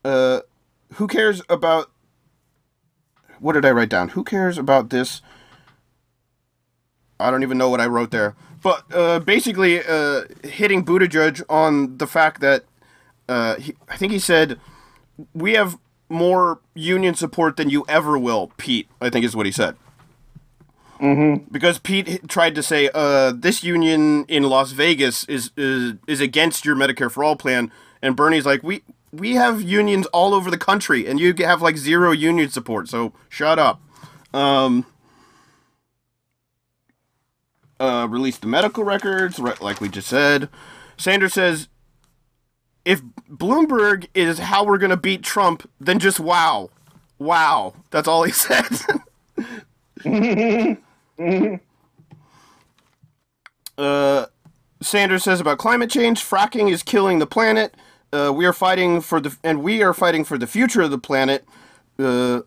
Uh, 0.05 0.41
who 0.95 1.07
cares 1.07 1.43
about 1.49 1.91
what 3.41 3.55
did 3.55 3.64
I 3.64 3.70
write 3.70 3.89
down? 3.89 4.11
Who 4.11 4.24
cares 4.24 4.59
about 4.59 4.91
this? 4.91 5.22
I 7.20 7.30
don't 7.30 7.43
even 7.43 7.59
know 7.59 7.68
what 7.68 7.80
I 7.80 7.86
wrote 7.86 8.11
there. 8.11 8.34
But 8.62 8.84
uh, 8.93 9.20
basically, 9.20 9.80
uh, 9.82 10.22
hitting 10.45 10.84
Buttigieg 10.84 11.43
on 11.49 11.99
the 11.99 12.07
fact 12.07 12.41
that 12.41 12.64
uh, 13.28 13.57
he, 13.57 13.74
I 13.89 13.97
think 13.97 14.12
he 14.12 14.18
said 14.18 14.59
we 15.34 15.55
have 15.55 15.78
more 16.09 16.61
union 16.74 17.14
support 17.14 17.57
than 17.57 17.70
you 17.70 17.84
ever 17.89 18.18
will, 18.18 18.51
Pete. 18.57 18.89
I 19.01 19.11
think 19.11 19.24
is 19.24 19.36
what 19.36 19.47
he 19.47 19.53
said. 19.53 19.76
Mm-hmm. 21.01 21.45
Because 21.53 21.78
Pete 21.78 22.28
tried 22.28 22.55
to 22.57 22.62
say 22.62 22.91
uh, 22.93 23.32
this 23.32 23.62
union 23.62 24.24
in 24.24 24.43
Las 24.45 24.72
Vegas 24.72 25.24
is, 25.24 25.53
is 25.57 25.95
is 26.09 26.20
against 26.20 26.64
your 26.64 26.74
Medicare 26.74 27.11
for 27.11 27.22
All 27.22 27.36
plan, 27.36 27.70
and 28.03 28.16
Bernie's 28.16 28.47
like 28.47 28.62
we 28.62 28.82
we 29.13 29.35
have 29.35 29.63
unions 29.63 30.07
all 30.07 30.35
over 30.35 30.51
the 30.51 30.59
country, 30.59 31.07
and 31.07 31.19
you 31.19 31.35
have 31.39 31.63
like 31.63 31.77
zero 31.77 32.13
union 32.13 32.49
support. 32.51 32.89
So 32.89 33.13
shut 33.29 33.59
up. 33.59 33.81
Um, 34.35 34.87
uh, 37.81 38.07
release 38.11 38.39
the 38.39 38.47
medical 38.47 38.85
records, 38.85 39.39
right, 39.39 39.61
like 39.61 39.81
we 39.81 39.89
just 39.89 40.09
said. 40.09 40.49
Sanders 40.97 41.33
says, 41.33 41.69
if 42.85 43.03
Bloomberg 43.31 44.09
is 44.15 44.39
how 44.39 44.65
we're 44.65 44.79
to 44.91 44.97
beat 44.97 45.23
Trump, 45.23 45.69
then 45.81 45.99
just 45.99 46.19
wow. 46.19 46.71
Wow. 47.19 47.75
That's 47.91 48.09
all 48.09 48.25
he 48.25 48.33
said. 48.33 48.67
Uh, 53.77 54.27
Sanders 54.81 55.23
says 55.23 55.41
about 55.41 55.59
climate 55.59 55.91
change, 55.91 56.25
fracking 56.25 56.71
is 56.71 56.83
killing 56.83 57.19
the 57.19 57.27
planet. 57.27 57.75
Uh, 58.13 58.33
we 58.35 58.47
are 58.47 58.53
fighting 58.53 59.01
for 59.01 59.21
the 59.21 59.37
and 59.45 59.63
we 59.63 59.83
are 59.83 59.93
fighting 59.93 60.25
for 60.25 60.39
the 60.39 60.47
future 60.47 60.81
of 60.83 60.91
the 60.91 60.99
planet. 60.99 61.45
Uh, 61.99 62.41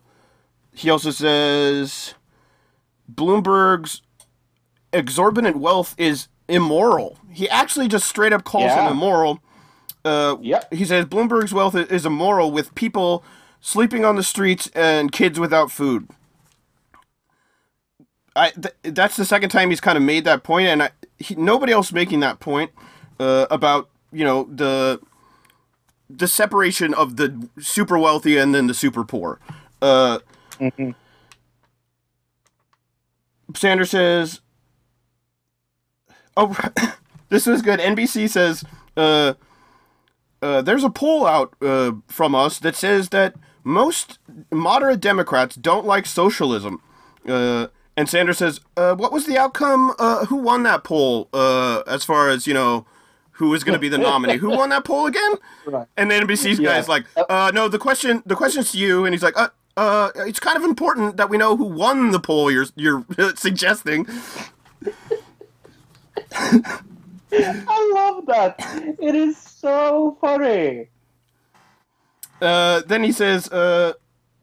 he 0.74 0.90
also 0.90 1.10
says 1.10 2.14
Bloomberg's 3.12 4.02
exorbitant 4.92 5.56
wealth 5.58 5.94
is 5.98 6.28
immoral. 6.48 7.18
He 7.30 7.48
actually 7.48 7.88
just 7.88 8.06
straight 8.08 8.32
up 8.32 8.44
calls 8.44 8.64
Yeah. 8.64 8.86
him 8.86 8.92
immoral. 8.92 9.40
Uh, 10.04 10.36
Yep. 10.40 10.74
He 10.74 10.84
says 10.84 11.04
Bloomberg's 11.04 11.54
wealth 11.54 11.76
is 11.76 12.04
immoral 12.04 12.50
with 12.50 12.74
people 12.74 13.22
sleeping 13.60 14.04
on 14.04 14.16
the 14.16 14.22
streets 14.24 14.68
and 14.74 15.12
kids 15.12 15.38
without 15.38 15.70
food. 15.70 16.08
I 18.34 18.50
th- 18.50 18.74
that's 18.94 19.16
the 19.16 19.24
second 19.24 19.50
time 19.50 19.70
he's 19.70 19.80
kind 19.80 19.96
of 19.96 20.02
made 20.02 20.24
that 20.24 20.42
point, 20.42 20.66
and 20.68 20.82
I, 20.84 20.90
he, 21.18 21.34
nobody 21.34 21.72
else 21.72 21.92
making 21.92 22.20
that 22.20 22.40
point 22.40 22.70
uh, 23.20 23.46
about 23.50 23.90
you 24.10 24.24
know 24.24 24.48
the 24.52 25.00
the 26.16 26.28
separation 26.28 26.94
of 26.94 27.16
the 27.16 27.48
super 27.58 27.98
wealthy 27.98 28.36
and 28.36 28.54
then 28.54 28.66
the 28.66 28.74
super 28.74 29.04
poor. 29.04 29.40
Uh, 29.80 30.18
Sanders 33.56 33.90
says, 33.90 34.40
"Oh, 36.36 36.56
this 37.28 37.46
is 37.46 37.62
good." 37.62 37.80
NBC 37.80 38.28
says, 38.28 38.64
uh, 38.96 39.34
uh, 40.40 40.62
"There's 40.62 40.84
a 40.84 40.90
poll 40.90 41.26
out 41.26 41.54
uh, 41.60 41.92
from 42.08 42.34
us 42.34 42.58
that 42.60 42.76
says 42.76 43.10
that 43.10 43.34
most 43.64 44.18
moderate 44.50 45.00
Democrats 45.00 45.56
don't 45.56 45.86
like 45.86 46.06
socialism." 46.06 46.80
Uh, 47.28 47.68
and 47.96 48.08
Sanders 48.08 48.38
says, 48.38 48.60
uh, 48.76 48.94
"What 48.94 49.12
was 49.12 49.26
the 49.26 49.38
outcome? 49.38 49.94
Uh, 49.98 50.26
who 50.26 50.36
won 50.36 50.62
that 50.62 50.84
poll? 50.84 51.28
Uh, 51.32 51.82
as 51.86 52.04
far 52.04 52.28
as 52.28 52.46
you 52.46 52.54
know, 52.54 52.86
who 53.32 53.48
was 53.50 53.64
going 53.64 53.74
to 53.74 53.78
be 53.80 53.88
the 53.88 53.98
nominee? 53.98 54.36
Who 54.36 54.50
won 54.50 54.70
that 54.70 54.84
poll 54.84 55.06
again?" 55.06 55.32
Right. 55.66 55.86
And 55.96 56.10
the 56.10 56.14
NBC's 56.16 56.58
Yeah. 56.58 56.70
guy's 56.74 56.88
like, 56.88 57.04
uh, 57.16 57.50
"No, 57.54 57.68
the 57.68 57.78
question, 57.78 58.22
the 58.26 58.36
question's 58.36 58.72
to 58.72 58.78
you." 58.78 59.04
And 59.04 59.14
he's 59.14 59.22
like, 59.22 59.36
"Uh, 59.36 59.48
uh, 59.76 60.10
it's 60.16 60.40
kind 60.40 60.56
of 60.56 60.64
important 60.64 61.16
that 61.16 61.28
we 61.30 61.36
know 61.38 61.56
who 61.56 61.64
won 61.64 62.10
the 62.10 62.20
poll. 62.20 62.50
You're 62.50 62.66
you're 62.76 63.04
suggesting." 63.36 64.06
I 67.34 67.90
love 67.94 68.26
that. 68.26 68.56
It 69.00 69.14
is 69.14 69.36
so 69.38 70.16
funny. 70.20 70.88
Uh, 72.40 72.82
then 72.86 73.04
he 73.04 73.12
says, 73.12 73.48
uh, 73.48 73.92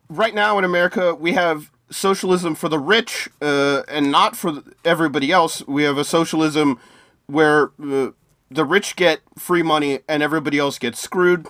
right 0.10 0.34
now 0.34 0.58
in 0.58 0.64
America, 0.64 1.14
we 1.14 1.34
have 1.34 1.70
socialism 1.92 2.56
for 2.56 2.70
the 2.70 2.80
rich 2.80 3.28
uh, 3.42 3.82
and 3.88 4.12
not 4.12 4.36
for 4.36 4.64
everybody 4.86 5.32
else. 5.32 5.66
We 5.68 5.84
have 5.84 5.98
a 5.98 6.04
socialism 6.06 6.80
where 7.28 7.72
uh, 7.84 8.12
the 8.52 8.66
rich 8.66 8.96
get 8.96 9.22
free 9.38 9.64
money 9.64 10.00
and 10.08 10.24
everybody 10.24 10.58
else 10.60 10.78
gets 10.80 11.00
screwed. 11.00 11.48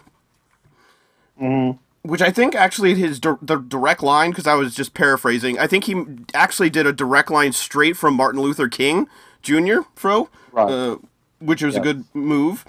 Which 2.02 2.22
I 2.22 2.30
think 2.32 2.56
actually 2.56 2.96
his 2.96 3.20
di- 3.20 3.36
the 3.42 3.58
direct 3.58 4.02
line, 4.04 4.32
because 4.32 4.48
I 4.48 4.54
was 4.56 4.74
just 4.76 4.94
paraphrasing. 4.94 5.58
I 5.60 5.68
think 5.68 5.86
he 5.86 6.04
actually 6.34 6.70
did 6.70 6.86
a 6.86 6.94
direct 6.94 7.30
line 7.32 7.52
straight 7.54 7.96
from 7.98 8.14
Martin 8.16 8.42
Luther 8.42 8.68
King 8.68 9.08
Jr. 9.42 9.82
Fro, 9.96 10.30
Right. 10.52 10.70
uh, 10.70 10.98
which 11.40 11.62
was 11.64 11.76
a 11.76 11.80
good 11.80 12.04
move. 12.14 12.66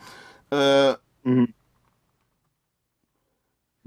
Uh, 0.52 0.96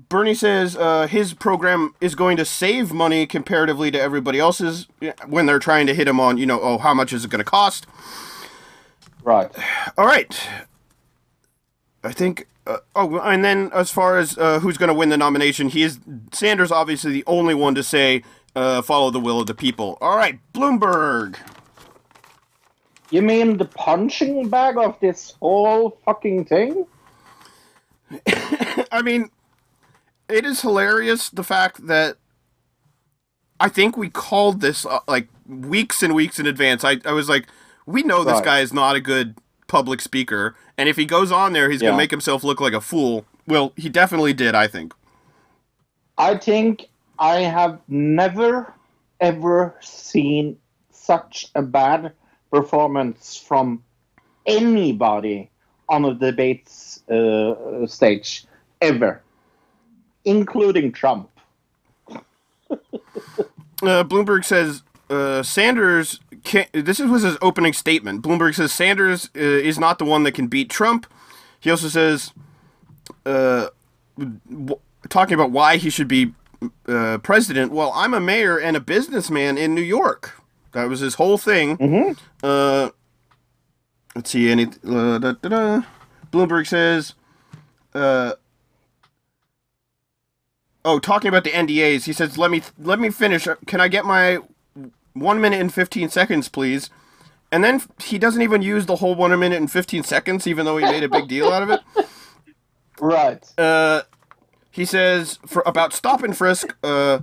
Bernie 0.09 0.33
says 0.33 0.75
uh, 0.75 1.07
his 1.07 1.33
program 1.33 1.93
is 2.01 2.15
going 2.15 2.35
to 2.37 2.45
save 2.45 2.91
money 2.91 3.25
comparatively 3.25 3.89
to 3.91 3.99
everybody 4.01 4.39
else's 4.39 4.87
when 5.27 5.45
they're 5.45 5.59
trying 5.59 5.87
to 5.87 5.93
hit 5.93 6.07
him 6.07 6.19
on, 6.19 6.37
you 6.37 6.45
know, 6.45 6.59
oh, 6.61 6.77
how 6.77 6.93
much 6.93 7.13
is 7.13 7.23
it 7.25 7.31
going 7.31 7.39
to 7.43 7.49
cost? 7.49 7.85
Right. 9.23 9.51
All 9.97 10.05
right. 10.05 10.49
I 12.03 12.11
think. 12.11 12.47
Uh, 12.65 12.77
oh, 12.95 13.19
and 13.19 13.43
then 13.43 13.69
as 13.73 13.91
far 13.91 14.17
as 14.17 14.37
uh, 14.37 14.59
who's 14.59 14.77
going 14.77 14.87
to 14.87 14.93
win 14.93 15.09
the 15.09 15.17
nomination, 15.17 15.67
he 15.69 15.83
is 15.83 15.99
Sanders. 16.31 16.71
Obviously, 16.71 17.11
the 17.11 17.23
only 17.27 17.53
one 17.53 17.75
to 17.75 17.83
say 17.83 18.23
uh, 18.55 18.81
follow 18.81 19.09
the 19.09 19.19
will 19.19 19.41
of 19.41 19.47
the 19.47 19.53
people. 19.53 19.97
All 19.99 20.15
right, 20.15 20.39
Bloomberg. 20.53 21.37
You 23.11 23.21
mean 23.21 23.57
the 23.57 23.65
punching 23.65 24.49
bag 24.49 24.77
of 24.77 24.99
this 24.99 25.33
whole 25.41 25.97
fucking 26.05 26.45
thing? 26.45 26.85
I 28.91 29.01
mean, 29.03 29.29
it 30.29 30.45
is 30.45 30.61
hilarious 30.61 31.29
the 31.29 31.43
fact 31.43 31.87
that 31.87 32.17
I 33.59 33.69
think 33.69 33.97
we 33.97 34.09
called 34.09 34.61
this 34.61 34.85
uh, 34.85 34.99
like 35.07 35.27
weeks 35.47 36.01
and 36.01 36.15
weeks 36.15 36.39
in 36.39 36.47
advance. 36.47 36.83
I, 36.83 36.97
I 37.05 37.11
was 37.11 37.29
like, 37.29 37.47
we 37.85 38.03
know 38.03 38.23
this 38.23 38.35
Right. 38.35 38.43
guy 38.45 38.59
is 38.61 38.73
not 38.73 38.95
a 38.95 39.01
good 39.01 39.35
public 39.67 40.01
speaker, 40.01 40.55
and 40.77 40.87
if 40.89 40.95
he 40.95 41.05
goes 41.05 41.31
on 41.31 41.53
there, 41.53 41.69
he's 41.69 41.81
Yeah. 41.81 41.89
gonna 41.89 41.97
make 41.97 42.11
himself 42.11 42.43
look 42.43 42.59
like 42.61 42.73
a 42.73 42.81
fool. 42.81 43.25
Well, 43.47 43.73
he 43.75 43.89
definitely 43.89 44.33
did. 44.33 44.55
I 44.55 44.67
think. 44.67 44.93
I 46.17 46.35
think 46.37 46.87
I 47.19 47.41
have 47.41 47.79
never 47.87 48.73
ever 49.19 49.75
seen 49.81 50.57
such 50.91 51.49
a 51.55 51.61
bad 51.61 52.11
performance 52.51 53.35
from 53.37 53.81
anybody 54.45 55.49
on 55.89 56.05
a 56.05 56.13
debates 56.13 57.01
uh, 57.09 57.85
stage 57.87 58.45
ever, 58.81 59.21
including 60.25 60.91
Trump. 60.91 61.29
Uh, 63.81 64.01
Bloomberg 64.03 64.45
says 64.45 64.81
uh, 65.09 65.43
Sanders. 65.43 66.19
This 66.73 66.99
was 66.99 67.23
his 67.23 67.37
opening 67.41 67.73
statement. 67.73 68.21
Bloomberg 68.21 68.55
says 68.55 68.71
Sanders 68.73 69.29
uh, 69.35 69.39
is 69.39 69.79
not 69.79 69.97
the 69.99 70.05
one 70.05 70.23
that 70.23 70.33
can 70.33 70.47
beat 70.47 70.69
Trump. 70.69 71.05
He 71.59 71.71
also 71.71 71.87
says, 71.87 72.33
uh, 73.25 73.67
w- 74.17 74.79
talking 75.09 75.33
about 75.35 75.51
why 75.51 75.77
he 75.77 75.89
should 75.89 76.07
be 76.09 76.33
uh, 76.87 77.17
president. 77.19 77.71
Well, 77.71 77.91
I'm 77.95 78.13
a 78.13 78.19
mayor 78.19 78.57
and 78.59 78.75
a 78.75 78.81
businessman 78.81 79.57
in 79.57 79.73
New 79.73 79.81
York. 79.81 80.39
That 80.73 80.89
was 80.89 80.99
his 80.99 81.15
whole 81.15 81.37
thing. 81.37 81.77
Uh, 82.43 82.89
let's 84.15 84.29
see. 84.31 84.49
Any 84.49 84.65
uh, 84.85 85.17
da, 85.19 85.31
da, 85.33 85.49
da. 85.49 85.81
Bloomberg 86.31 86.67
says. 86.67 87.13
Uh, 87.93 88.33
Oh, 90.85 90.99
talking 90.99 91.29
about 91.29 91.45
the 91.45 91.51
NDAs, 91.51 92.03
he 92.03 92.11
says, 92.11 92.37
"Let 92.37 92.51
me 92.51 92.61
let 92.77 92.99
me 92.99 93.09
finish. 93.09 93.47
Can 93.67 93.79
I 93.79 93.87
get 93.87 94.03
my 94.03 94.39
one 95.13 95.39
minute 95.41 95.59
and 95.59 95.73
fifteen 95.73 96.09
seconds, 96.09 96.49
please?" 96.49 96.89
And 97.51 97.63
then 97.63 97.81
he 98.01 98.17
doesn't 98.17 98.41
even 98.41 98.61
use 98.61 98.87
the 98.87 98.95
whole 98.97 99.15
one 99.15 99.37
minute 99.39 99.57
and 99.57 99.71
fifteen 99.71 100.03
seconds, 100.03 100.47
even 100.47 100.65
though 100.65 100.77
he 100.77 100.85
made 100.85 101.03
a 101.03 101.09
big 101.09 101.27
deal 101.27 101.49
out 101.49 101.63
of 101.63 101.69
it. 101.69 101.81
Right. 103.01 103.43
Uh, 103.57 104.03
he 104.71 104.85
says 104.85 105.39
for 105.45 105.63
about 105.65 105.93
stop 105.93 106.23
and 106.23 106.37
frisk. 106.37 106.75
Uh, 106.83 107.19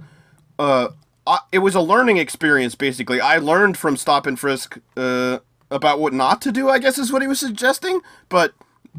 uh, 0.59 0.89
I, 1.27 1.39
it 1.53 1.61
was 1.61 1.75
a 1.75 1.81
learning 1.81 2.17
experience. 2.19 2.75
Basically, 2.75 3.21
I 3.21 3.39
learned 3.39 3.77
from 3.79 3.97
stop 3.97 4.27
and 4.27 4.39
frisk 4.39 4.79
uh, 4.97 5.39
about 5.71 6.01
what 6.01 6.13
not 6.13 6.43
to 6.43 6.53
do. 6.53 6.69
I 6.69 6.79
guess 6.79 6.99
is 6.99 7.13
what 7.13 7.23
he 7.23 7.29
was 7.29 7.41
suggesting. 7.41 8.01
But 8.29 8.53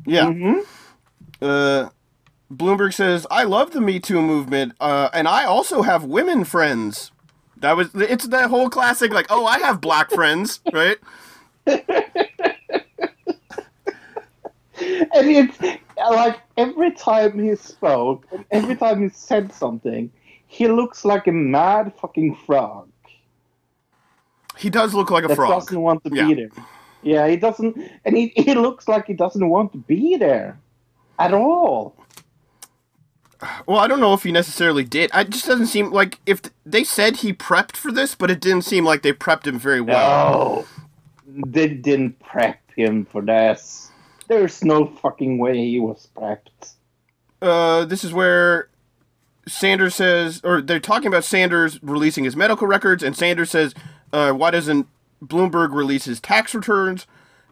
yeah. 0.06 0.32
Uh, 1.42 1.90
Bloomberg 2.52 2.94
says, 2.94 3.28
"I 3.30 3.44
love 3.44 3.72
the 3.72 3.82
Me 3.82 4.00
Too 4.00 4.22
movement, 4.22 4.74
uh, 4.80 5.10
and 5.14 5.28
I 5.28 5.46
also 5.46 5.82
have 5.82 6.04
women 6.04 6.44
friends." 6.44 7.12
That 7.62 7.78
was 7.78 7.90
it's 7.96 8.28
that 8.28 8.50
whole 8.50 8.70
classic 8.70 9.14
like, 9.14 9.28
"Oh, 9.30 9.46
I 9.46 9.60
have 9.60 9.80
black 9.82 10.10
friends," 10.12 10.60
right? 10.74 10.98
And 15.14 15.30
it's 15.30 15.58
like 15.98 16.40
every 16.58 16.92
time 16.92 17.38
he 17.40 17.56
spoke, 17.56 18.26
every 18.50 18.76
time 18.76 19.02
he 19.04 19.10
said 19.10 19.54
something, 19.54 20.12
he 20.48 20.68
looks 20.68 21.06
like 21.06 21.28
a 21.28 21.32
mad 21.32 21.94
fucking 22.02 22.36
frog 22.48 22.90
He 24.58 24.70
does 24.70 24.94
look 24.94 25.12
like 25.12 25.24
a 25.24 25.28
that 25.28 25.36
frog. 25.36 25.52
doesn't 25.52 25.82
want 25.82 26.04
to 26.06 26.10
Yeah. 26.14 26.28
be 26.28 26.34
there. 26.34 26.50
Yeah, 27.04 27.28
he 27.28 27.36
doesn't, 27.36 27.78
and 28.06 28.16
he, 28.18 28.32
he 28.36 28.54
looks 28.54 28.88
like 28.88 29.08
he 29.08 29.14
doesn't 29.14 29.48
want 29.50 29.72
to 29.74 29.78
be 29.80 30.18
there 30.18 30.60
at 31.20 31.34
all. 31.34 31.96
Well, 33.66 33.80
I 33.80 33.88
don't 33.88 34.00
know 34.00 34.14
if 34.14 34.24
he 34.24 34.32
necessarily 34.32 34.84
did. 34.84 35.10
It 35.14 35.30
just 35.30 35.48
doesn't 35.48 35.68
seem 35.68 35.92
like 35.92 36.20
if 36.26 36.42
th- 36.42 36.54
they 36.66 36.84
said 36.84 37.18
he 37.18 37.34
prepped 37.34 37.76
for 37.76 37.92
this, 37.92 38.14
but 38.16 38.30
it 38.30 38.40
didn't 38.40 38.64
seem 38.64 38.86
like 38.86 39.02
they 39.02 39.14
prepped 39.14 39.48
him 39.48 39.58
very 39.58 39.82
well. 39.82 40.68
No, 41.26 41.44
they 41.48 41.68
didn't 41.68 42.20
prep 42.20 42.60
him 42.76 43.06
for 43.06 43.22
this. 43.22 43.90
There's 44.28 44.64
no 44.64 44.86
fucking 44.86 45.38
way 45.38 45.58
he 45.58 45.80
was 45.80 46.08
prepped. 46.16 46.76
Uh, 47.42 47.86
this 47.86 48.04
is 48.04 48.14
where 48.14 48.70
Sanders 49.48 49.96
says, 49.96 50.42
or 50.44 50.62
they're 50.62 50.80
talking 50.80 51.08
about 51.08 51.24
Sanders 51.24 51.80
releasing 51.82 52.24
his 52.24 52.36
medical 52.36 52.68
records, 52.68 53.02
and 53.02 53.18
Sanders 53.18 53.50
says, 53.50 53.74
uh, 54.14 54.32
"Why 54.32 54.52
doesn't 54.52 54.88
Bloomberg 55.24 55.74
release 55.74 56.06
his 56.06 56.20
tax 56.20 56.54
returns?" 56.54 57.08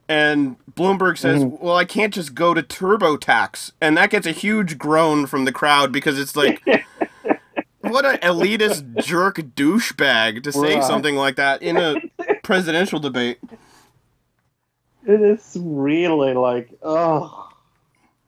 And 0.10 0.56
Bloomberg 0.74 1.18
says, 1.20 1.46
"Well, 1.46 1.76
I 1.76 1.86
can't 1.86 2.12
just 2.14 2.34
go 2.34 2.56
to 2.56 2.64
TurboTax," 2.64 3.74
and 3.80 3.96
that 3.96 4.10
gets 4.10 4.26
a 4.26 4.32
huge 4.32 4.78
groan 4.80 5.28
from 5.28 5.46
the 5.46 5.52
crowd 5.52 5.92
because 5.92 6.20
it's 6.20 6.36
like, 6.36 6.64
what 7.82 8.06
an 8.06 8.18
elitist 8.18 9.06
jerk 9.06 9.36
douchebag 9.38 10.42
to 10.44 10.52
say 10.52 10.76
Right. 10.76 10.84
something 10.84 11.16
like 11.16 11.36
that 11.36 11.62
in 11.62 11.78
a 11.78 11.96
presidential 12.44 13.00
debate. 13.00 13.38
it 15.08 15.22
is 15.22 15.56
really 15.62 16.34
like 16.34 16.70
oh 16.82 17.48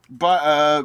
But 0.08 0.44
uh, 0.44 0.84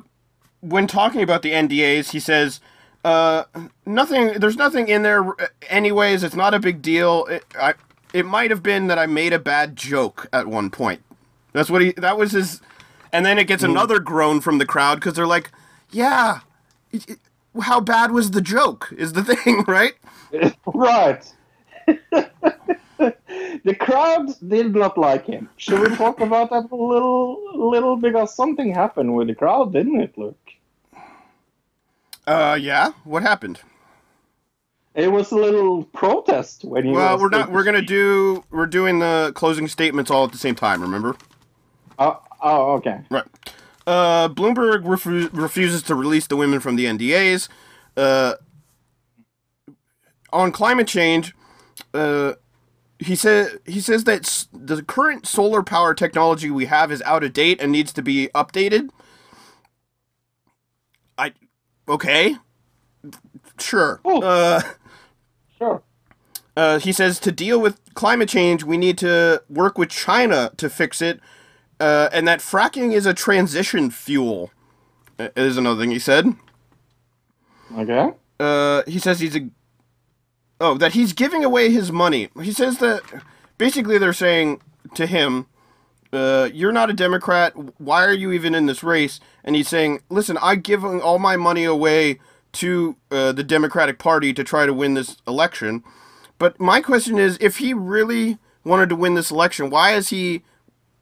when 0.61 0.86
talking 0.86 1.20
about 1.22 1.42
the 1.42 1.53
NDAs, 1.53 2.11
he 2.12 2.20
says, 2.20 2.61
uh, 3.05 3.44
"Nothing. 3.84 4.32
There's 4.40 4.57
nothing 4.57 4.88
in 4.88 5.03
there. 5.03 5.28
uh, 5.28 5.47
Anyways, 5.68 6.22
it's 6.24 6.34
not 6.36 6.55
a 6.55 6.59
big 6.59 6.80
deal. 6.80 7.26
It, 7.26 7.44
I, 7.61 7.74
it 8.16 8.24
might 8.24 8.50
have 8.50 8.62
been 8.62 8.86
that 8.86 8.98
I 8.98 9.04
made 9.04 9.34
a 9.34 9.38
bad 9.38 9.76
joke 9.76 10.26
at 10.32 10.46
one 10.46 10.70
point. 10.70 11.02
That's 11.52 11.68
what 11.68 11.82
he. 11.82 11.92
That 11.92 12.16
was 12.16 12.32
his. 12.32 12.62
And 13.12 13.26
then 13.26 13.38
it 13.38 13.46
gets 13.46 13.62
another 13.62 13.98
groan 13.98 14.40
from 14.40 14.56
the 14.56 14.64
crowd 14.64 14.94
because 14.96 15.12
they're 15.14 15.26
like, 15.26 15.52
"Yeah, 15.90 16.40
it- 16.92 17.10
it- 17.10 17.18
how 17.60 17.80
bad 17.80 18.12
was 18.12 18.30
the 18.30 18.40
joke? 18.40 18.90
Is 18.96 19.12
the 19.12 19.22
thing 19.30 19.64
right?" 19.68 19.92
right. 20.66 21.30
the 21.86 23.74
crowd 23.78 24.28
did 24.48 24.74
not 24.74 24.96
like 24.96 25.26
him. 25.26 25.50
Should 25.58 25.80
we 25.80 25.94
talk 25.94 26.20
about 26.20 26.48
that 26.50 26.70
a 26.72 26.74
little, 26.74 27.38
little 27.70 27.96
because 27.96 28.34
something 28.34 28.72
happened 28.72 29.14
with 29.14 29.28
the 29.28 29.34
crowd, 29.34 29.74
didn't 29.74 30.00
it, 30.00 30.16
Luke? 30.16 30.38
Uh, 32.26 32.58
yeah. 32.60 32.92
What 33.04 33.22
happened? 33.22 33.60
It 34.97 35.12
was 35.12 35.30
a 35.30 35.36
little 35.36 35.84
protest 35.84 36.64
when 36.64 36.86
you. 36.86 36.92
Well, 36.94 37.18
we're 37.18 37.28
not. 37.28 37.53
We're 37.53 37.64
gonna 37.64 37.82
do. 37.82 38.42
We're 38.51 38.66
doing 38.66 38.99
the 38.99 39.30
closing 39.34 39.68
statements 39.68 40.11
all 40.11 40.24
at 40.24 40.32
the 40.32 40.38
same 40.38 40.55
time. 40.55 40.80
Remember? 40.80 41.16
Oh, 41.99 42.20
oh, 42.42 42.72
okay. 42.76 43.01
Right. 43.11 43.24
Uh, 43.86 44.28
Bloomberg 44.30 44.84
refu- 44.84 45.28
refuses 45.32 45.82
to 45.84 45.94
release 45.94 46.26
the 46.26 46.36
women 46.36 46.61
from 46.61 46.76
the 46.76 46.86
NDAs. 46.86 47.49
Uh, 47.97 48.34
on 50.32 50.51
climate 50.51 50.88
change, 50.88 51.34
uh, 51.94 52.32
he 52.99 53.14
said 53.14 53.61
he 53.66 53.80
says 53.80 54.05
that 54.05 54.20
s- 54.26 54.49
the 54.53 54.82
current 54.82 55.26
solar 55.26 55.62
power 55.62 55.92
technology 55.94 56.51
we 56.51 56.64
have 56.66 56.90
is 56.90 57.03
out 57.03 57.22
of 57.22 57.34
date 57.34 57.61
and 57.61 57.70
needs 57.70 57.92
to 57.92 58.03
be 58.03 58.28
updated. 58.34 58.88
I 61.18 61.32
okay, 61.86 62.36
sure. 63.61 64.01
Oh. 64.07 64.22
Uh, 64.22 64.62
Sure. 65.59 65.82
uh, 66.57 66.78
he 66.78 66.92
says 66.92 67.18
to 67.20 67.32
deal 67.32 67.61
with 67.61 67.80
climate 67.94 68.28
change, 68.28 68.64
we 68.64 68.76
need 68.76 68.98
to 68.98 69.42
work 69.48 69.78
with 69.78 69.88
China 69.90 70.50
to 70.57 70.68
fix 70.70 71.00
it, 71.02 71.20
uh, 71.80 72.09
and 72.12 72.26
that 72.28 72.40
fracking 72.40 72.92
is 72.92 73.07
a 73.07 73.14
transition 73.14 73.90
fuel. 73.90 74.50
uh, 75.18 75.28
Is 75.36 75.57
another 75.57 75.80
thing 75.80 75.90
he 75.90 75.98
said. 75.98 76.26
Okay. 77.76 78.11
Uh, 78.38 78.82
he 78.86 78.98
says 78.98 79.20
he's 79.20 79.36
a. 79.36 79.48
Oh, 80.61 80.74
that 80.78 80.92
he's 80.92 81.12
giving 81.12 81.44
away 81.44 81.70
his 81.70 81.92
money. 81.92 82.28
He 82.40 82.52
says 82.52 82.78
that 82.78 83.02
basically 83.59 83.98
they're 83.98 84.12
saying 84.14 84.61
to 84.94 85.07
him, 85.07 85.46
uh, 86.12 86.48
"You're 86.52 86.72
not 86.72 86.88
a 86.90 86.94
Democrat. 86.94 87.52
Why 87.78 88.04
are 88.04 88.12
you 88.12 88.32
even 88.32 88.54
in 88.54 88.66
this 88.66 88.82
race?" 88.82 89.20
And 89.44 89.54
he's 89.57 89.68
saying, 89.68 90.00
"Listen, 90.09 90.38
I 90.40 90.54
give 90.54 90.84
all 90.84 91.18
my 91.18 91.36
money 91.36 91.64
away 91.64 92.20
to 92.57 92.96
uh, 93.11 93.32
the 93.32 93.44
Democratic 93.44 93.98
Party 93.98 94.32
to 94.34 94.44
try 94.44 94.66
to 94.66 94.72
win 94.74 94.94
this 94.94 95.16
election." 95.26 95.82
But 96.38 96.61
my 96.61 96.80
question 96.82 97.18
is, 97.18 97.38
if 97.40 97.57
he 97.59 97.72
really 97.72 98.38
wanted 98.64 98.88
to 98.90 98.96
win 98.96 99.14
this 99.14 99.30
election, 99.30 99.70
why 99.70 99.94
is 99.94 100.11
he, 100.11 100.42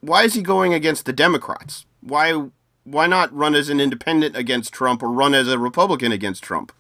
why 0.01 0.23
is 0.23 0.35
he 0.35 0.43
going 0.43 0.73
against 0.73 1.07
the 1.07 1.13
Democrats? 1.13 1.87
Why, 2.01 2.51
why 2.85 3.07
not 3.09 3.35
run 3.35 3.55
as 3.57 3.69
an 3.69 3.81
independent 3.81 4.37
against 4.37 4.73
Trump 4.73 5.03
or 5.03 5.11
run 5.11 5.35
as 5.35 5.49
a 5.49 5.59
Republican 5.59 6.13
against 6.13 6.43
Trump? 6.45 6.73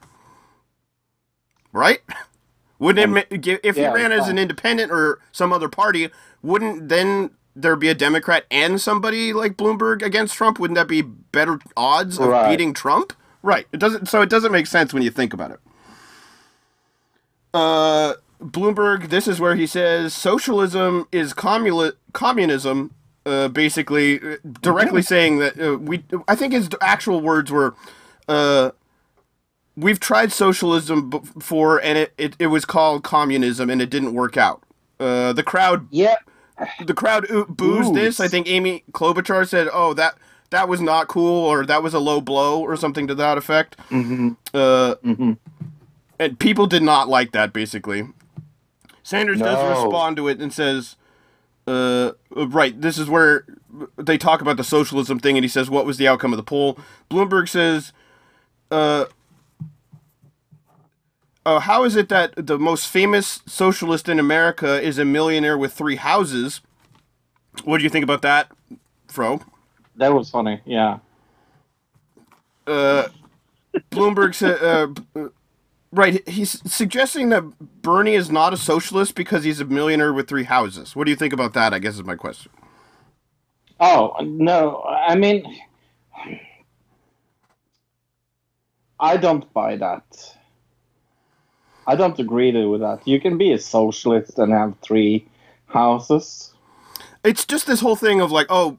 Right? 1.72 2.00
Wouldn't 2.78 3.16
it 3.30 3.40
gi- 3.40 3.58
if 3.64 3.76
he 3.76 3.82
yeah, 3.82 3.92
ran 3.92 4.12
as 4.12 4.28
an 4.28 4.38
independent 4.38 4.92
or 4.92 5.20
some 5.32 5.52
other 5.52 5.68
party? 5.68 6.10
Wouldn't 6.42 6.88
then 6.88 7.30
there 7.56 7.76
be 7.76 7.88
a 7.88 7.94
Democrat 7.94 8.44
and 8.50 8.80
somebody 8.80 9.32
like 9.32 9.56
Bloomberg 9.56 10.02
against 10.02 10.34
Trump? 10.34 10.58
Wouldn't 10.58 10.76
that 10.76 10.88
be 10.88 11.00
better 11.02 11.58
odds 11.76 12.18
of 12.18 12.28
Right. 12.28 12.50
beating 12.50 12.74
Trump? 12.74 13.12
Right. 13.44 13.66
It 13.72 13.76
doesn't. 13.78 14.06
So 14.08 14.22
it 14.22 14.30
doesn't 14.30 14.52
make 14.52 14.66
sense 14.66 14.94
when 14.94 15.02
you 15.02 15.10
think 15.10 15.34
about 15.34 15.50
it. 15.50 15.60
Uh, 17.52 18.14
Bloomberg. 18.40 19.10
This 19.10 19.28
is 19.28 19.38
where 19.38 19.54
he 19.54 19.66
says 19.66 20.14
socialism 20.14 21.06
is 21.12 21.34
communi- 21.34 21.92
communism. 22.14 22.92
Uh, 23.26 23.48
basically, 23.48 24.18
uh, 24.20 24.36
directly 24.62 25.02
saying 25.02 25.38
that 25.40 25.60
uh, 25.60 25.76
we. 25.78 26.04
I 26.26 26.34
think 26.34 26.52
his 26.54 26.68
actual 26.80 27.20
words 27.20 27.50
were, 27.50 27.74
uh, 28.28 28.70
"We've 29.76 30.00
tried 30.00 30.32
socialism 30.32 31.08
before, 31.10 31.82
and 31.82 31.96
it, 31.98 32.12
it, 32.18 32.36
it 32.38 32.46
was 32.48 32.64
called 32.64 33.02
communism, 33.04 33.68
and 33.70 33.80
it 33.82 33.88
didn't 33.90 34.14
work 34.14 34.36
out." 34.38 34.62
Uh, 35.00 35.32
the 35.34 35.42
crowd 35.42 35.86
Yeah. 35.90 36.16
the 36.86 36.94
crowd 36.94 37.26
oo- 37.30 37.46
boos 37.46 37.86
Boos. 37.88 37.94
this. 37.94 38.20
I 38.20 38.28
think 38.28 38.46
Amy 38.48 38.84
Klobuchar 38.92 39.46
said, 39.48 39.68
"Oh, 39.72 39.92
that 39.94 40.16
that 40.50 40.68
was 40.68 40.80
not 40.80 41.08
cool," 41.08 41.44
or 41.46 41.64
"That 41.66 41.82
was 41.82 41.94
a 41.94 41.98
low 41.98 42.20
blow," 42.20 42.60
or 42.60 42.76
something 42.76 43.06
to 43.08 43.14
that 43.16 43.38
effect. 43.38 43.76
Mm-hmm. 43.90 44.30
Uh, 44.52 44.94
Mm-hmm. 45.04 45.32
and 46.18 46.38
people 46.38 46.66
did 46.66 46.82
not 46.82 47.08
like 47.08 47.32
that. 47.32 47.52
Basically, 47.52 48.08
Sanders 49.02 49.38
does 49.38 49.82
respond 49.84 50.16
to 50.16 50.28
it 50.28 50.40
and 50.40 50.52
says, 50.52 50.96
uh, 51.66 52.12
"Right, 52.30 52.80
this 52.80 52.98
is 52.98 53.08
where 53.08 53.44
they 53.96 54.16
talk 54.18 54.40
about 54.40 54.56
the 54.56 54.64
socialism 54.64 55.18
thing," 55.18 55.36
and 55.36 55.44
he 55.44 55.48
says, 55.48 55.68
"What 55.70 55.86
was 55.86 55.96
the 55.96 56.08
outcome 56.08 56.32
of 56.32 56.36
the 56.36 56.42
poll?" 56.44 56.78
Bloomberg 57.10 57.48
says, 57.48 57.92
uh." 58.70 59.06
Uh, 61.46 61.60
how 61.60 61.84
is 61.84 61.94
it 61.94 62.08
that 62.08 62.32
the 62.46 62.58
most 62.58 62.88
famous 62.88 63.42
socialist 63.44 64.08
in 64.08 64.18
America 64.18 64.80
is 64.80 64.96
a 64.98 65.04
millionaire 65.04 65.58
with 65.58 65.74
three 65.74 65.96
houses? 65.96 66.62
What 67.64 67.76
do 67.76 67.84
you 67.84 67.90
think 67.90 68.02
about 68.02 68.22
that, 68.22 68.50
Fro? 69.08 69.42
That 69.96 70.12
was 70.12 70.30
funny. 70.30 70.60
Yeah. 70.64 70.98
Uh, 72.66 73.08
Bloomberg 73.90 74.34
said, 74.34 74.62
uh, 74.62 74.88
uh, 75.14 75.28
right, 75.92 76.26
he's 76.28 76.60
suggesting 76.70 77.28
that 77.28 77.42
Bernie 77.82 78.14
is 78.14 78.30
not 78.30 78.52
a 78.52 78.56
socialist 78.56 79.14
because 79.14 79.44
he's 79.44 79.60
a 79.60 79.64
millionaire 79.64 80.12
with 80.12 80.28
three 80.28 80.44
houses. 80.44 80.96
What 80.96 81.04
do 81.04 81.10
you 81.10 81.16
think 81.16 81.32
about 81.32 81.52
that? 81.54 81.74
I 81.74 81.78
guess 81.78 81.94
is 81.94 82.04
my 82.04 82.16
question. 82.16 82.50
Oh 83.80 84.16
no! 84.22 84.82
I 84.82 85.16
mean, 85.16 85.44
I 89.00 89.16
don't 89.16 89.52
buy 89.52 89.76
that. 89.76 90.04
I 91.86 91.96
don't 91.96 92.18
agree 92.18 92.64
with 92.64 92.80
that. 92.80 93.06
You 93.06 93.20
can 93.20 93.36
be 93.36 93.52
a 93.52 93.58
socialist 93.58 94.38
and 94.38 94.52
have 94.52 94.74
three 94.80 95.26
houses. 95.66 96.54
It's 97.24 97.44
just 97.44 97.66
this 97.66 97.80
whole 97.80 97.96
thing 97.96 98.20
of 98.20 98.30
like, 98.30 98.46
oh, 98.48 98.78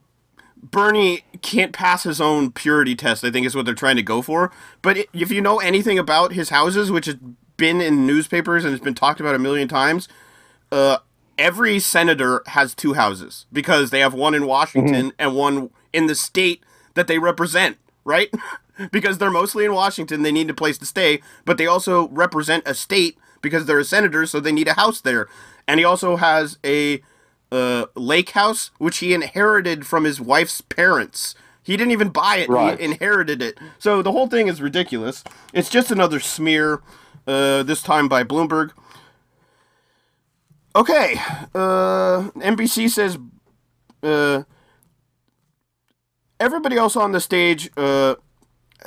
Bernie 0.72 1.24
can't 1.42 1.74
pass 1.74 2.04
his 2.04 2.20
own 2.20 2.52
purity 2.52 2.96
test. 2.96 3.24
I 3.24 3.32
think 3.32 3.46
is 3.46 3.56
what 3.56 3.66
they're 3.66 3.76
trying 3.76 3.98
to 3.98 4.04
go 4.04 4.22
for. 4.22 4.52
But 4.82 4.98
if 5.14 5.32
you 5.32 5.42
know 5.42 5.60
anything 5.60 6.00
about 6.00 6.34
his 6.34 6.50
houses, 6.50 6.92
which 6.92 7.06
has 7.06 7.18
been 7.58 7.82
in 7.82 8.08
newspapers 8.08 8.66
and 8.66 8.72
has 8.72 8.82
been 8.82 8.96
talked 8.96 9.20
about 9.20 9.36
a 9.36 9.40
million 9.40 9.68
times, 9.68 10.08
uh, 10.72 10.98
every 11.38 11.80
senator 11.80 12.42
has 12.48 12.74
two 12.74 12.94
houses 12.94 13.46
because 13.54 13.90
they 13.90 14.00
have 14.00 14.14
one 14.14 14.34
in 14.34 14.48
Washington 14.48 15.12
and 15.20 15.36
one 15.36 15.70
in 15.94 16.08
the 16.08 16.16
state 16.16 16.64
that 16.96 17.08
they 17.08 17.20
represent, 17.20 17.78
right? 18.04 18.30
because 18.92 19.18
they're 19.18 19.32
mostly 19.32 19.66
in 19.66 19.74
Washington, 19.74 20.24
they 20.24 20.32
need 20.32 20.50
a 20.50 20.54
place 20.54 20.78
to 20.78 20.86
stay, 20.86 21.22
but 21.46 21.58
they 21.58 21.68
also 21.68 22.08
represent 22.10 22.64
a 22.68 22.74
state 22.74 23.18
because 23.42 23.66
they're 23.66 23.80
a 23.80 23.86
senator, 23.86 24.26
so 24.26 24.40
they 24.40 24.52
need 24.52 24.68
a 24.68 24.74
house 24.74 25.02
there. 25.02 25.28
And 25.68 25.80
he 25.80 25.86
also 25.86 26.16
has 26.16 26.58
a 26.66 27.02
uh, 27.52 27.86
lake 27.96 28.32
house, 28.32 28.72
which 28.78 28.98
he 28.98 29.14
inherited 29.14 29.86
from 29.86 30.04
his 30.04 30.20
wife's 30.20 30.62
parents. 30.62 31.36
He 31.64 31.78
didn't 31.78 31.92
even 31.92 32.10
buy 32.10 32.38
it; 32.38 32.50
Right. 32.50 32.78
he 32.78 32.86
inherited 32.86 33.42
it. 33.42 33.58
So 33.80 34.02
the 34.02 34.12
whole 34.12 34.28
thing 34.28 34.48
is 34.48 34.62
ridiculous. 34.62 35.24
It's 35.54 35.70
just 35.70 35.90
another 35.92 36.20
smear, 36.20 36.82
uh, 37.28 37.64
this 37.64 37.82
time 37.82 38.08
by 38.08 38.24
Bloomberg. 38.24 38.72
Okay, 40.76 41.16
uh, 41.56 42.30
NBC 42.36 42.90
says 42.90 43.18
uh, 44.04 44.44
everybody 46.40 46.76
else 46.76 46.96
on 46.98 47.14
the 47.14 47.22
stage 47.22 47.70
uh, 47.78 48.16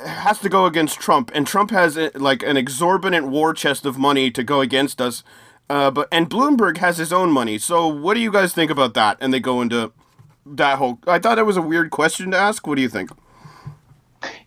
has 0.05 0.39
to 0.39 0.49
go 0.49 0.65
against 0.65 0.99
Trump, 0.99 1.31
and 1.33 1.47
Trump 1.47 1.71
has 1.71 1.97
uh, 1.97 2.11
like 2.13 2.43
an 2.43 2.57
exorbitant 2.57 3.27
war 3.27 3.53
chest 3.53 3.85
of 3.85 3.97
money 3.97 4.29
to 4.31 4.43
go 4.43 4.61
against 4.61 5.01
us. 5.01 5.23
Uh, 5.69 5.91
but 5.91 6.07
and 6.11 6.29
Bloomberg 6.29 6.77
has 6.77 6.97
his 6.97 7.13
own 7.13 7.31
money. 7.31 7.57
So 7.57 7.87
what 7.87 8.15
do 8.15 8.19
you 8.19 8.31
guys 8.31 8.53
think 8.53 8.71
about 8.71 8.95
that? 8.95 9.17
And 9.21 9.31
they 9.33 9.39
go 9.39 9.61
into 9.61 9.91
that 10.45 10.77
whole. 10.79 10.99
I 11.05 11.19
thought 11.19 11.35
that 11.35 11.45
was 11.45 11.57
a 11.57 11.61
weird 11.61 11.91
question 11.91 12.31
to 12.31 12.37
ask. 12.37 12.65
What 12.65 12.75
do 12.75 12.81
you 12.81 12.89
think? 12.89 13.11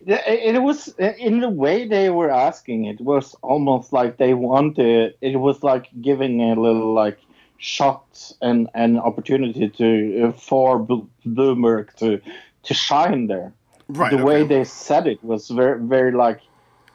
It, 0.05 0.61
was 0.61 0.89
in 0.99 1.39
the 1.39 1.49
way 1.49 1.87
they 1.87 2.09
were 2.09 2.29
asking. 2.29 2.85
It 2.85 3.01
was 3.01 3.35
almost 3.41 3.93
like 3.93 4.17
they 4.17 4.33
wanted. 4.33 5.15
It 5.21 5.37
was 5.37 5.63
like 5.63 5.89
giving 6.01 6.41
a 6.41 6.59
little 6.59 6.93
like 6.93 7.17
shot 7.57 8.33
and 8.41 8.69
an 8.73 8.99
opportunity 8.99 9.69
to 9.69 10.27
uh, 10.27 10.31
for 10.33 10.77
Bl- 10.79 11.07
Bloomberg 11.25 11.95
to 11.95 12.21
to 12.63 12.73
shine 12.73 13.27
there. 13.27 13.53
Right. 13.89 14.11
the 14.11 14.23
way 14.23 14.43
they 14.43 14.63
said 14.63 15.07
it 15.07 15.23
was 15.23 15.49
very 15.49 15.79
very 15.79 16.11
like, 16.11 16.41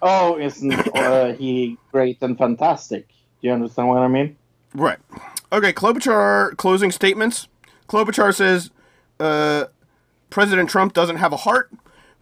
oh, 0.03 0.39
isn't 0.39 0.97
uh, 0.97 1.33
he 1.33 1.79
great 1.91 2.23
and 2.23 2.37
fantastic? 2.37 3.09
Do 3.41 3.49
you 3.49 3.53
understand 3.55 3.89
what 3.89 3.99
I 3.99 4.09
mean? 4.09 4.37
Right. 4.75 4.99
Okay, 5.53 5.73
Klobuchar 5.73 6.57
closing 6.57 6.91
statements. 6.91 7.49
Klobuchar 7.89 8.35
says 8.35 8.71
uh, 9.19 9.67
President 10.31 10.69
Trump 10.69 10.93
doesn't 10.93 11.17
have 11.17 11.33
a 11.33 11.39
heart. 11.39 11.71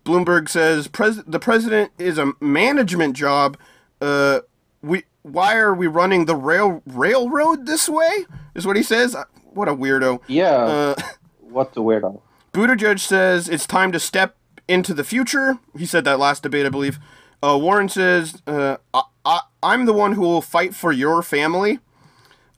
Bloomberg 0.04 0.48
says 0.48 0.86
pres- 0.86 1.24
the 1.26 1.40
president 1.40 1.90
is 1.98 2.18
a 2.18 2.32
management 2.40 3.16
job. 3.16 3.58
Uh, 4.00 4.40
we 4.82 5.04
why 5.22 5.56
are 5.56 5.74
we 5.74 5.88
running 5.88 6.26
the 6.26 6.36
rail 6.36 6.82
railroad 6.86 7.66
this 7.66 7.88
way? 7.88 8.26
Is 8.54 8.66
what 8.66 8.76
he 8.76 8.82
says. 8.82 9.14
Uh, 9.14 9.24
What 9.44 9.68
a 9.68 9.74
weirdo. 9.74 10.20
Yeah. 10.28 10.52
Uh, 10.52 10.94
what 11.40 11.72
the 11.74 11.82
weirdo. 11.82 12.20
Buttigieg 12.52 13.00
says 13.00 13.48
it's 13.48 13.66
time 13.66 13.90
to 13.92 13.98
step 13.98 14.36
into 14.68 14.94
the 14.94 15.02
future. 15.04 15.58
He 15.76 15.86
said 15.86 16.04
that 16.04 16.18
last 16.18 16.42
debate, 16.42 16.66
I 16.66 16.68
believe. 16.68 16.98
Uh, 17.42 17.58
Warren 17.60 17.88
says, 17.88 18.42
uh, 18.46 18.76
I, 18.94 19.02
I, 19.24 19.40
I'm 19.62 19.86
the 19.86 19.92
one 19.92 20.12
who 20.12 20.22
will 20.22 20.42
fight 20.42 20.74
for 20.74 20.92
your 20.92 21.22
family. 21.22 21.78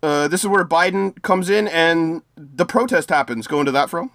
Uh, 0.02 0.28
this 0.28 0.42
is 0.42 0.46
where 0.46 0.64
Biden 0.64 1.20
comes 1.22 1.50
in 1.50 1.66
and 1.68 2.22
the 2.36 2.66
protest 2.66 3.08
happens. 3.10 3.46
Go 3.46 3.60
into 3.60 3.72
that, 3.72 3.90
Fro? 3.90 4.10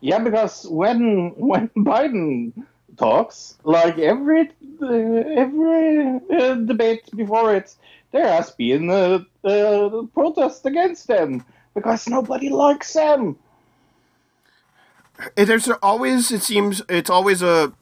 Yeah, 0.00 0.18
because 0.18 0.66
when 0.68 1.30
when 1.36 1.68
Biden 1.70 2.52
talks, 2.96 3.56
like 3.64 3.98
every 3.98 4.50
uh, 4.82 4.86
every 4.86 6.20
uh, 6.30 6.54
debate 6.54 7.10
before 7.14 7.54
it, 7.54 7.74
there 8.12 8.28
has 8.28 8.50
been 8.52 8.90
a, 8.90 9.26
a 9.44 10.06
protest 10.14 10.64
against 10.66 11.06
them 11.08 11.44
because 11.74 12.08
nobody 12.08 12.48
likes 12.48 12.92
them. 12.92 13.38
There's 15.34 15.68
always, 15.82 16.30
it 16.30 16.42
seems, 16.42 16.82
it's 16.88 17.10
always 17.10 17.42
a. 17.42 17.72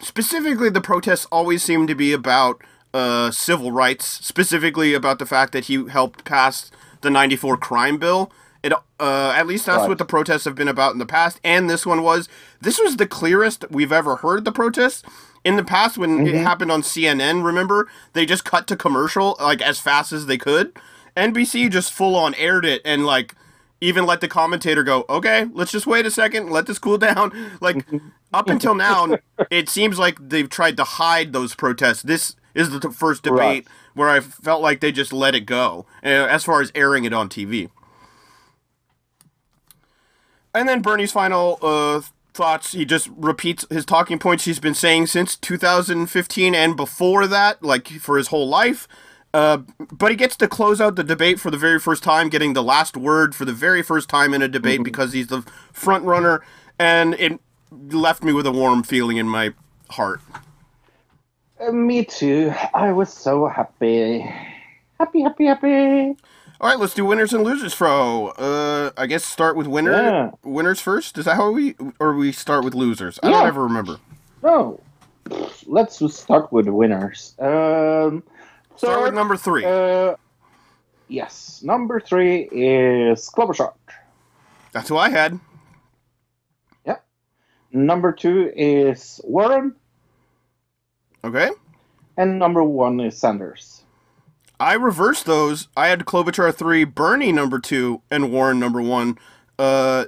Specifically, 0.00 0.68
the 0.68 0.80
protests 0.80 1.26
always 1.32 1.62
seem 1.62 1.86
to 1.86 1.94
be 1.94 2.12
about 2.12 2.62
uh, 2.94 3.30
civil 3.30 3.72
rights, 3.72 4.06
specifically 4.26 4.94
about 4.94 5.18
the 5.18 5.26
fact 5.26 5.52
that 5.52 5.64
he 5.66 5.86
helped 5.88 6.24
pass 6.24 6.70
the 7.02 7.10
94 7.10 7.56
crime 7.58 7.98
bill. 7.98 8.30
It, 8.62 8.72
uh, 8.98 9.32
at 9.36 9.46
least 9.46 9.66
that's 9.66 9.80
Right. 9.80 9.88
what 9.90 9.98
the 9.98 10.04
protests 10.04 10.44
have 10.44 10.54
been 10.54 10.66
about 10.68 10.92
in 10.92 10.98
the 10.98 11.06
past, 11.06 11.38
and 11.44 11.68
this 11.70 11.86
one 11.86 12.02
was. 12.02 12.28
This 12.60 12.80
was 12.80 12.96
the 12.96 13.06
clearest 13.06 13.64
we've 13.70 13.92
ever 13.92 14.16
heard 14.16 14.44
the 14.44 14.52
protests. 14.52 15.02
In 15.44 15.54
the 15.56 15.62
past, 15.62 15.96
when 15.96 16.26
it 16.26 16.34
happened 16.34 16.72
on 16.72 16.82
CNN, 16.82 17.44
remember 17.44 17.86
they 18.14 18.26
just 18.26 18.44
cut 18.44 18.66
to 18.66 18.76
commercial 18.76 19.36
like 19.38 19.62
as 19.62 19.78
fast 19.78 20.12
as 20.12 20.26
they 20.26 20.38
could. 20.38 20.76
NBC 21.16 21.70
just 21.70 21.92
full 21.92 22.16
on 22.16 22.34
aired 22.34 22.64
it 22.64 22.82
and 22.84 23.06
like 23.06 23.34
even 23.80 24.04
let 24.06 24.20
the 24.20 24.26
commentator 24.26 24.82
go, 24.82 25.04
okay, 25.08 25.46
let's 25.52 25.70
just 25.70 25.86
wait 25.86 26.04
a 26.06 26.10
second, 26.10 26.50
let 26.50 26.66
this 26.66 26.80
cool 26.80 26.98
down. 27.10 27.30
Like 27.60 27.86
up 28.32 28.48
until 28.48 28.74
now, 28.74 29.18
it 29.50 29.68
seems 29.68 29.98
like 30.00 30.16
they've 30.20 30.48
tried 30.50 30.76
to 30.78 30.84
hide 30.84 31.32
those 31.32 31.54
protests. 31.54 32.02
This 32.02 32.34
is 32.56 32.70
the 32.70 32.90
first 32.90 33.22
debate 33.22 33.38
Right. 33.38 33.66
where 33.94 34.08
I 34.08 34.20
felt 34.20 34.62
like 34.62 34.80
they 34.80 34.90
just 34.90 35.12
let 35.12 35.34
it 35.34 35.40
go 35.46 35.86
uh, 36.02 36.08
as 36.08 36.42
far 36.44 36.60
as 36.60 36.72
airing 36.74 37.04
it 37.04 37.12
on 37.12 37.28
TV. 37.28 37.70
And 40.54 40.68
then 40.68 40.80
Bernie's 40.80 41.12
final 41.12 41.58
uh, 41.62 42.00
thoughts. 42.32 42.72
He 42.72 42.84
just 42.84 43.08
repeats 43.16 43.66
his 43.70 43.84
talking 43.84 44.18
points 44.18 44.44
he's 44.46 44.58
been 44.58 44.74
saying 44.74 45.06
since 45.08 45.36
2015 45.36 46.54
and 46.54 46.76
before 46.76 47.26
that, 47.26 47.62
like 47.62 47.88
for 47.88 48.16
his 48.16 48.28
whole 48.28 48.48
life. 48.48 48.88
Uh, 49.34 49.58
but 49.92 50.10
he 50.10 50.16
gets 50.16 50.34
to 50.36 50.48
close 50.48 50.80
out 50.80 50.96
the 50.96 51.04
debate 51.04 51.38
for 51.38 51.50
the 51.50 51.58
very 51.58 51.78
first 51.78 52.02
time, 52.02 52.30
getting 52.30 52.54
the 52.54 52.62
last 52.62 52.96
word 52.96 53.34
for 53.34 53.44
the 53.44 53.52
very 53.52 53.82
first 53.82 54.08
time 54.08 54.32
in 54.32 54.40
a 54.40 54.48
debate 54.48 54.82
because 54.82 55.12
he's 55.12 55.26
the 55.26 55.42
front 55.74 56.04
runner, 56.04 56.42
and 56.78 57.12
it 57.18 57.38
left 57.70 58.22
me 58.24 58.32
with 58.32 58.46
a 58.46 58.52
warm 58.52 58.82
feeling 58.82 59.18
in 59.18 59.28
my 59.28 59.52
heart. 59.90 60.20
Uh, 61.60 61.72
me 61.72 62.04
too. 62.04 62.52
I 62.74 62.92
was 62.92 63.12
so 63.12 63.46
happy, 63.46 64.20
happy, 64.98 65.22
happy, 65.22 65.46
happy. 65.46 66.16
All 66.60 66.70
right, 66.70 66.78
let's 66.78 66.94
do 66.94 67.04
winners 67.04 67.32
and 67.34 67.44
losers, 67.44 67.74
Fro. 67.74 68.28
Uh, 68.28 68.90
I 68.96 69.06
guess 69.06 69.24
start 69.24 69.56
with 69.56 69.66
winner 69.66 69.92
Yeah. 69.92 70.30
winners 70.42 70.80
first. 70.80 71.18
Is 71.18 71.26
that 71.26 71.36
how 71.36 71.50
we 71.50 71.74
or 72.00 72.14
we 72.14 72.32
start 72.32 72.64
with 72.64 72.74
losers? 72.74 73.18
I 73.22 73.30
don't 73.30 73.46
ever 73.46 73.62
remember. 73.62 73.98
No, 74.42 74.80
let's 75.66 76.00
start 76.14 76.52
with 76.52 76.66
winners. 76.68 77.34
Um, 77.38 78.22
Start 78.76 79.02
with 79.04 79.14
number 79.14 79.36
three. 79.36 79.64
Uh, 79.64 80.16
yes, 81.08 81.62
number 81.64 81.98
three 82.00 82.42
is 82.52 83.28
Klobuchar. 83.30 83.72
That's 84.72 84.88
who 84.90 84.98
I 84.98 85.08
had. 85.08 85.38
Yep. 86.86 87.02
Number 87.72 88.12
two 88.12 88.52
is 88.54 89.18
Warren, 89.24 89.74
Okay. 91.26 91.50
and 92.16 92.38
number 92.38 92.62
one 92.62 93.00
is 93.00 93.18
Sanders. 93.18 93.82
I 94.58 94.74
reversed 94.74 95.26
those. 95.26 95.68
I 95.76 95.88
had 95.88 96.06
Klobuchar 96.06 96.54
three, 96.54 96.84
Bernie 96.84 97.32
number 97.32 97.58
two, 97.58 98.00
and 98.10 98.32
Warren 98.32 98.58
number 98.58 98.80
one. 98.80 99.18
Uh, 99.58 100.06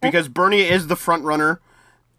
because 0.00 0.28
Bernie 0.28 0.60
is 0.62 0.86
the 0.86 0.96
front 0.96 1.24
runner. 1.24 1.60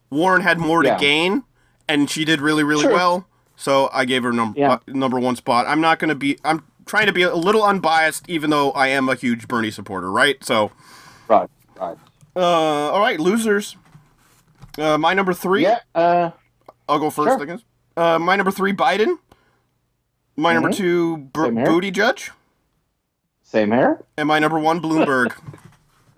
Warren 0.10 0.42
had 0.42 0.60
more 0.60 0.84
to 0.84 0.98
gain, 1.00 1.44
and 1.88 2.10
she 2.10 2.26
did 2.26 2.42
really, 2.42 2.64
really 2.64 2.82
Sure. 2.84 2.92
well. 2.94 3.28
So 3.56 3.90
I 3.94 4.04
gave 4.06 4.24
her 4.24 4.34
number 4.34 4.60
Yeah. 4.60 4.72
uh, 4.74 4.80
number 4.88 5.20
one 5.20 5.36
spot. 5.38 5.66
I'm 5.68 5.80
not 5.82 6.00
gonna 6.00 6.16
be. 6.16 6.38
I'm 6.44 6.64
trying 6.86 7.06
to 7.06 7.14
be 7.14 7.22
a 7.22 7.34
little 7.36 7.64
unbiased, 7.64 8.28
even 8.28 8.50
though 8.50 8.72
I 8.72 8.88
am 8.88 9.08
a 9.08 9.16
huge 9.16 9.48
Bernie 9.48 9.72
supporter. 9.72 10.12
Right. 10.12 10.44
So, 10.44 10.72
Right, 11.30 11.50
right. 11.80 11.98
uh, 12.36 12.40
all 12.92 13.00
right, 13.00 13.20
losers. 13.20 13.78
Uh, 14.78 14.98
my 14.98 15.14
number 15.14 15.34
three. 15.34 15.62
Yeah. 15.64 15.80
Uh, 15.96 16.32
I'll 16.90 17.00
go 17.00 17.10
first, 17.10 17.30
Sure. 17.38 17.42
I 17.42 17.46
guess. 17.46 17.62
Uh, 17.98 18.18
my 18.20 18.36
number 18.36 18.52
three, 18.52 18.74
Biden. 18.74 19.18
My 20.38 20.54
number 20.54 20.70
Mhm. 20.70 20.76
two, 20.78 21.18
Bur- 21.18 21.46
Same 21.46 21.58
here. 21.58 21.66
Buttigieg. 21.68 22.30
same 23.44 23.72
here. 23.72 24.04
And 24.18 24.28
my 24.28 24.40
number 24.40 24.58
one, 24.60 24.80
Bloomberg. 24.82 25.34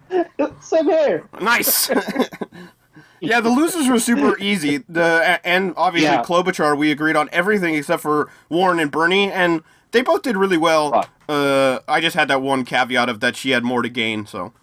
Same 0.61 0.86
here. 0.86 1.28
nice. 1.41 1.89
yeah, 3.19 3.39
the 3.39 3.49
losers 3.49 3.88
were 3.89 3.99
super 3.99 4.38
easy. 4.38 4.84
The 4.88 5.39
and 5.43 5.74
obviously 5.76 6.11
Yeah. 6.11 6.21
Klobuchar, 6.24 6.78
we 6.78 6.91
agreed 6.91 7.15
on 7.15 7.30
everything 7.32 7.74
except 7.74 8.03
for 8.03 8.30
Warren 8.49 8.80
and 8.80 8.91
Bernie, 8.91 9.32
and 9.32 9.63
they 9.91 10.03
both 10.03 10.21
did 10.21 10.38
really 10.38 10.57
well. 10.57 11.05
Uh, 11.28 11.80
I 11.88 11.99
just 12.01 12.15
had 12.15 12.28
that 12.28 12.41
one 12.43 12.63
caveat 12.65 13.09
of 13.09 13.19
that 13.21 13.36
she 13.36 13.49
had 13.49 13.63
more 13.63 13.82
to 13.82 13.89
gain. 13.89 14.28
So 14.28 14.53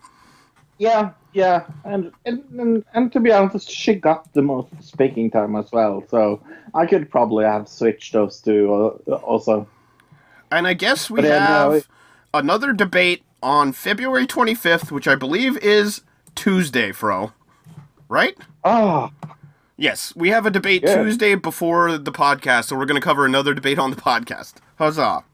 Yeah, 0.78 1.10
yeah, 1.32 1.64
and 1.84 2.12
and, 2.24 2.42
and 2.58 2.84
and 2.94 3.12
to 3.12 3.20
be 3.20 3.32
honest, 3.32 3.70
she 3.70 3.94
got 3.94 4.32
the 4.32 4.42
most 4.42 4.68
speaking 4.80 5.30
time 5.30 5.56
as 5.56 5.70
well. 5.72 6.04
So 6.08 6.42
I 6.74 6.86
could 6.86 7.10
probably 7.10 7.44
have 7.44 7.68
switched 7.68 8.12
those 8.12 8.40
two 8.40 9.00
uh, 9.06 9.14
also. 9.14 9.66
And 10.50 10.66
I 10.66 10.74
guess 10.74 11.08
we 11.08 11.20
But, 11.20 11.26
yeah, 11.26 11.48
no, 11.48 11.70
have 11.72 11.88
another 12.34 12.72
debate 12.72 13.22
on 13.42 13.72
February 13.72 14.26
25th, 14.26 14.90
which 14.90 15.06
I 15.06 15.14
believe 15.14 15.56
is 15.58 16.02
Tuesday, 16.34 16.92
Fro. 16.92 17.32
Right? 18.08 18.36
Oh, 18.64 19.10
Yes, 19.80 20.14
we 20.14 20.28
have 20.28 20.44
a 20.44 20.50
debate 20.50 20.82
Yeah. 20.82 21.02
Tuesday 21.02 21.34
before 21.34 21.96
the 21.96 22.12
podcast, 22.12 22.66
so 22.66 22.76
we're 22.76 22.84
going 22.84 23.00
to 23.00 23.04
cover 23.04 23.24
another 23.24 23.54
debate 23.54 23.78
on 23.78 23.88
the 23.90 23.96
podcast. 23.96 24.56
Huzzah! 24.76 25.24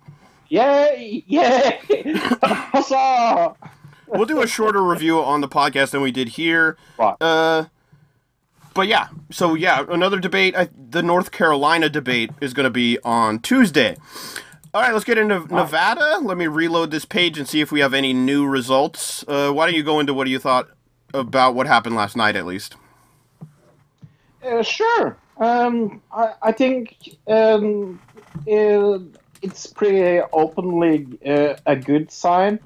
yay, 0.49 1.25
yay! 1.27 1.81
Huzzah! 2.45 3.57
We'll 4.07 4.27
do 4.27 4.41
a 4.43 4.47
shorter 4.47 4.83
review 4.83 5.21
on 5.21 5.41
the 5.41 5.49
podcast 5.49 5.91
than 5.91 6.01
we 6.01 6.13
did 6.13 6.29
here. 6.31 6.77
Right. 6.99 7.17
Uh, 7.21 7.67
but 8.75 8.89
yeah, 8.89 9.09
so 9.31 9.55
yeah, 9.55 9.85
another 9.89 10.21
debate. 10.21 10.55
I, 10.55 10.69
the 10.91 11.03
North 11.03 11.31
Carolina 11.33 11.89
debate 11.89 12.31
is 12.41 12.53
going 12.53 12.65
to 12.65 12.71
be 12.71 12.99
on 13.05 13.39
Tuesday. 13.41 13.97
All 14.75 14.83
right, 14.83 14.93
let's 14.93 15.07
get 15.07 15.17
into 15.17 15.47
Nevada. 15.53 16.19
Let 16.21 16.37
me 16.37 16.47
reload 16.47 16.91
this 16.91 17.07
page 17.07 17.39
and 17.39 17.49
see 17.49 17.63
if 17.63 17.73
we 17.73 17.81
have 17.81 17.95
any 17.95 18.13
new 18.13 18.47
results. 18.47 19.25
Uh, 19.27 19.51
why 19.51 19.67
don't 19.67 19.75
you 19.75 19.83
go 19.83 19.99
into 19.99 20.13
what 20.13 20.29
you 20.29 20.39
thought 20.39 20.69
about 21.15 21.55
what 21.55 21.67
happened 21.67 21.97
last 21.97 22.17
night, 22.17 22.37
at 22.37 22.45
least? 22.45 22.77
Uh, 24.45 24.63
sure. 24.63 25.17
Um, 25.39 26.03
I, 26.13 26.35
I 26.43 26.53
think 26.53 27.17
um, 27.27 27.99
uh, 28.41 28.99
it's 29.41 29.67
pretty 29.67 30.21
openly 30.33 31.07
uh, 31.27 31.55
a 31.65 31.77
good 31.77 32.11
sign. 32.11 32.61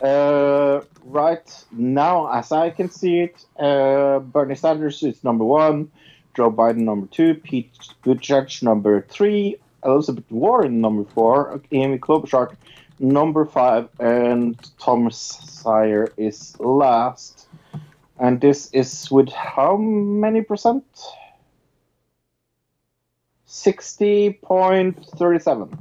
Uh, 0.00 0.80
right 1.04 1.64
now, 1.72 2.30
as 2.32 2.52
I 2.52 2.70
can 2.70 2.90
see 2.90 3.20
it, 3.20 3.44
uh, 3.58 4.18
Bernie 4.18 4.54
Sanders 4.54 5.02
is 5.02 5.22
number 5.24 5.44
one, 5.44 5.90
Joe 6.34 6.50
Biden 6.50 6.78
number 6.78 7.06
two, 7.06 7.34
Pete 7.34 7.72
Buttigieg 8.04 8.62
number 8.62 9.02
three, 9.02 9.56
Elizabeth 9.84 10.30
Warren 10.30 10.80
number 10.80 11.04
four, 11.04 11.60
Amy 11.72 11.98
Klobuchar 11.98 12.56
number 12.98 13.44
five, 13.44 13.88
and 14.00 14.58
Thomas 14.78 15.38
Steyer 15.44 16.08
is 16.16 16.58
last. 16.58 17.46
And 18.18 18.40
this 18.40 18.70
is 18.72 19.10
with 19.10 19.28
how 19.30 19.76
many 19.76 20.40
percent? 20.42 20.84
60.37. 23.48 25.78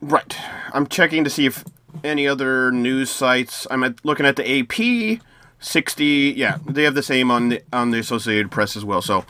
Right. 0.00 0.36
I'm 0.72 0.86
checking 0.86 1.24
to 1.24 1.30
see 1.30 1.46
if 1.46 1.64
any 2.04 2.26
other 2.26 2.70
news 2.72 3.10
sites. 3.10 3.66
I'm 3.70 3.82
at, 3.84 4.04
looking 4.04 4.26
at 4.26 4.36
the 4.36 4.60
AP. 4.60 5.20
60. 5.60 6.04
Yeah, 6.36 6.58
they 6.66 6.84
have 6.84 6.94
the 6.94 7.02
same 7.02 7.30
on 7.30 7.48
the 7.48 7.62
on 7.72 7.90
the 7.90 7.98
Associated 7.98 8.50
Press 8.50 8.76
as 8.76 8.84
well. 8.84 9.02
So 9.02 9.24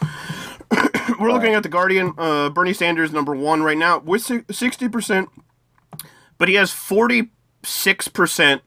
we're 1.19 1.33
looking 1.33 1.55
at 1.55 1.63
the 1.63 1.69
Guardian. 1.71 2.13
Uh, 2.19 2.51
Bernie 2.51 2.75
Sanders 2.75 3.13
number 3.13 3.35
one 3.35 3.63
right 3.63 3.79
now 3.79 3.99
with 4.01 4.31
sixty 4.51 4.89
percent, 4.91 5.31
but 6.37 6.49
he 6.49 6.55
has 6.57 6.71
forty 6.71 7.31
six 7.65 8.09
percent 8.09 8.61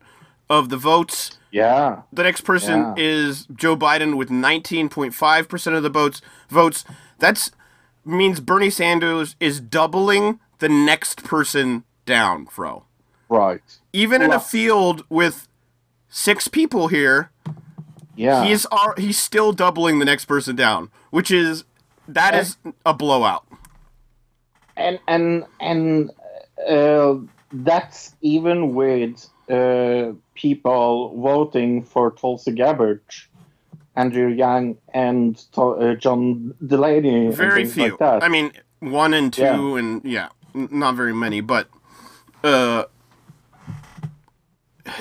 of 0.49 0.69
the 0.69 0.77
votes. 0.77 1.37
Yeah. 1.51 2.01
The 2.11 2.23
next 2.23 2.41
person 2.41 2.79
Yeah. 2.79 2.93
is 2.97 3.45
Joe 3.53 3.75
Biden 3.75 4.15
with 4.17 4.29
19.5% 4.29 5.75
of 5.77 5.83
the 5.83 5.89
votes. 5.89 6.21
Votes. 6.49 6.85
That's 7.19 7.51
means 8.05 8.39
Bernie 8.39 8.69
Sanders 8.69 9.35
is 9.39 9.59
doubling 9.59 10.39
the 10.59 10.69
next 10.69 11.23
person 11.25 11.83
down, 12.05 12.45
Fro. 12.47 12.85
Right. 13.31 13.61
Even 13.93 14.21
in 14.21 14.33
a 14.33 14.41
field 14.41 15.05
with 15.09 15.47
six 16.09 16.49
people 16.49 16.89
here, 16.89 17.31
Yeah. 18.17 18.43
he's 18.43 18.67
he's 18.97 19.17
still 19.17 19.53
doubling 19.53 19.99
the 19.99 20.05
next 20.05 20.25
person 20.25 20.53
down, 20.57 20.89
which 21.11 21.31
is 21.31 21.63
that 22.09 22.35
is 22.35 22.57
a 22.85 22.93
blowout. 22.93 23.45
and 24.75 24.99
and 25.07 25.45
and 25.61 26.11
uh, 26.69 27.15
that's 27.53 28.15
even 28.21 28.75
with 28.75 29.29
uh, 29.49 30.11
people 30.35 31.15
voting 31.17 31.83
for 31.83 32.11
Tulsi 32.11 32.51
Gabbard, 32.51 33.01
Andrew 33.95 34.27
Yang, 34.27 34.77
and 34.93 35.41
uh, 35.57 35.93
John 35.95 36.53
Delaney. 36.67 37.31
Very 37.31 37.65
few. 37.65 37.95
Like. 37.97 38.23
I 38.23 38.27
mean, 38.27 38.51
one 38.81 39.13
and 39.13 39.31
two, 39.31 39.41
Yeah. 39.43 39.77
and 39.79 40.01
yeah, 40.03 40.29
n- 40.53 40.67
not 40.69 40.95
very 40.95 41.13
many. 41.13 41.39
But 41.41 41.67
uh, 42.43 42.85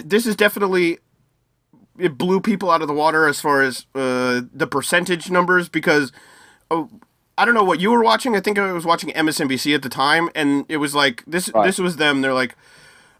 this 0.04 0.26
is 0.26 0.36
definitely 0.36 0.98
it 1.98 2.16
blew 2.16 2.40
people 2.40 2.70
out 2.70 2.82
of 2.82 2.88
the 2.88 2.94
water 2.94 3.26
as 3.26 3.40
far 3.40 3.62
as 3.62 3.86
uh, 3.94 4.42
the 4.52 4.66
percentage 4.66 5.30
numbers 5.30 5.68
because 5.68 6.12
oh, 6.70 6.88
I 7.36 7.44
don't 7.44 7.54
know 7.54 7.64
what 7.64 7.80
you 7.80 7.90
were 7.90 8.02
watching. 8.02 8.36
I 8.36 8.40
think 8.40 8.58
I 8.58 8.72
was 8.72 8.84
watching 8.84 9.10
MSNBC 9.10 9.74
at 9.74 9.82
the 9.82 9.88
time, 9.88 10.28
and 10.34 10.64
it 10.68 10.76
was 10.76 10.94
like 10.94 11.24
this. 11.26 11.50
Right. 11.54 11.66
This 11.66 11.78
was 11.78 11.96
them. 11.96 12.20
They're 12.20 12.34
like, 12.34 12.54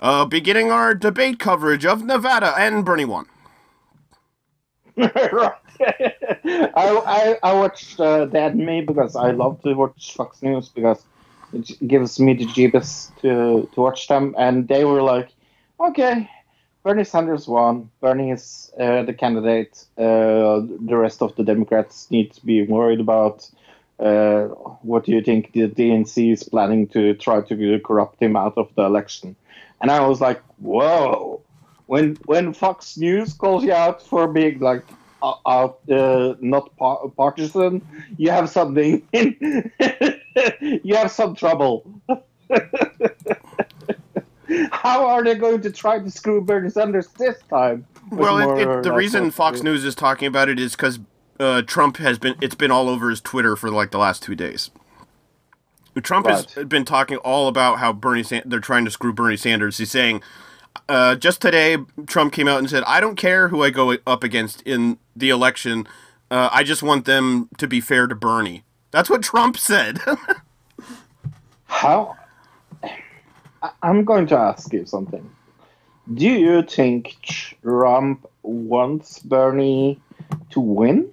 uh, 0.01 0.25
beginning 0.27 0.71
our 0.71 0.95
debate 0.95 1.39
coverage 1.39 1.87
of 1.87 2.05
Nevada, 2.05 2.55
and 2.59 2.85
Bernie 2.85 3.05
won. 3.05 3.27
right. 4.97 5.53
I, 5.81 6.71
I 6.75 7.39
I 7.43 7.55
watched 7.55 7.99
uh, 7.99 8.27
that 8.27 8.57
me 8.57 8.83
because 8.83 9.17
I 9.17 9.31
love 9.31 9.63
to 9.63 9.73
watch 9.73 10.15
Fox 10.15 10.43
News 10.43 10.69
because 10.69 11.03
it 11.55 11.73
gives 11.89 12.21
me 12.21 12.35
the 12.35 12.45
jeebus 12.45 13.11
to 13.23 13.69
to 13.73 13.81
watch 13.81 14.07
them, 14.09 14.35
and 14.37 14.69
they 14.69 14.85
were 14.85 15.03
like, 15.03 15.31
okay. 15.81 16.29
Bernie 16.83 17.05
Sanders 17.05 17.47
won. 17.47 17.91
Bernie 18.01 18.31
is 18.31 18.73
uh, 18.79 19.03
the 19.03 19.13
candidate. 19.13 19.85
Uh, 19.99 20.61
the 20.87 20.97
rest 20.97 21.21
of 21.23 21.37
the 21.37 21.45
Democrats 21.45 22.11
need 22.11 22.33
to 22.33 22.45
be 22.45 22.63
worried 22.63 23.01
about. 23.01 23.49
Uh, 23.99 24.45
what 24.83 25.05
do 25.05 25.13
you 25.13 25.21
think 25.21 25.53
the 25.53 25.69
DNC 25.69 26.33
is 26.33 26.43
planning 26.43 26.89
to 26.89 27.15
try 27.15 27.43
to 27.43 27.81
corrupt 27.81 28.21
him 28.23 28.35
out 28.35 28.55
of 28.57 28.75
the 28.77 28.83
election? 28.83 29.37
And 29.83 29.91
I 29.91 30.07
was 30.07 30.21
like, 30.21 30.41
whoa. 30.59 31.43
When 31.87 32.17
when 32.25 32.55
Fox 32.55 32.97
News 32.97 33.33
calls 33.35 33.65
you 33.65 33.73
out 33.73 34.01
for 34.01 34.29
being 34.29 34.61
like 34.61 34.85
uh, 35.23 36.35
not 36.41 36.77
par- 36.77 37.09
partisan, 37.17 37.83
you 38.17 38.31
have 38.31 38.49
something. 38.49 39.03
you 39.13 40.95
have 40.95 41.11
some 41.11 41.35
trouble. 41.35 41.85
How 44.83 45.05
are 45.05 45.23
they 45.23 45.35
going 45.35 45.61
to 45.61 45.71
try 45.71 45.99
to 45.99 46.11
screw 46.11 46.41
Bernie 46.41 46.71
Sanders 46.71 47.09
this 47.09 47.37
time? 47.51 47.87
Well, 48.11 48.57
it, 48.57 48.63
it, 48.63 48.83
the 48.83 48.93
reason 48.93 49.31
Fox 49.31 49.63
News 49.63 49.85
is 49.85 49.95
talking 49.95 50.27
about 50.27 50.49
it 50.49 50.59
is 50.59 50.73
because 50.73 50.99
uh, 51.39 51.61
Trump 51.63 51.99
has 51.99 52.19
been 52.19 52.35
it's 52.41 52.55
been 52.55 52.71
all 52.71 52.89
over 52.89 53.11
his 53.11 53.21
Twitter 53.21 53.57
for 53.57 53.71
like 53.71 53.91
the 53.91 53.99
last 53.99 54.23
two 54.23 54.35
days. 54.35 54.71
Trump 56.03 56.27
has 56.27 56.47
been 56.47 56.87
talking 56.87 57.19
all 57.19 57.47
about 57.47 57.79
how 57.79 57.93
Bernie 57.93 58.23
San- 58.23 58.45
they're 58.47 58.59
trying 58.59 58.87
to 58.87 58.91
screw 58.91 59.13
Bernie 59.13 59.37
Sanders. 59.37 59.77
He's 59.77 59.91
saying 59.91 60.23
uh, 60.89 61.15
just 61.17 61.43
today 61.43 61.77
Trump 62.07 62.33
came 62.33 62.49
out 62.49 62.59
and 62.59 62.71
said, 62.71 62.83
"I 62.87 63.01
don't 63.01 63.17
care 63.17 63.49
who 63.49 63.63
I 63.63 63.69
go 63.69 63.99
up 64.07 64.25
against 64.25 64.63
in 64.63 64.99
the 65.15 65.29
election. 65.29 65.87
Uh, 66.31 66.49
I 66.51 66.63
just 66.63 66.83
want 66.83 67.05
them 67.05 67.51
to 67.59 67.69
be 67.69 67.83
fair 67.83 68.07
to 68.07 68.15
Bernie." 68.15 68.65
That's 68.93 69.11
what 69.11 69.23
Trump 69.23 69.59
said. 69.59 70.01
How? 71.67 72.17
I'm 73.83 74.05
going 74.05 74.27
to 74.29 74.37
ask 74.37 74.73
you 74.73 74.87
something. 74.87 75.29
Do 76.15 76.25
you 76.27 76.63
think 76.63 77.17
Trump 77.63 78.27
wants 78.43 79.19
Bernie 79.21 80.01
to 80.51 80.61
win? 80.61 81.13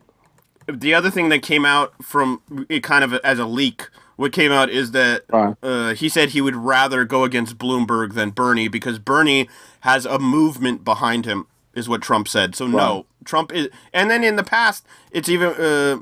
the 0.69 0.93
other 0.93 1.09
thing 1.09 1.29
that 1.29 1.41
came 1.41 1.63
out 1.65 1.93
from 2.03 2.41
it 2.67 2.83
kind 2.83 3.01
of 3.01 3.13
as 3.13 3.39
a 3.39 3.45
leak 3.45 3.87
what 4.17 4.33
came 4.33 4.51
out 4.51 4.69
is 4.69 4.91
that 4.91 5.23
Right. 5.31 5.55
uh, 5.63 5.93
he 5.93 6.09
said 6.09 6.31
he 6.31 6.41
would 6.41 6.57
rather 6.57 7.05
go 7.05 7.23
against 7.23 7.57
bloomberg 7.57 8.15
than 8.15 8.31
bernie 8.31 8.67
because 8.67 8.99
bernie 8.99 9.47
has 9.81 10.05
a 10.05 10.19
movement 10.19 10.83
behind 10.83 11.25
him 11.25 11.47
is 11.73 11.87
what 11.87 12.01
trump 12.01 12.27
said 12.27 12.53
so 12.53 12.67
no 12.67 13.05
trump 13.23 13.53
is 13.53 13.69
and 13.93 14.11
then 14.11 14.25
in 14.25 14.35
the 14.35 14.43
past 14.43 14.85
it's 15.11 15.29
even 15.29 15.51
uh, 15.53 15.97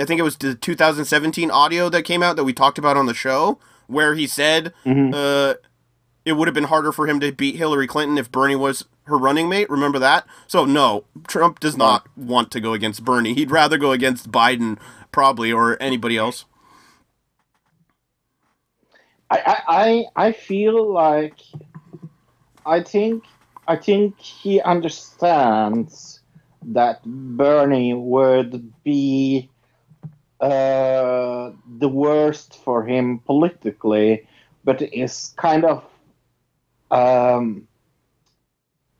i 0.00 0.06
think 0.06 0.18
it 0.18 0.22
was 0.24 0.38
the 0.38 0.54
2017 0.54 1.50
audio 1.50 1.90
that 1.90 2.04
came 2.04 2.22
out 2.22 2.36
that 2.36 2.44
we 2.44 2.54
talked 2.54 2.78
about 2.78 2.96
on 2.96 3.04
the 3.04 3.12
show 3.14 3.58
where 3.86 4.14
he 4.14 4.26
said 4.26 4.72
uh, 5.14 5.54
it 6.24 6.32
would 6.32 6.48
have 6.48 6.54
been 6.54 6.64
harder 6.64 6.92
for 6.92 7.06
him 7.06 7.20
to 7.20 7.32
beat 7.32 7.56
hillary 7.56 7.86
clinton 7.86 8.18
if 8.18 8.30
bernie 8.30 8.56
was 8.56 8.84
her 9.04 9.18
running 9.18 9.48
mate. 9.48 9.68
Remember 9.68 9.98
that? 9.98 10.26
So 10.46 10.64
no 10.64 11.04
trump 11.26 11.60
does 11.60 11.76
not 11.76 12.06
want 12.16 12.50
to 12.52 12.60
go 12.60 12.72
against 12.72 13.04
bernie. 13.04 13.34
He'd 13.34 13.50
rather 13.50 13.78
go 13.78 13.92
against 13.92 14.30
biden 14.30 14.78
probably 15.10 15.52
or 15.52 15.80
anybody 15.82 16.16
else. 16.16 16.44
I, 19.30 19.38
I, 19.46 19.62
I 19.66 20.26
I 20.26 20.32
feel 20.32 20.92
like 20.92 21.40
I 22.66 22.82
think 22.82 23.24
I 23.66 23.76
think 23.76 24.18
he 24.20 24.60
understands 24.60 26.20
that 26.64 27.02
Bernie 27.04 27.94
would 27.94 28.72
be 28.84 29.50
uh, 30.42 31.52
the 31.78 31.88
worst 31.88 32.56
for 32.64 32.84
him 32.84 33.20
politically, 33.20 34.26
but 34.64 34.82
is 34.82 35.32
kind 35.36 35.64
of 35.64 35.84
um, 36.90 37.68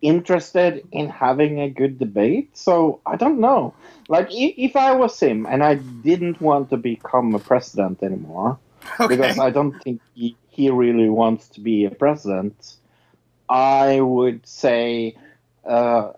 interested 0.01 0.86
in 0.93 1.09
having 1.09 1.61
a 1.61 1.68
good 1.68 1.99
debate. 1.99 2.57
So 2.57 3.01
I 3.05 3.16
don't 3.16 3.40
know. 3.40 3.74
Like 4.09 4.28
if 4.30 4.76
I 4.76 4.93
was 4.93 5.18
him 5.18 5.47
and 5.47 5.64
I 5.64 5.74
didn't 5.74 6.40
want 6.40 6.70
to 6.70 6.76
become 6.76 7.34
a 7.34 7.40
president 7.40 8.05
anymore 8.05 8.59
because 9.09 9.38
I 9.38 9.51
don't 9.51 9.82
think 9.82 10.01
he, 10.14 10.36
he 10.49 10.70
really 10.70 11.09
wants 11.09 11.49
to 11.51 11.61
be 11.61 11.86
a 11.86 11.90
president. 11.90 12.76
I 13.49 14.01
would 14.01 14.47
say 14.47 15.16
uh, 15.64 16.12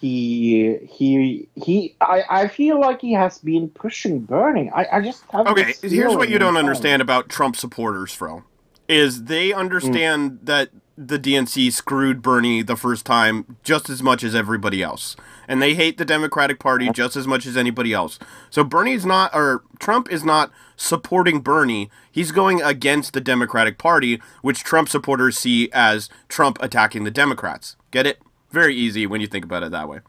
he 0.00 0.78
he 0.90 1.46
he. 1.56 1.94
I, 2.00 2.22
I 2.30 2.48
feel 2.48 2.80
like 2.80 3.02
he 3.02 3.12
has 3.12 3.38
been 3.38 3.68
pushing 3.68 4.20
Bernie. 4.20 4.70
I, 4.74 4.86
I 4.92 5.00
just 5.02 5.24
have. 5.30 5.46
Okay, 5.46 5.74
here's 5.82 6.16
what 6.16 6.30
you 6.30 6.38
don't 6.38 6.56
inside. 6.56 6.60
understand 6.60 7.02
about 7.02 7.28
Trump 7.28 7.54
supporters, 7.54 8.12
Fro, 8.14 8.44
is 8.88 9.24
they 9.24 9.52
understand 9.52 10.38
that 10.42 10.70
the 10.96 11.18
DNC 11.18 11.70
screwed 11.72 12.22
Bernie 12.22 12.62
the 12.62 12.76
first 12.76 13.04
time 13.04 13.56
just 13.62 13.90
as 13.90 14.02
much 14.02 14.24
as 14.24 14.34
everybody 14.34 14.82
else. 14.82 15.16
And 15.46 15.60
they 15.60 15.74
hate 15.74 15.98
the 15.98 16.04
Democratic 16.06 16.58
Party 16.58 16.90
just 16.90 17.14
as 17.14 17.26
much 17.26 17.44
as 17.44 17.56
anybody 17.56 17.92
else. 17.92 18.18
So 18.48 18.64
Bernie's 18.64 19.04
not 19.04 19.34
or 19.34 19.64
Trump 19.78 20.10
is 20.10 20.24
not 20.24 20.50
supporting 20.76 21.40
Bernie. 21.40 21.90
He's 22.10 22.32
going 22.32 22.62
against 22.62 23.12
the 23.12 23.20
Democratic 23.20 23.76
Party, 23.76 24.20
which 24.40 24.64
Trump 24.64 24.88
supporters 24.88 25.38
see 25.38 25.70
as 25.72 26.08
Trump 26.28 26.58
attacking 26.62 27.04
the 27.04 27.10
Democrats. 27.10 27.76
Get 27.90 28.06
it? 28.06 28.20
Very 28.50 28.74
easy 28.74 29.06
when 29.06 29.20
you 29.20 29.26
think 29.26 29.44
about 29.44 29.62
it 29.62 29.70
that 29.72 29.88
way. 29.88 30.00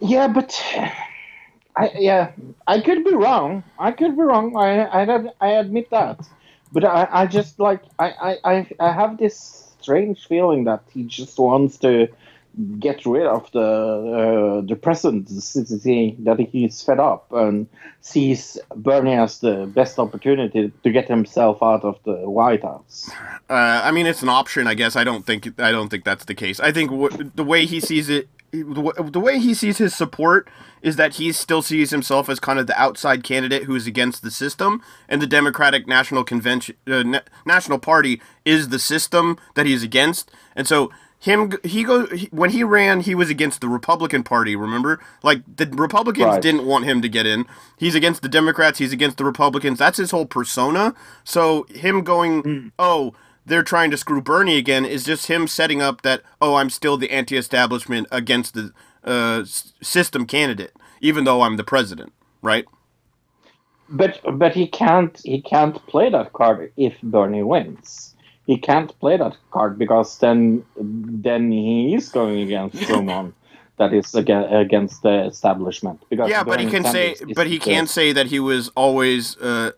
Yeah, 0.00 0.28
but 0.28 0.62
I 1.76 1.90
yeah, 1.98 2.32
I 2.66 2.80
could 2.80 3.04
be 3.04 3.14
wrong. 3.14 3.64
I 3.78 3.92
could 3.92 4.16
be 4.16 4.22
wrong. 4.22 4.56
I 4.56 4.84
I, 4.84 5.30
I 5.40 5.48
admit 5.52 5.90
that. 5.90 6.20
But 6.72 6.84
I, 6.84 7.08
I 7.10 7.26
just 7.26 7.58
like 7.58 7.82
I, 7.98 8.10
I, 8.10 8.38
I, 8.44 8.68
I 8.80 8.92
have 8.92 9.18
this 9.18 9.74
strange 9.80 10.26
feeling 10.26 10.64
that 10.64 10.82
he 10.92 11.04
just 11.04 11.38
wants 11.38 11.78
to 11.78 12.08
get 12.78 13.04
rid 13.04 13.26
of 13.26 13.50
the 13.52 13.60
uh, 13.60 14.60
the 14.66 14.76
presidency 14.76 16.16
that 16.20 16.40
he's 16.40 16.82
fed 16.82 16.98
up 16.98 17.30
and 17.32 17.66
sees 18.00 18.58
Bernie 18.74 19.14
as 19.14 19.40
the 19.40 19.66
best 19.66 19.98
opportunity 19.98 20.72
to 20.82 20.90
get 20.90 21.08
himself 21.08 21.62
out 21.62 21.84
of 21.84 21.98
the 22.04 22.28
White 22.28 22.62
House. 22.62 23.10
Uh, 23.50 23.82
I 23.84 23.90
mean, 23.90 24.06
it's 24.06 24.22
an 24.22 24.28
option, 24.28 24.66
I 24.66 24.74
guess. 24.74 24.96
I 24.96 25.04
don't 25.04 25.26
think 25.26 25.60
I 25.60 25.70
don't 25.70 25.88
think 25.88 26.04
that's 26.04 26.24
the 26.24 26.34
case. 26.34 26.58
I 26.60 26.72
think 26.72 26.90
w- 26.90 27.30
the 27.34 27.44
way 27.44 27.66
he 27.66 27.78
sees 27.80 28.08
it, 28.08 28.28
the, 28.52 29.20
way 29.20 29.38
he 29.38 29.52
sees 29.52 29.78
his 29.78 29.94
support 29.94 30.48
is 30.80 30.96
that 30.96 31.14
he 31.14 31.32
still 31.32 31.62
sees 31.62 31.90
himself 31.90 32.28
as 32.28 32.38
kind 32.40 32.58
of 32.58 32.66
the 32.66 32.80
outside 32.80 33.22
candidate 33.22 33.64
who 33.64 33.74
is 33.74 33.86
against 33.86 34.22
the 34.22 34.30
system, 34.30 34.82
and 35.08 35.20
the 35.20 35.26
Democratic 35.26 35.86
National 35.86 36.24
Convention, 36.24 36.76
uh, 36.86 37.02
Na- 37.02 37.20
National 37.44 37.78
Party, 37.78 38.20
is 38.44 38.68
the 38.68 38.78
system 38.78 39.36
that 39.54 39.66
he's 39.66 39.82
against, 39.82 40.30
and 40.54 40.66
so. 40.66 40.90
Him, 41.20 41.52
he 41.64 41.84
go 41.84 42.06
he, 42.06 42.28
when 42.32 42.50
he 42.50 42.64
ran, 42.64 43.00
he 43.00 43.14
was 43.14 43.30
against 43.30 43.60
the 43.60 43.68
Republican 43.68 44.22
Party. 44.24 44.56
Remember, 44.56 45.00
like 45.22 45.42
the 45.56 45.66
Republicans 45.66 46.24
Right. 46.24 46.42
didn't 46.42 46.66
want 46.66 46.84
him 46.86 47.02
to 47.02 47.08
get 47.08 47.26
in. 47.26 47.46
He's 47.78 47.94
against 47.96 48.22
the 48.22 48.28
Democrats. 48.28 48.78
He's 48.78 48.92
against 48.92 49.18
the 49.18 49.24
Republicans. 49.24 49.78
That's 49.78 49.98
his 49.98 50.12
whole 50.12 50.26
persona. 50.26 50.94
So 51.24 51.64
him 51.70 52.02
going, 52.04 52.46
oh, 52.78 53.14
they're 53.46 53.62
trying 53.64 53.90
to 53.92 53.96
screw 53.98 54.22
Bernie 54.22 54.58
again 54.58 54.84
is 54.84 55.04
just 55.04 55.28
him 55.28 55.48
setting 55.48 55.82
up 55.82 56.02
that 56.02 56.22
oh 56.40 56.56
I'm 56.56 56.70
still 56.70 56.96
the 56.98 57.10
anti-establishment 57.10 58.08
against 58.12 58.54
the 58.54 58.72
uh, 59.04 59.44
system 59.82 60.26
candidate 60.26 60.72
even 61.00 61.24
though 61.24 61.42
I'm 61.42 61.56
the 61.56 61.64
president, 61.64 62.12
right? 62.42 62.66
But 63.88 64.20
but 64.38 64.54
he 64.54 64.68
can't 64.68 65.20
he 65.24 65.42
can't 65.42 65.76
play 65.86 66.10
that 66.10 66.32
card 66.34 66.72
if 66.76 67.00
Bernie 67.02 67.44
wins. 67.44 68.15
He 68.46 68.56
can't 68.58 68.96
play 69.00 69.16
that 69.16 69.36
card 69.50 69.78
because 69.78 70.18
then 70.18 70.64
then 70.76 71.50
he 71.50 71.94
is 71.94 72.08
going 72.08 72.40
against 72.42 72.78
someone 72.86 73.34
that 73.78 73.92
is 73.92 74.14
against 74.14 75.02
the 75.02 75.24
establishment. 75.26 76.02
Because 76.08 76.30
Yeah, 76.30 76.44
but 76.44 76.60
he 76.60 76.66
can 76.66 76.84
say, 76.84 77.12
is 77.12 77.22
but 77.34 77.46
he 77.46 77.58
can 77.58 77.86
say 77.86 78.12
that 78.12 78.26
he 78.26 78.40
was 78.40 78.68
always 78.76 79.36
uh, 79.38 79.72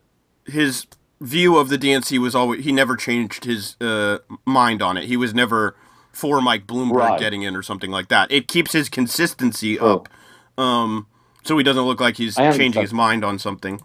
his 0.45 0.85
view 1.21 1.57
of 1.57 1.67
the 1.69 1.77
DNC 1.77 2.17
was 2.19 2.33
always 2.35 2.63
he 2.63 2.71
never 2.71 2.95
changed 2.95 3.43
his 3.45 3.75
uh, 3.81 4.19
mind 4.45 4.81
on 4.81 4.97
it. 4.97 5.05
He 5.05 5.17
was 5.17 5.33
never 5.33 5.75
for 6.11 6.41
Mike 6.41 6.65
Bloomberg 6.67 6.91
Right. 7.09 7.19
getting 7.19 7.41
in 7.41 7.55
or 7.55 7.63
something 7.63 7.91
like 7.91 8.07
that. 8.09 8.31
It 8.31 8.47
keeps 8.47 8.71
his 8.73 8.87
consistency 8.89 9.79
Oh. 9.79 9.95
up, 9.95 10.09
um, 10.57 11.07
so 11.43 11.57
he 11.57 11.63
doesn't 11.63 11.83
look 11.83 11.99
like 11.99 12.17
he's 12.17 12.35
changing 12.35 12.81
his 12.81 12.93
mind 12.93 13.23
on 13.25 13.39
something. 13.39 13.81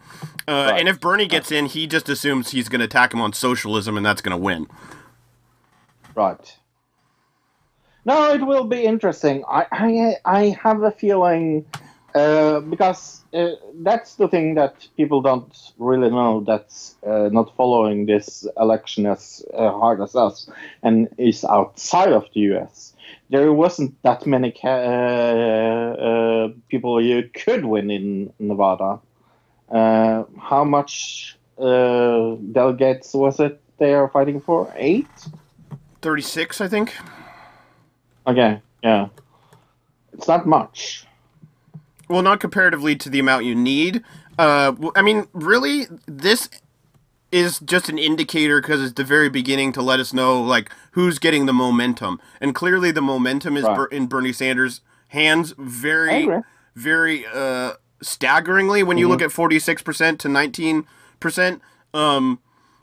Uh, 0.47 0.67
Right. 0.71 0.79
And 0.79 0.89
if 0.89 0.99
Bernie 0.99 1.27
gets 1.27 1.51
in, 1.51 1.65
he 1.65 1.87
just 1.87 2.07
assumes 2.09 2.51
he's 2.51 2.69
going 2.69 2.79
to 2.79 2.85
attack 2.85 3.13
him 3.13 3.21
on 3.21 3.33
socialism, 3.33 3.97
and 3.97 4.05
that's 4.05 4.21
going 4.21 4.37
to 4.37 4.41
win. 4.41 4.67
Right. 6.13 6.57
No, 8.05 8.31
it 8.31 8.45
will 8.45 8.65
be 8.65 8.83
interesting. 8.83 9.43
I 9.47 9.65
I, 9.71 10.15
I 10.25 10.57
have 10.63 10.83
a 10.83 10.91
feeling 10.91 11.65
uh, 12.13 12.61
because 12.61 13.21
uh, 13.33 13.49
that's 13.81 14.15
the 14.15 14.27
thing 14.27 14.55
that 14.55 14.87
people 14.95 15.21
don't 15.21 15.73
really 15.77 16.09
know. 16.09 16.41
That's 16.45 16.95
uh, 17.05 17.29
not 17.31 17.55
following 17.57 18.05
this 18.05 18.47
election 18.57 19.05
as 19.05 19.43
uh, 19.53 19.71
hard 19.71 20.01
as 20.01 20.15
us 20.15 20.49
and 20.83 21.09
is 21.17 21.43
outside 21.43 22.13
of 22.13 22.25
the 22.33 22.39
U.S. 22.51 22.93
There 23.29 23.51
wasn't 23.51 24.01
that 24.03 24.25
many 24.25 24.51
ca- 24.51 24.69
uh, 24.69 25.95
uh, 25.99 26.47
people 26.69 27.01
you 27.01 27.29
could 27.33 27.65
win 27.65 27.89
in 27.91 28.31
Nevada. 28.39 28.99
Uh, 29.69 30.23
how 30.39 30.63
much 30.63 31.37
uh, 31.57 32.35
delegates 32.51 33.13
was 33.13 33.39
it 33.39 33.61
they 33.77 33.93
are 33.93 34.07
fighting 34.09 34.39
for? 34.39 34.71
Eight. 34.75 35.07
Thirty-six, 36.01 36.61
I 36.61 36.67
think. 36.67 36.93
Okay, 38.27 38.61
yeah. 38.83 39.07
It's 40.13 40.27
not 40.27 40.47
much. 40.47 41.05
Well, 42.07 42.21
not 42.21 42.39
comparatively 42.39 42.95
to 42.97 43.09
the 43.09 43.19
amount 43.19 43.45
you 43.45 43.55
need. 43.55 44.03
Uh, 44.37 44.73
I 44.95 45.01
mean, 45.01 45.27
really, 45.33 45.87
this 46.05 46.49
is 47.31 47.59
just 47.59 47.89
an 47.89 47.97
indicator 47.97 48.61
because 48.61 48.81
it's 48.81 48.93
the 48.93 49.03
very 49.03 49.29
beginning 49.29 49.73
to 49.73 49.81
let 49.81 49.99
us 49.99 50.13
know 50.13 50.41
like 50.41 50.71
who's 50.91 51.19
getting 51.19 51.47
the 51.47 51.53
momentum, 51.53 52.21
and 52.39 52.53
clearly 52.53 52.91
the 52.91 53.01
momentum 53.01 53.57
is 53.57 53.63
Right. 53.63 53.91
In 53.91 54.07
Bernie 54.07 54.31
Sanders' 54.31 54.81
hands. 55.09 55.53
Very, 55.57 56.29
very 56.75 57.25
uh, 57.25 57.73
staggeringly 58.05 58.83
when 58.83 58.97
you 58.97 59.07
look 59.07 59.19
mm-hmm. 59.19 59.25
at 59.25 59.31
forty-six 59.31 59.81
percent 59.81 60.19
to 60.21 60.29
nineteen 60.29 60.85
percent. 61.19 61.61
Um, 61.93 62.39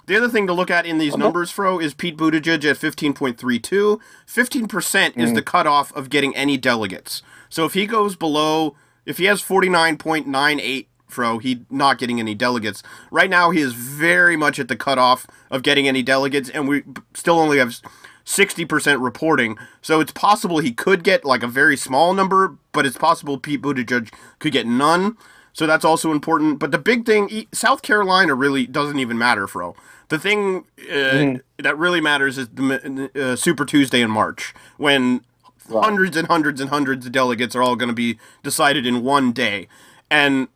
the 0.07 0.17
other 0.17 0.29
thing 0.29 0.47
to 0.49 0.53
look 0.53 0.71
at 0.71 0.85
in 0.85 0.99
these 0.99 1.15
uh-huh. 1.15 1.23
numbers, 1.23 1.51
Fro, 1.51 1.79
is 1.79 1.95
Pete 1.95 2.17
Buttigieg 2.17 2.65
at 2.65 2.77
15.32. 2.77 4.01
15% 4.27 5.17
is 5.17 5.33
the 5.33 5.41
mm. 5.41 5.45
cutoff 5.45 5.95
of 5.95 6.11
getting 6.11 6.35
any 6.35 6.57
delegates. 6.57 7.23
So 7.49 7.65
if 7.65 7.75
he 7.75 7.87
goes 7.87 8.17
below, 8.17 8.75
if 9.07 9.19
he 9.19 9.27
has 9.27 9.41
49.98, 9.43 10.87
Fro, 11.07 11.39
he's 11.39 11.59
not 11.71 11.99
getting 11.99 12.19
any 12.19 12.35
delegates. 12.35 12.83
Right 13.11 13.31
now, 13.31 13.51
he 13.51 13.61
is 13.61 13.75
very 13.75 14.37
much 14.37 14.59
at 14.59 14.69
the 14.69 14.77
cutoff 14.77 15.27
of 15.51 15.63
getting 15.63 15.87
any 15.87 16.03
delegates, 16.03 16.49
and 16.49 16.67
we 16.67 16.83
still 17.15 17.39
only 17.39 17.59
have 17.59 17.81
60% 18.25 19.03
reporting. 19.03 19.59
So 19.81 20.01
it's 20.01 20.13
possible 20.13 20.59
he 20.59 20.73
could 20.73 21.05
get 21.05 21.25
like 21.25 21.43
a 21.43 21.49
very 21.49 21.77
small 21.77 22.15
number, 22.15 22.57
but 22.73 22.87
it's 22.87 22.97
possible 22.97 23.39
Pete 23.39 23.63
Buttigieg 23.63 24.13
could 24.39 24.53
get 24.53 24.67
none. 24.67 25.17
So 25.53 25.67
that's 25.67 25.85
also 25.85 26.13
important. 26.13 26.59
But 26.59 26.71
the 26.71 26.79
big 26.79 27.05
thing, 27.05 27.47
South 27.53 27.83
Carolina 27.83 28.35
really 28.35 28.67
doesn't 28.67 28.99
even 28.99 29.19
matter, 29.19 29.47
Fro. 29.47 29.77
The 30.09 30.19
thing 30.19 30.65
uh, 30.91 31.39
that 31.59 31.77
really 31.77 32.01
matters 32.01 32.39
is 32.39 32.49
the 32.49 33.11
uh, 33.15 33.37
Super 33.37 33.65
Tuesday 33.65 34.01
in 34.01 34.11
March 34.11 34.55
when 34.77 35.25
Right. 35.69 35.85
hundreds 35.85 36.17
and 36.17 36.27
hundreds 36.29 36.61
and 36.61 36.71
hundreds 36.71 37.07
of 37.07 37.13
delegates 37.13 37.55
are 37.55 37.63
all 37.63 37.77
going 37.77 37.89
to 37.89 37.95
be 37.95 38.19
decided 38.43 38.87
in 38.87 39.03
one 39.05 39.33
day. 39.33 39.69
And 40.11 40.49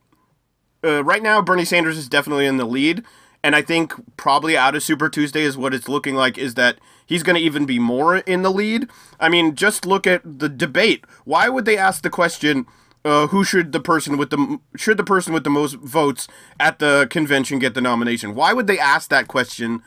uh, 0.84 1.04
right 1.04 1.22
now, 1.22 1.40
Bernie 1.40 1.64
Sanders 1.64 1.96
is 1.96 2.08
definitely 2.08 2.46
in 2.46 2.56
the 2.56 2.64
lead. 2.64 3.04
And 3.42 3.54
I 3.54 3.62
think 3.62 3.92
probably 4.16 4.56
out 4.56 4.74
of 4.74 4.82
Super 4.82 5.08
Tuesday 5.08 5.42
is 5.42 5.56
what 5.56 5.72
it's 5.72 5.88
looking 5.88 6.16
like 6.16 6.36
is 6.36 6.54
that 6.54 6.78
he's 7.06 7.22
going 7.22 7.36
to 7.36 7.42
even 7.42 7.64
be 7.64 7.78
more 7.78 8.18
in 8.18 8.42
the 8.42 8.50
lead. 8.50 8.88
I 9.18 9.28
mean, 9.28 9.54
just 9.54 9.86
look 9.86 10.06
at 10.06 10.22
the 10.38 10.48
debate. 10.48 11.04
Why 11.24 11.48
would 11.48 11.64
they 11.64 11.78
ask 11.78 12.02
the 12.02 12.10
question, 12.10 12.66
uh, 13.04 13.28
who 13.28 13.44
should 13.44 13.72
the 13.72 13.80
person 13.80 14.18
with 14.18 14.30
the 14.30 14.58
should 14.76 14.96
the 14.96 15.04
person 15.04 15.32
with 15.32 15.44
the 15.44 15.50
most 15.50 15.74
votes 15.76 16.26
at 16.58 16.80
the 16.80 17.06
convention 17.08 17.58
get 17.60 17.74
the 17.74 17.80
nomination? 17.80 18.34
Why 18.34 18.52
would 18.52 18.66
they 18.66 18.78
ask 18.78 19.08
that 19.10 19.28
question? 19.28 19.82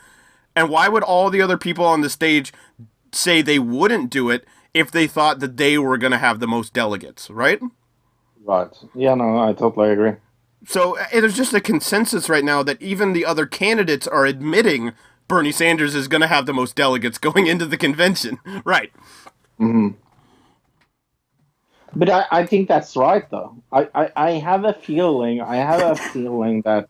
And 0.56 0.70
why 0.70 0.88
would 0.88 1.02
all 1.02 1.30
the 1.30 1.42
other 1.42 1.58
people 1.58 1.84
on 1.84 2.00
the 2.00 2.10
stage 2.10 2.52
say 3.12 3.42
they 3.42 3.58
wouldn't 3.58 4.10
do 4.10 4.30
it 4.30 4.44
if 4.72 4.90
they 4.90 5.06
thought 5.06 5.40
that 5.40 5.56
they 5.56 5.78
were 5.78 5.98
going 5.98 6.12
to 6.12 6.18
have 6.18 6.40
the 6.40 6.46
most 6.46 6.72
delegates, 6.72 7.28
right? 7.30 7.60
Right. 8.44 8.70
Yeah, 8.94 9.14
no, 9.14 9.38
I 9.38 9.52
totally 9.52 9.90
agree. 9.90 10.12
So 10.66 10.98
uh, 10.98 11.06
there's 11.12 11.36
just 11.36 11.54
a 11.54 11.60
consensus 11.60 12.28
right 12.28 12.44
now 12.44 12.62
that 12.62 12.80
even 12.80 13.12
the 13.12 13.24
other 13.24 13.46
candidates 13.46 14.06
are 14.06 14.26
admitting 14.26 14.92
Bernie 15.30 15.52
Sanders 15.52 15.94
is 15.94 16.08
going 16.08 16.22
to 16.22 16.26
have 16.26 16.46
the 16.46 16.52
most 16.52 16.74
delegates 16.74 17.16
going 17.16 17.46
into 17.46 17.64
the 17.64 17.76
convention. 17.76 18.40
Right. 18.64 18.92
But 21.94 22.10
I, 22.10 22.24
I 22.32 22.46
think 22.46 22.68
that's 22.68 22.96
right, 22.96 23.28
though. 23.30 23.56
I, 23.72 23.88
I, 23.94 24.12
I 24.16 24.30
have 24.32 24.64
a 24.64 24.72
feeling, 24.72 25.40
I 25.40 25.56
have 25.56 25.80
a 25.82 25.94
feeling 26.12 26.62
that 26.62 26.88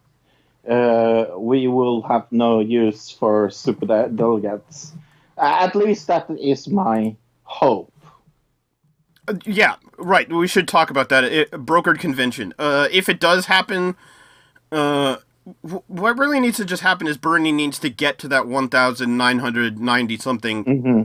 uh, 0.68 1.38
we 1.38 1.68
will 1.68 2.02
have 2.02 2.26
no 2.30 2.60
use 2.60 3.10
for 3.10 3.50
super 3.50 3.86
de- 3.86 4.08
delegates. 4.08 4.92
At 5.36 5.74
least 5.74 6.06
that 6.06 6.30
is 6.30 6.66
my 6.66 7.16
hope. 7.44 7.92
Uh, 9.28 9.34
yeah, 9.44 9.76
right. 9.98 10.32
We 10.32 10.48
should 10.48 10.66
talk 10.66 10.90
about 10.90 11.10
that. 11.10 11.24
It, 11.24 11.50
brokered 11.50 11.98
convention. 11.98 12.54
Uh, 12.58 12.88
if 12.90 13.08
it 13.10 13.20
does 13.20 13.46
happen, 13.46 13.96
uh, 14.72 15.16
w- 15.16 15.29
what 15.62 16.18
really 16.18 16.40
needs 16.40 16.58
to 16.58 16.64
just 16.64 16.82
happen 16.82 17.06
is 17.06 17.16
Bernie 17.16 17.52
needs 17.52 17.78
to 17.78 17.88
get 17.88 18.18
to 18.18 18.28
that 18.28 18.46
1,990 18.46 20.16
something 20.18 20.64
hmm 20.64 21.02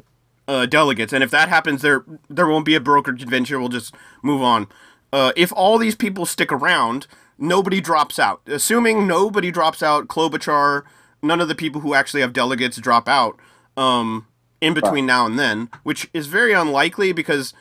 uh, 0.48 0.66
delegates, 0.66 1.14
and 1.14 1.24
if 1.24 1.32
that 1.32 1.50
happens, 1.50 1.82
there 1.82 2.04
there 2.30 2.48
won't 2.48 2.66
be 2.66 2.76
a 2.76 2.80
brokered 2.80 3.20
convention. 3.20 3.60
We'll 3.60 3.70
just 3.70 3.96
move 4.22 4.42
on. 4.42 4.68
Uh, 5.12 5.32
if 5.36 5.52
all 5.54 5.78
these 5.78 5.96
people 5.96 6.26
stick 6.26 6.52
around, 6.52 7.08
nobody 7.38 7.82
drops 7.82 8.20
out. 8.20 8.42
Assuming 8.46 9.08
nobody 9.08 9.50
drops 9.50 9.82
out, 9.82 10.08
Klobuchar, 10.08 10.84
none 11.24 11.42
of 11.42 11.48
the 11.48 11.56
people 11.56 11.82
who 11.82 11.94
actually 11.94 12.22
have 12.22 12.34
delegates 12.34 12.78
drop 12.78 13.08
out. 13.08 13.40
Um, 13.78 14.28
in 14.62 14.74
between 14.74 15.06
now 15.06 15.26
and 15.26 15.38
then, 15.38 15.70
which 15.84 16.10
is 16.14 16.28
very 16.28 16.54
unlikely 16.54 17.12
because 17.12 17.54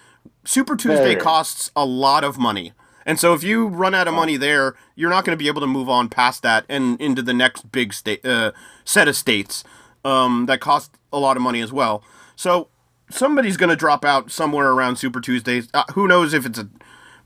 Super 0.44 0.76
Tuesday 0.76 1.14
Very. 1.14 1.16
costs 1.16 1.70
a 1.74 1.84
lot 1.84 2.24
of 2.24 2.38
money. 2.38 2.72
And 3.06 3.18
so 3.20 3.34
if 3.34 3.42
you 3.42 3.66
run 3.66 3.94
out 3.94 4.08
of 4.08 4.14
money 4.14 4.36
there, 4.36 4.74
you're 4.94 5.10
not 5.10 5.24
going 5.24 5.36
to 5.36 5.42
be 5.42 5.48
able 5.48 5.60
to 5.60 5.66
move 5.66 5.88
on 5.88 6.08
past 6.08 6.42
that 6.42 6.64
and 6.68 7.00
into 7.00 7.22
the 7.22 7.34
next 7.34 7.70
big 7.72 7.92
state 7.92 8.24
uh, 8.24 8.52
set 8.84 9.08
of 9.08 9.16
states 9.16 9.62
um, 10.04 10.46
that 10.46 10.60
cost 10.60 10.92
a 11.12 11.18
lot 11.18 11.36
of 11.36 11.42
money 11.42 11.60
as 11.60 11.72
well. 11.72 12.02
So 12.36 12.68
somebody's 13.10 13.56
going 13.56 13.70
to 13.70 13.76
drop 13.76 14.04
out 14.04 14.30
somewhere 14.30 14.70
around 14.70 14.96
Super 14.96 15.20
Tuesdays. 15.20 15.68
Uh, 15.74 15.84
who 15.94 16.08
knows 16.08 16.32
if 16.34 16.46
it's 16.46 16.58
a 16.58 16.68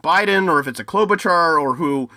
Biden 0.03 0.49
or 0.49 0.61
if 0.61 0.67
it's 0.67 0.81
a 0.81 0.85
Klobuchar 0.85 1.61
or 1.61 1.75
who. 1.77 2.09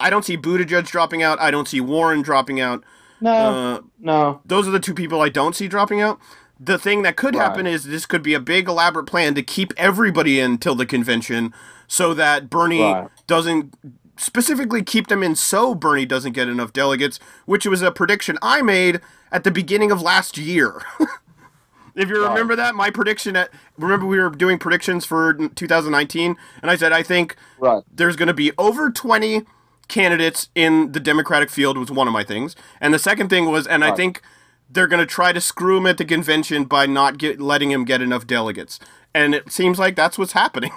I 0.00 0.10
don't 0.10 0.24
see 0.24 0.36
Buttigieg 0.36 0.86
dropping 0.88 1.22
out. 1.22 1.38
I 1.40 1.50
don't 1.52 1.68
see 1.68 1.80
Warren 1.80 2.20
dropping 2.22 2.60
out. 2.60 2.82
No, 3.20 3.32
Uh, 3.32 3.80
no. 4.00 4.40
those 4.44 4.66
are 4.68 4.72
the 4.72 4.80
two 4.80 4.92
people 4.92 5.20
I 5.22 5.28
don't 5.28 5.54
see 5.54 5.68
dropping 5.68 6.00
out. 6.00 6.18
The 6.58 6.78
thing 6.78 7.02
that 7.02 7.16
could 7.16 7.34
happen 7.34 7.66
is 7.66 7.84
this 7.84 8.06
could 8.06 8.22
be 8.22 8.34
a 8.34 8.40
big 8.40 8.68
elaborate 8.68 9.06
plan 9.06 9.34
to 9.34 9.42
keep 9.42 9.72
everybody 9.76 10.38
in 10.38 10.58
till 10.58 10.74
the 10.74 10.86
convention 10.86 11.52
so 11.88 12.14
that 12.14 12.48
Bernie 12.48 12.80
Right. 12.80 13.08
doesn't 13.26 13.74
specifically 14.16 14.82
keep 14.82 15.08
them 15.08 15.22
in 15.22 15.34
so 15.34 15.74
Bernie 15.74 16.06
doesn't 16.06 16.32
get 16.32 16.48
enough 16.48 16.72
delegates, 16.72 17.18
which 17.46 17.66
was 17.66 17.82
a 17.82 17.90
prediction 17.90 18.38
I 18.40 18.62
made 18.62 19.00
at 19.32 19.42
the 19.44 19.50
beginning 19.50 19.90
of 19.90 20.00
last 20.00 20.38
year. 20.38 20.80
if 21.96 22.08
you 22.08 22.22
remember 22.24 22.54
that, 22.56 22.74
my 22.76 22.90
prediction 22.90 23.34
at 23.34 23.50
remember 23.76 24.06
we 24.06 24.18
were 24.20 24.30
doing 24.30 24.58
predictions 24.58 25.04
for 25.04 25.34
2019 25.34 26.36
and 26.62 26.70
I 26.70 26.76
said 26.76 26.92
I 26.92 27.02
think 27.02 27.34
Right. 27.58 27.82
there's 27.92 28.14
going 28.16 28.28
to 28.28 28.34
be 28.34 28.52
over 28.56 28.90
20 28.90 29.42
candidates 29.88 30.48
in 30.54 30.92
the 30.92 31.00
Democratic 31.00 31.50
field 31.50 31.76
was 31.76 31.90
one 31.90 32.06
of 32.06 32.12
my 32.14 32.24
things. 32.24 32.54
And 32.80 32.94
the 32.94 32.98
second 32.98 33.28
thing 33.28 33.50
was, 33.50 33.66
and 33.66 33.84
I 33.84 33.90
think 33.94 34.22
they're 34.68 34.86
going 34.86 35.00
to 35.00 35.06
try 35.06 35.32
to 35.32 35.40
screw 35.40 35.78
him 35.78 35.86
at 35.86 35.98
the 35.98 36.04
convention 36.04 36.64
by 36.64 36.86
not 36.86 37.18
get, 37.18 37.40
letting 37.40 37.70
him 37.70 37.84
get 37.84 38.00
enough 38.00 38.26
delegates. 38.26 38.80
And 39.14 39.34
it 39.34 39.52
seems 39.52 39.78
like 39.78 39.96
that's 39.96 40.18
what's 40.18 40.32
happening. 40.32 40.72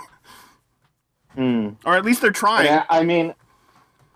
Hmm. 1.35 1.69
or 1.85 1.95
at 1.95 2.03
least 2.03 2.21
they're 2.21 2.31
trying. 2.31 2.65
Yeah, 2.65 2.85
I 2.89 3.03
mean, 3.03 3.35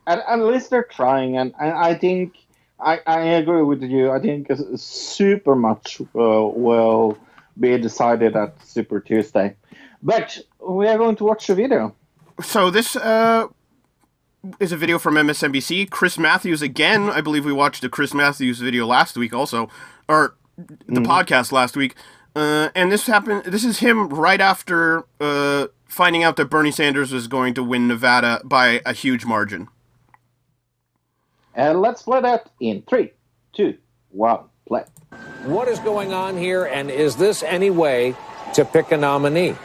at, 0.07 0.23
at 0.27 0.39
least 0.39 0.71
they're 0.71 0.81
trying, 0.81 1.37
and, 1.37 1.53
and 1.59 1.71
I 1.71 1.93
think 1.93 2.35
I, 2.79 2.99
I 3.05 3.21
agree 3.21 3.61
with 3.61 3.83
you. 3.83 4.09
I 4.09 4.19
think 4.19 4.47
super 4.75 5.55
much 5.55 6.01
uh, 6.01 6.05
will 6.15 7.17
be 7.59 7.77
decided 7.77 8.35
at 8.35 8.59
Super 8.65 8.99
Tuesday. 8.99 9.55
But 10.01 10.39
we 10.59 10.87
are 10.87 10.97
going 10.97 11.15
to 11.17 11.23
watch 11.23 11.47
the 11.47 11.55
video. 11.55 11.95
So 12.41 12.71
this 12.71 12.95
uh, 12.95 13.47
is 14.59 14.71
a 14.71 14.77
video 14.77 14.97
from 14.97 15.15
MSNBC. 15.15 15.89
Chris 15.89 16.17
Matthews 16.17 16.61
again. 16.61 17.09
I 17.09 17.21
believe 17.21 17.45
we 17.45 17.53
watched 17.53 17.83
a 17.83 17.89
Chris 17.89 18.13
Matthews 18.13 18.59
video 18.59 18.85
last 18.85 19.17
week, 19.17 19.33
also, 19.33 19.69
or 20.07 20.35
the 20.57 21.01
podcast 21.01 21.51
last 21.51 21.75
week. 21.75 21.95
Uh, 22.35 22.69
and 22.75 22.91
this 22.91 23.07
happened. 23.07 23.43
This 23.45 23.65
is 23.65 23.79
him 23.79 24.09
right 24.09 24.39
after 24.39 25.05
uh, 25.19 25.67
finding 25.87 26.23
out 26.23 26.37
that 26.37 26.45
Bernie 26.45 26.71
Sanders 26.71 27.11
was 27.11 27.27
going 27.27 27.53
to 27.55 27.63
win 27.63 27.87
Nevada 27.87 28.41
by 28.43 28.81
a 28.85 28.93
huge 28.93 29.25
margin. 29.25 29.67
And 31.53 31.81
let's 31.81 32.03
play 32.03 32.21
that 32.21 32.49
in 32.61 32.81
three, 32.83 33.11
two, 33.51 33.77
one, 34.09 34.45
play. 34.65 34.85
What 35.43 35.67
is 35.67 35.79
going 35.79 36.13
on 36.13 36.37
here, 36.37 36.65
and 36.65 36.89
is 36.89 37.17
this 37.17 37.43
any 37.43 37.69
way 37.69 38.15
to 38.53 38.63
pick 38.63 38.91
a 38.91 38.97
nominee? 38.97 39.55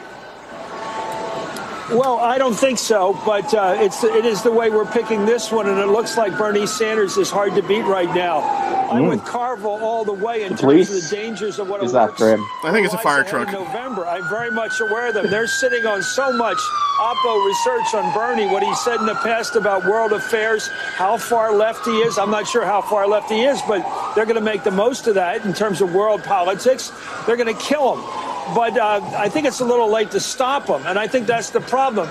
Well, 1.89 2.19
I 2.19 2.37
don't 2.37 2.53
think 2.53 2.79
so, 2.79 3.17
but 3.25 3.53
uh, 3.53 3.77
it's 3.79 4.03
it 4.03 4.25
is 4.25 4.41
the 4.43 4.51
way 4.51 4.69
we're 4.69 4.91
picking 4.91 5.25
this 5.25 5.51
one, 5.53 5.69
and 5.69 5.79
it 5.79 5.87
looks 5.87 6.17
like 6.17 6.37
Bernie 6.37 6.67
Sanders 6.67 7.15
is 7.15 7.31
hard 7.31 7.55
to 7.55 7.61
beat 7.61 7.83
right 7.83 8.13
now. 8.13 8.41
I'm 8.91 9.07
with 9.07 9.23
Carville 9.23 9.79
all 9.81 10.03
the 10.03 10.13
way 10.13 10.43
in 10.43 10.49
terms 10.49 10.61
police 10.61 10.89
of 10.89 11.09
the 11.09 11.15
dangers 11.15 11.59
of 11.59 11.69
what 11.69 11.81
is 11.83 11.93
it 11.93 11.97
after 11.97 12.33
him. 12.33 12.45
I 12.63 12.71
think 12.71 12.85
it's 12.85 12.93
a 12.93 12.97
lies 12.97 13.03
fire 13.03 13.23
truck. 13.23 13.51
November, 13.53 14.05
I'm 14.05 14.27
very 14.27 14.51
much 14.51 14.79
aware 14.81 15.07
of 15.07 15.13
them. 15.13 15.29
They're 15.29 15.47
sitting 15.47 15.85
on 15.85 16.01
so 16.03 16.31
much 16.33 16.57
Oppo 16.99 17.45
research 17.45 17.93
on 17.93 18.13
Bernie, 18.13 18.47
what 18.47 18.63
he 18.63 18.75
said 18.75 18.99
in 18.99 19.05
the 19.05 19.15
past 19.15 19.55
about 19.55 19.85
world 19.85 20.11
affairs, 20.11 20.67
how 20.95 21.15
far 21.17 21.53
left 21.53 21.85
he 21.85 21.99
is. 21.99 22.17
I'm 22.17 22.31
not 22.31 22.47
sure 22.47 22.65
how 22.65 22.81
far 22.81 23.07
left 23.07 23.29
he 23.29 23.43
is, 23.43 23.61
but 23.67 24.13
they're 24.13 24.25
going 24.25 24.35
to 24.35 24.41
make 24.41 24.63
the 24.63 24.71
most 24.71 25.07
of 25.07 25.15
that 25.15 25.45
in 25.45 25.53
terms 25.53 25.79
of 25.79 25.93
world 25.93 26.23
politics. 26.23 26.91
They're 27.25 27.37
going 27.37 27.53
to 27.53 27.61
kill 27.61 27.95
him. 27.95 28.26
But 28.55 28.77
uh, 28.77 29.01
I 29.17 29.29
think 29.29 29.45
it's 29.45 29.59
a 29.59 29.65
little 29.65 29.89
late 29.89 30.11
to 30.11 30.19
stop 30.19 30.67
him, 30.67 30.85
and 30.85 30.97
I 30.97 31.07
think 31.07 31.27
that's 31.27 31.49
the 31.49 31.61
problem. 31.61 32.09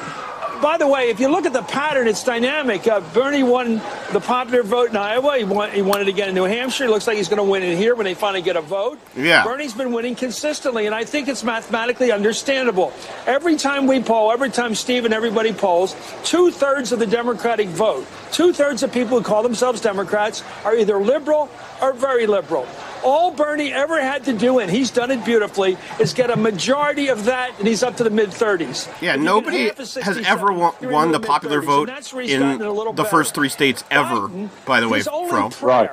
By 0.62 0.78
the 0.78 0.86
way, 0.86 1.10
if 1.10 1.20
you 1.20 1.28
look 1.28 1.44
at 1.44 1.52
the 1.52 1.62
pattern, 1.62 2.08
it's 2.08 2.24
dynamic. 2.24 2.86
Uh, 2.86 3.00
Bernie 3.12 3.42
won 3.42 3.74
the 4.12 4.20
popular 4.20 4.62
vote 4.62 4.88
in 4.88 4.96
Iowa. 4.96 5.36
He 5.36 5.44
won, 5.44 5.70
he 5.70 5.82
won 5.82 6.00
it 6.00 6.08
again 6.08 6.30
in 6.30 6.34
New 6.34 6.44
Hampshire. 6.44 6.84
It 6.84 6.90
looks 6.90 7.06
like 7.06 7.18
he's 7.18 7.28
going 7.28 7.44
to 7.44 7.50
win 7.50 7.62
it 7.62 7.76
here 7.76 7.94
when 7.94 8.04
they 8.04 8.14
finally 8.14 8.40
get 8.40 8.56
a 8.56 8.62
vote. 8.62 8.98
Yeah. 9.14 9.44
Bernie's 9.44 9.74
been 9.74 9.92
winning 9.92 10.14
consistently, 10.14 10.86
and 10.86 10.94
I 10.94 11.04
think 11.04 11.28
it's 11.28 11.44
mathematically 11.44 12.10
understandable. 12.10 12.92
Every 13.26 13.56
time 13.56 13.86
we 13.86 14.02
poll, 14.02 14.32
every 14.32 14.48
time 14.48 14.74
Steve 14.74 15.04
and 15.04 15.12
everybody 15.12 15.52
polls, 15.52 15.94
two 16.24 16.50
thirds 16.50 16.90
of 16.90 17.00
the 17.00 17.06
Democratic 17.06 17.68
vote, 17.68 18.06
two 18.32 18.54
thirds 18.54 18.82
of 18.82 18.90
people 18.90 19.18
who 19.18 19.24
call 19.24 19.42
themselves 19.42 19.82
Democrats 19.82 20.42
are 20.64 20.74
either 20.74 20.98
liberal 20.98 21.50
or 21.82 21.92
very 21.92 22.26
liberal. 22.26 22.66
All 23.06 23.30
Bernie 23.30 23.72
ever 23.72 24.00
had 24.00 24.24
to 24.24 24.32
do, 24.32 24.58
and 24.58 24.68
he's 24.68 24.90
done 24.90 25.12
it 25.12 25.24
beautifully, 25.24 25.78
is 26.00 26.12
get 26.12 26.28
a 26.28 26.36
majority 26.36 27.06
of 27.06 27.26
that, 27.26 27.56
and 27.60 27.68
he's 27.68 27.84
up 27.84 27.98
to 27.98 28.04
the 28.04 28.10
mid 28.10 28.30
30s. 28.30 28.90
Yeah, 29.00 29.14
nobody 29.14 29.70
has 30.02 30.18
ever 30.26 30.52
won, 30.52 30.74
won 30.82 31.12
the 31.12 31.20
popular 31.20 31.62
vote 31.62 31.88
in 31.88 32.58
the 32.58 33.06
first 33.08 33.32
three 33.32 33.48
states 33.48 33.84
ever. 33.92 34.26
By 34.66 34.80
the 34.80 34.88
way, 34.88 34.98
his 34.98 35.06
only 35.06 35.30
Fro. 35.30 35.50
prayer 35.50 35.66
Right. 35.66 35.90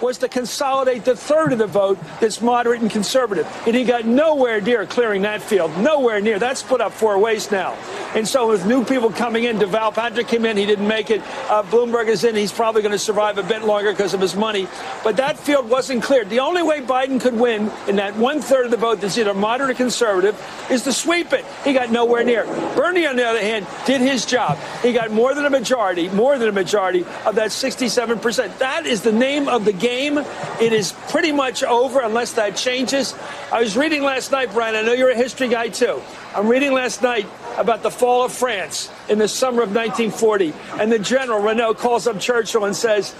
Was 0.00 0.18
to 0.18 0.28
consolidate 0.28 1.04
the 1.04 1.16
third 1.16 1.52
of 1.52 1.58
the 1.58 1.66
vote 1.66 1.98
that's 2.20 2.40
moderate 2.40 2.80
and 2.80 2.90
conservative. 2.90 3.46
And 3.66 3.74
he 3.74 3.84
got 3.84 4.04
nowhere 4.04 4.60
near 4.60 4.86
clearing 4.86 5.22
that 5.22 5.42
field. 5.42 5.76
Nowhere 5.78 6.20
near. 6.20 6.38
That's 6.38 6.60
split 6.60 6.80
up 6.80 6.92
four 6.92 7.18
ways 7.18 7.50
now. 7.50 7.72
And 8.14 8.26
so 8.26 8.48
with 8.48 8.66
new 8.66 8.84
people 8.84 9.10
coming 9.10 9.44
in, 9.44 9.58
Deval 9.58 9.92
Patrick 9.94 10.28
came 10.28 10.44
in, 10.44 10.56
he 10.56 10.66
didn't 10.66 10.88
make 10.88 11.10
it. 11.10 11.20
Uh, 11.50 11.62
Bloomberg 11.62 12.08
is 12.08 12.24
in, 12.24 12.34
he's 12.34 12.52
probably 12.52 12.82
going 12.82 12.92
to 12.92 12.98
survive 12.98 13.38
a 13.38 13.42
bit 13.42 13.64
longer 13.64 13.92
because 13.92 14.14
of 14.14 14.20
his 14.20 14.36
money. 14.36 14.68
But 15.04 15.16
that 15.18 15.38
field 15.38 15.68
wasn't 15.68 16.02
cleared. 16.02 16.30
The 16.30 16.40
only 16.40 16.62
way 16.62 16.80
Biden 16.80 17.20
could 17.20 17.34
win 17.34 17.70
in 17.88 17.96
that 17.96 18.16
one 18.16 18.40
third 18.40 18.66
of 18.66 18.70
the 18.70 18.76
vote 18.76 19.00
that's 19.00 19.18
either 19.18 19.34
moderate 19.34 19.70
or 19.70 19.74
conservative 19.74 20.40
is 20.70 20.82
to 20.82 20.92
sweep 20.92 21.32
it. 21.32 21.44
He 21.64 21.72
got 21.72 21.90
nowhere 21.90 22.24
near. 22.24 22.44
Bernie, 22.74 23.06
on 23.06 23.16
the 23.16 23.24
other 23.24 23.40
hand, 23.40 23.66
did 23.86 24.00
his 24.00 24.24
job. 24.24 24.58
He 24.82 24.92
got 24.92 25.10
more 25.10 25.34
than 25.34 25.44
a 25.44 25.50
majority, 25.50 26.08
more 26.08 26.38
than 26.38 26.48
a 26.48 26.52
majority 26.52 27.04
of 27.24 27.34
that 27.36 27.50
67%. 27.50 28.58
That 28.58 28.86
is 28.86 29.02
the 29.02 29.12
name 29.12 29.48
of 29.48 29.64
the 29.64 29.72
game. 29.72 29.85
It 29.86 30.72
is 30.72 30.92
pretty 31.10 31.32
much 31.32 31.62
over 31.62 32.00
unless 32.00 32.32
that 32.32 32.56
changes. 32.56 33.14
I 33.52 33.60
was 33.60 33.76
reading 33.76 34.02
last 34.02 34.32
night, 34.32 34.52
Brian. 34.52 34.74
I 34.74 34.82
know 34.82 34.92
you're 34.92 35.10
a 35.10 35.16
history 35.16 35.48
guy 35.48 35.68
too. 35.68 36.02
I'm 36.34 36.48
reading 36.48 36.72
last 36.72 37.02
night 37.02 37.26
about 37.56 37.82
the 37.82 37.90
fall 37.90 38.24
of 38.24 38.32
France 38.32 38.90
in 39.08 39.18
the 39.18 39.28
summer 39.28 39.62
of 39.62 39.74
1940. 39.74 40.52
And 40.80 40.90
the 40.90 40.98
general, 40.98 41.40
Reynaud, 41.40 41.74
calls 41.74 42.06
up 42.06 42.18
Churchill 42.18 42.64
and 42.64 42.74
says, 42.74 43.14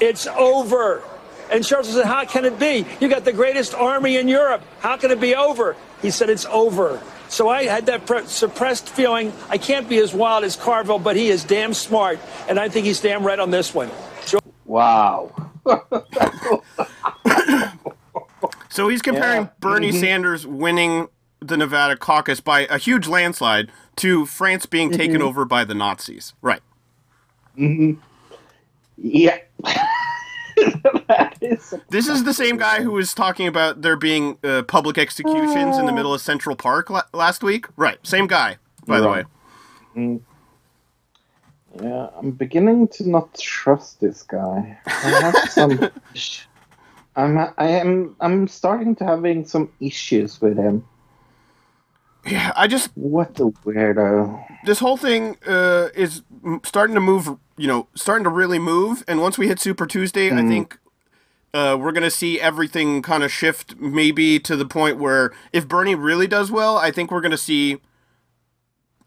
It's 0.00 0.26
over. 0.26 1.02
And 1.50 1.64
Churchill 1.64 1.92
said, 1.92 2.06
How 2.06 2.24
can 2.24 2.44
it 2.44 2.58
be? 2.58 2.86
You 3.00 3.08
got 3.08 3.24
the 3.24 3.32
greatest 3.32 3.74
army 3.74 4.16
in 4.16 4.28
Europe. 4.28 4.62
How 4.80 4.96
can 4.96 5.10
it 5.10 5.20
be 5.20 5.34
over? 5.34 5.76
He 6.02 6.10
said, 6.10 6.30
It's 6.30 6.46
over. 6.46 7.02
So 7.28 7.48
I 7.48 7.64
had 7.64 7.86
that 7.86 8.06
pre- 8.06 8.26
suppressed 8.26 8.88
feeling. 8.88 9.32
I 9.48 9.58
can't 9.58 9.88
be 9.88 9.98
as 9.98 10.12
wild 10.12 10.44
as 10.44 10.54
Carville, 10.54 10.98
but 10.98 11.16
he 11.16 11.28
is 11.28 11.44
damn 11.44 11.72
smart. 11.72 12.20
And 12.48 12.60
I 12.60 12.68
think 12.68 12.84
he's 12.86 13.00
damn 13.00 13.24
right 13.24 13.40
on 13.40 13.50
this 13.50 13.74
one. 13.74 13.90
Wow. 14.72 15.30
So 18.70 18.88
he's 18.88 19.02
comparing 19.02 19.42
Yeah. 19.42 19.50
Bernie 19.60 19.92
Sanders 19.92 20.46
winning 20.46 21.08
the 21.40 21.58
Nevada 21.58 21.94
caucus 21.94 22.40
by 22.40 22.60
a 22.70 22.78
huge 22.78 23.06
landslide 23.06 23.70
to 23.96 24.24
France 24.24 24.64
being 24.64 24.90
taken 24.90 25.20
over 25.20 25.44
by 25.44 25.64
the 25.64 25.74
Nazis. 25.74 26.32
Right. 26.40 26.62
Mm-hmm. 27.58 28.00
Yeah. 28.96 29.40
is. 31.42 31.74
This 31.90 32.08
is 32.08 32.24
the 32.24 32.32
same 32.32 32.56
guy 32.56 32.82
who 32.82 32.92
was 32.92 33.12
talking 33.12 33.46
about 33.46 33.82
there 33.82 33.96
being 33.96 34.38
uh, 34.42 34.62
public 34.62 34.96
executions 34.96 35.76
in 35.76 35.84
the 35.84 35.92
middle 35.92 36.14
of 36.14 36.22
Central 36.22 36.56
Park 36.56 36.88
la- 36.88 37.02
last 37.12 37.42
week. 37.42 37.66
Right. 37.76 37.98
Same 38.06 38.26
guy, 38.26 38.56
by 38.86 39.00
the 39.00 39.08
way. 39.10 39.24
Right. 39.94 40.20
Yeah, 41.80 42.08
I'm 42.18 42.32
beginning 42.32 42.88
to 42.88 43.08
not 43.08 43.34
trust 43.38 44.00
this 44.00 44.22
guy. 44.22 44.78
I 44.86 44.90
have 44.90 45.36
some. 45.50 45.90
I'm. 47.16 47.38
I 47.38 47.66
am. 47.66 48.16
I'm 48.20 48.48
starting 48.48 48.94
to 48.96 49.04
having 49.04 49.44
some 49.46 49.70
issues 49.80 50.40
with 50.40 50.56
him. 50.56 50.84
Yeah, 52.26 52.52
I 52.56 52.66
just 52.68 52.90
What 52.94 53.34
the 53.34 53.50
weirdo. 53.64 54.44
this 54.64 54.78
whole 54.78 54.96
thing 54.96 55.36
uh, 55.46 55.88
is 55.94 56.22
starting 56.64 56.94
to 56.94 57.00
move. 57.00 57.36
You 57.56 57.68
know, 57.68 57.88
starting 57.94 58.24
to 58.24 58.30
really 58.30 58.58
move. 58.58 59.02
And 59.08 59.20
once 59.20 59.38
we 59.38 59.48
hit 59.48 59.58
Super 59.58 59.86
Tuesday, 59.86 60.30
I 60.30 60.46
think 60.46 60.78
uh, 61.54 61.76
we're 61.78 61.92
gonna 61.92 62.10
see 62.10 62.40
everything 62.40 63.02
kind 63.02 63.22
of 63.22 63.32
shift. 63.32 63.76
Maybe 63.78 64.38
to 64.40 64.56
the 64.56 64.66
point 64.66 64.98
where 64.98 65.32
if 65.52 65.66
Bernie 65.68 65.94
really 65.94 66.26
does 66.26 66.50
well, 66.50 66.76
I 66.76 66.90
think 66.90 67.10
we're 67.10 67.20
gonna 67.20 67.36
see 67.36 67.80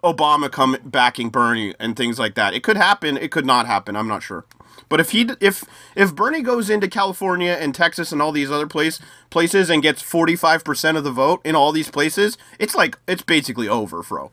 Obama 0.05 0.51
come 0.51 0.77
backing 0.85 1.29
Bernie 1.29 1.73
and 1.79 1.95
things 1.95 2.19
like 2.19 2.35
that. 2.35 2.53
It 2.53 2.63
could 2.63 2.77
happen. 2.77 3.17
It 3.17 3.31
could 3.31 3.45
not 3.45 3.65
happen. 3.65 3.95
I'm 3.95 4.07
not 4.07 4.23
sure. 4.23 4.45
But 4.87 4.99
if 4.99 5.11
he 5.11 5.29
if 5.41 5.63
if 5.95 6.15
Bernie 6.15 6.41
goes 6.41 6.69
into 6.69 6.87
California 6.87 7.57
and 7.59 7.73
Texas 7.73 8.11
and 8.11 8.21
all 8.21 8.31
these 8.31 8.51
other 8.51 8.67
place 8.67 8.99
places 9.29 9.69
and 9.69 9.81
gets 9.81 10.01
45% 10.03 10.97
of 10.97 11.03
the 11.03 11.11
vote 11.11 11.41
in 11.43 11.55
all 11.55 11.71
these 11.71 11.89
places, 11.89 12.37
it's 12.59 12.75
like 12.75 12.97
it's 13.07 13.23
basically 13.23 13.67
over, 13.67 14.03
Fro. 14.03 14.31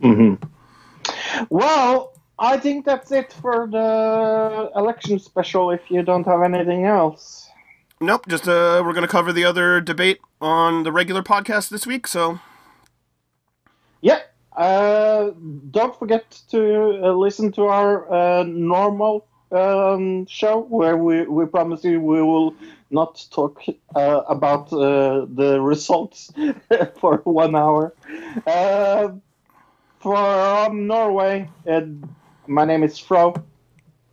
Mhm. 0.00 0.42
Well, 1.48 2.12
I 2.38 2.56
think 2.56 2.84
that's 2.84 3.12
it 3.12 3.32
for 3.32 3.68
the 3.70 4.70
election 4.74 5.18
special. 5.18 5.70
If 5.70 5.90
you 5.90 6.02
don't 6.02 6.26
have 6.26 6.42
anything 6.42 6.84
else. 6.84 7.48
Nope, 8.00 8.26
just 8.28 8.48
uh 8.48 8.82
we're 8.84 8.92
going 8.92 9.02
to 9.06 9.08
cover 9.08 9.32
the 9.32 9.44
other 9.44 9.80
debate 9.80 10.18
on 10.40 10.82
the 10.82 10.90
regular 10.90 11.22
podcast 11.22 11.68
this 11.68 11.86
week, 11.86 12.06
so 12.08 12.40
Yeah. 14.04 14.20
Uh, 14.54 15.30
don't 15.70 15.98
forget 15.98 16.30
to 16.50 17.00
uh, 17.02 17.12
listen 17.12 17.50
to 17.52 17.62
our 17.64 18.12
uh, 18.12 18.44
normal 18.44 19.26
um, 19.50 20.26
show 20.26 20.60
where 20.60 20.98
we, 20.98 21.22
we 21.26 21.46
promise 21.46 21.82
you 21.84 22.00
we 22.00 22.20
will 22.22 22.54
not 22.90 23.26
talk 23.30 23.62
uh, 23.96 24.22
about 24.28 24.70
uh, 24.74 25.24
the 25.26 25.58
results 25.58 26.30
for 27.00 27.16
one 27.24 27.56
hour. 27.56 27.94
Uh, 28.46 29.12
from 30.00 30.86
Norway, 30.86 31.48
my 32.46 32.64
name 32.66 32.82
is 32.82 32.98
Fro. 32.98 33.34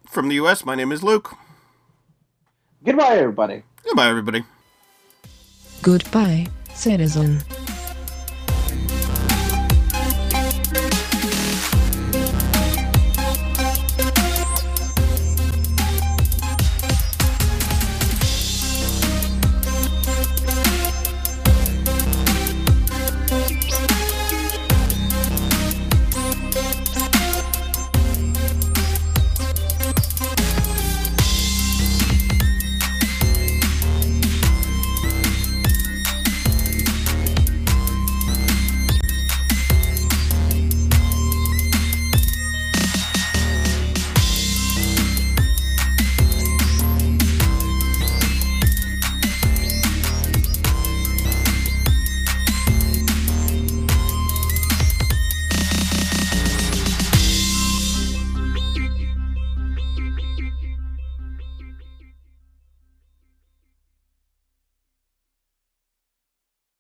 from 0.08 0.30
the 0.30 0.36
US, 0.36 0.64
my 0.64 0.76
name 0.76 0.94
is 0.94 1.04
Luke. 1.04 1.36
Goodbye, 2.86 3.18
everybody. 3.18 3.64
Goodbye 3.84 4.08
everybody. 4.08 4.46
Goodbye, 5.82 6.48
citizen. 6.74 7.44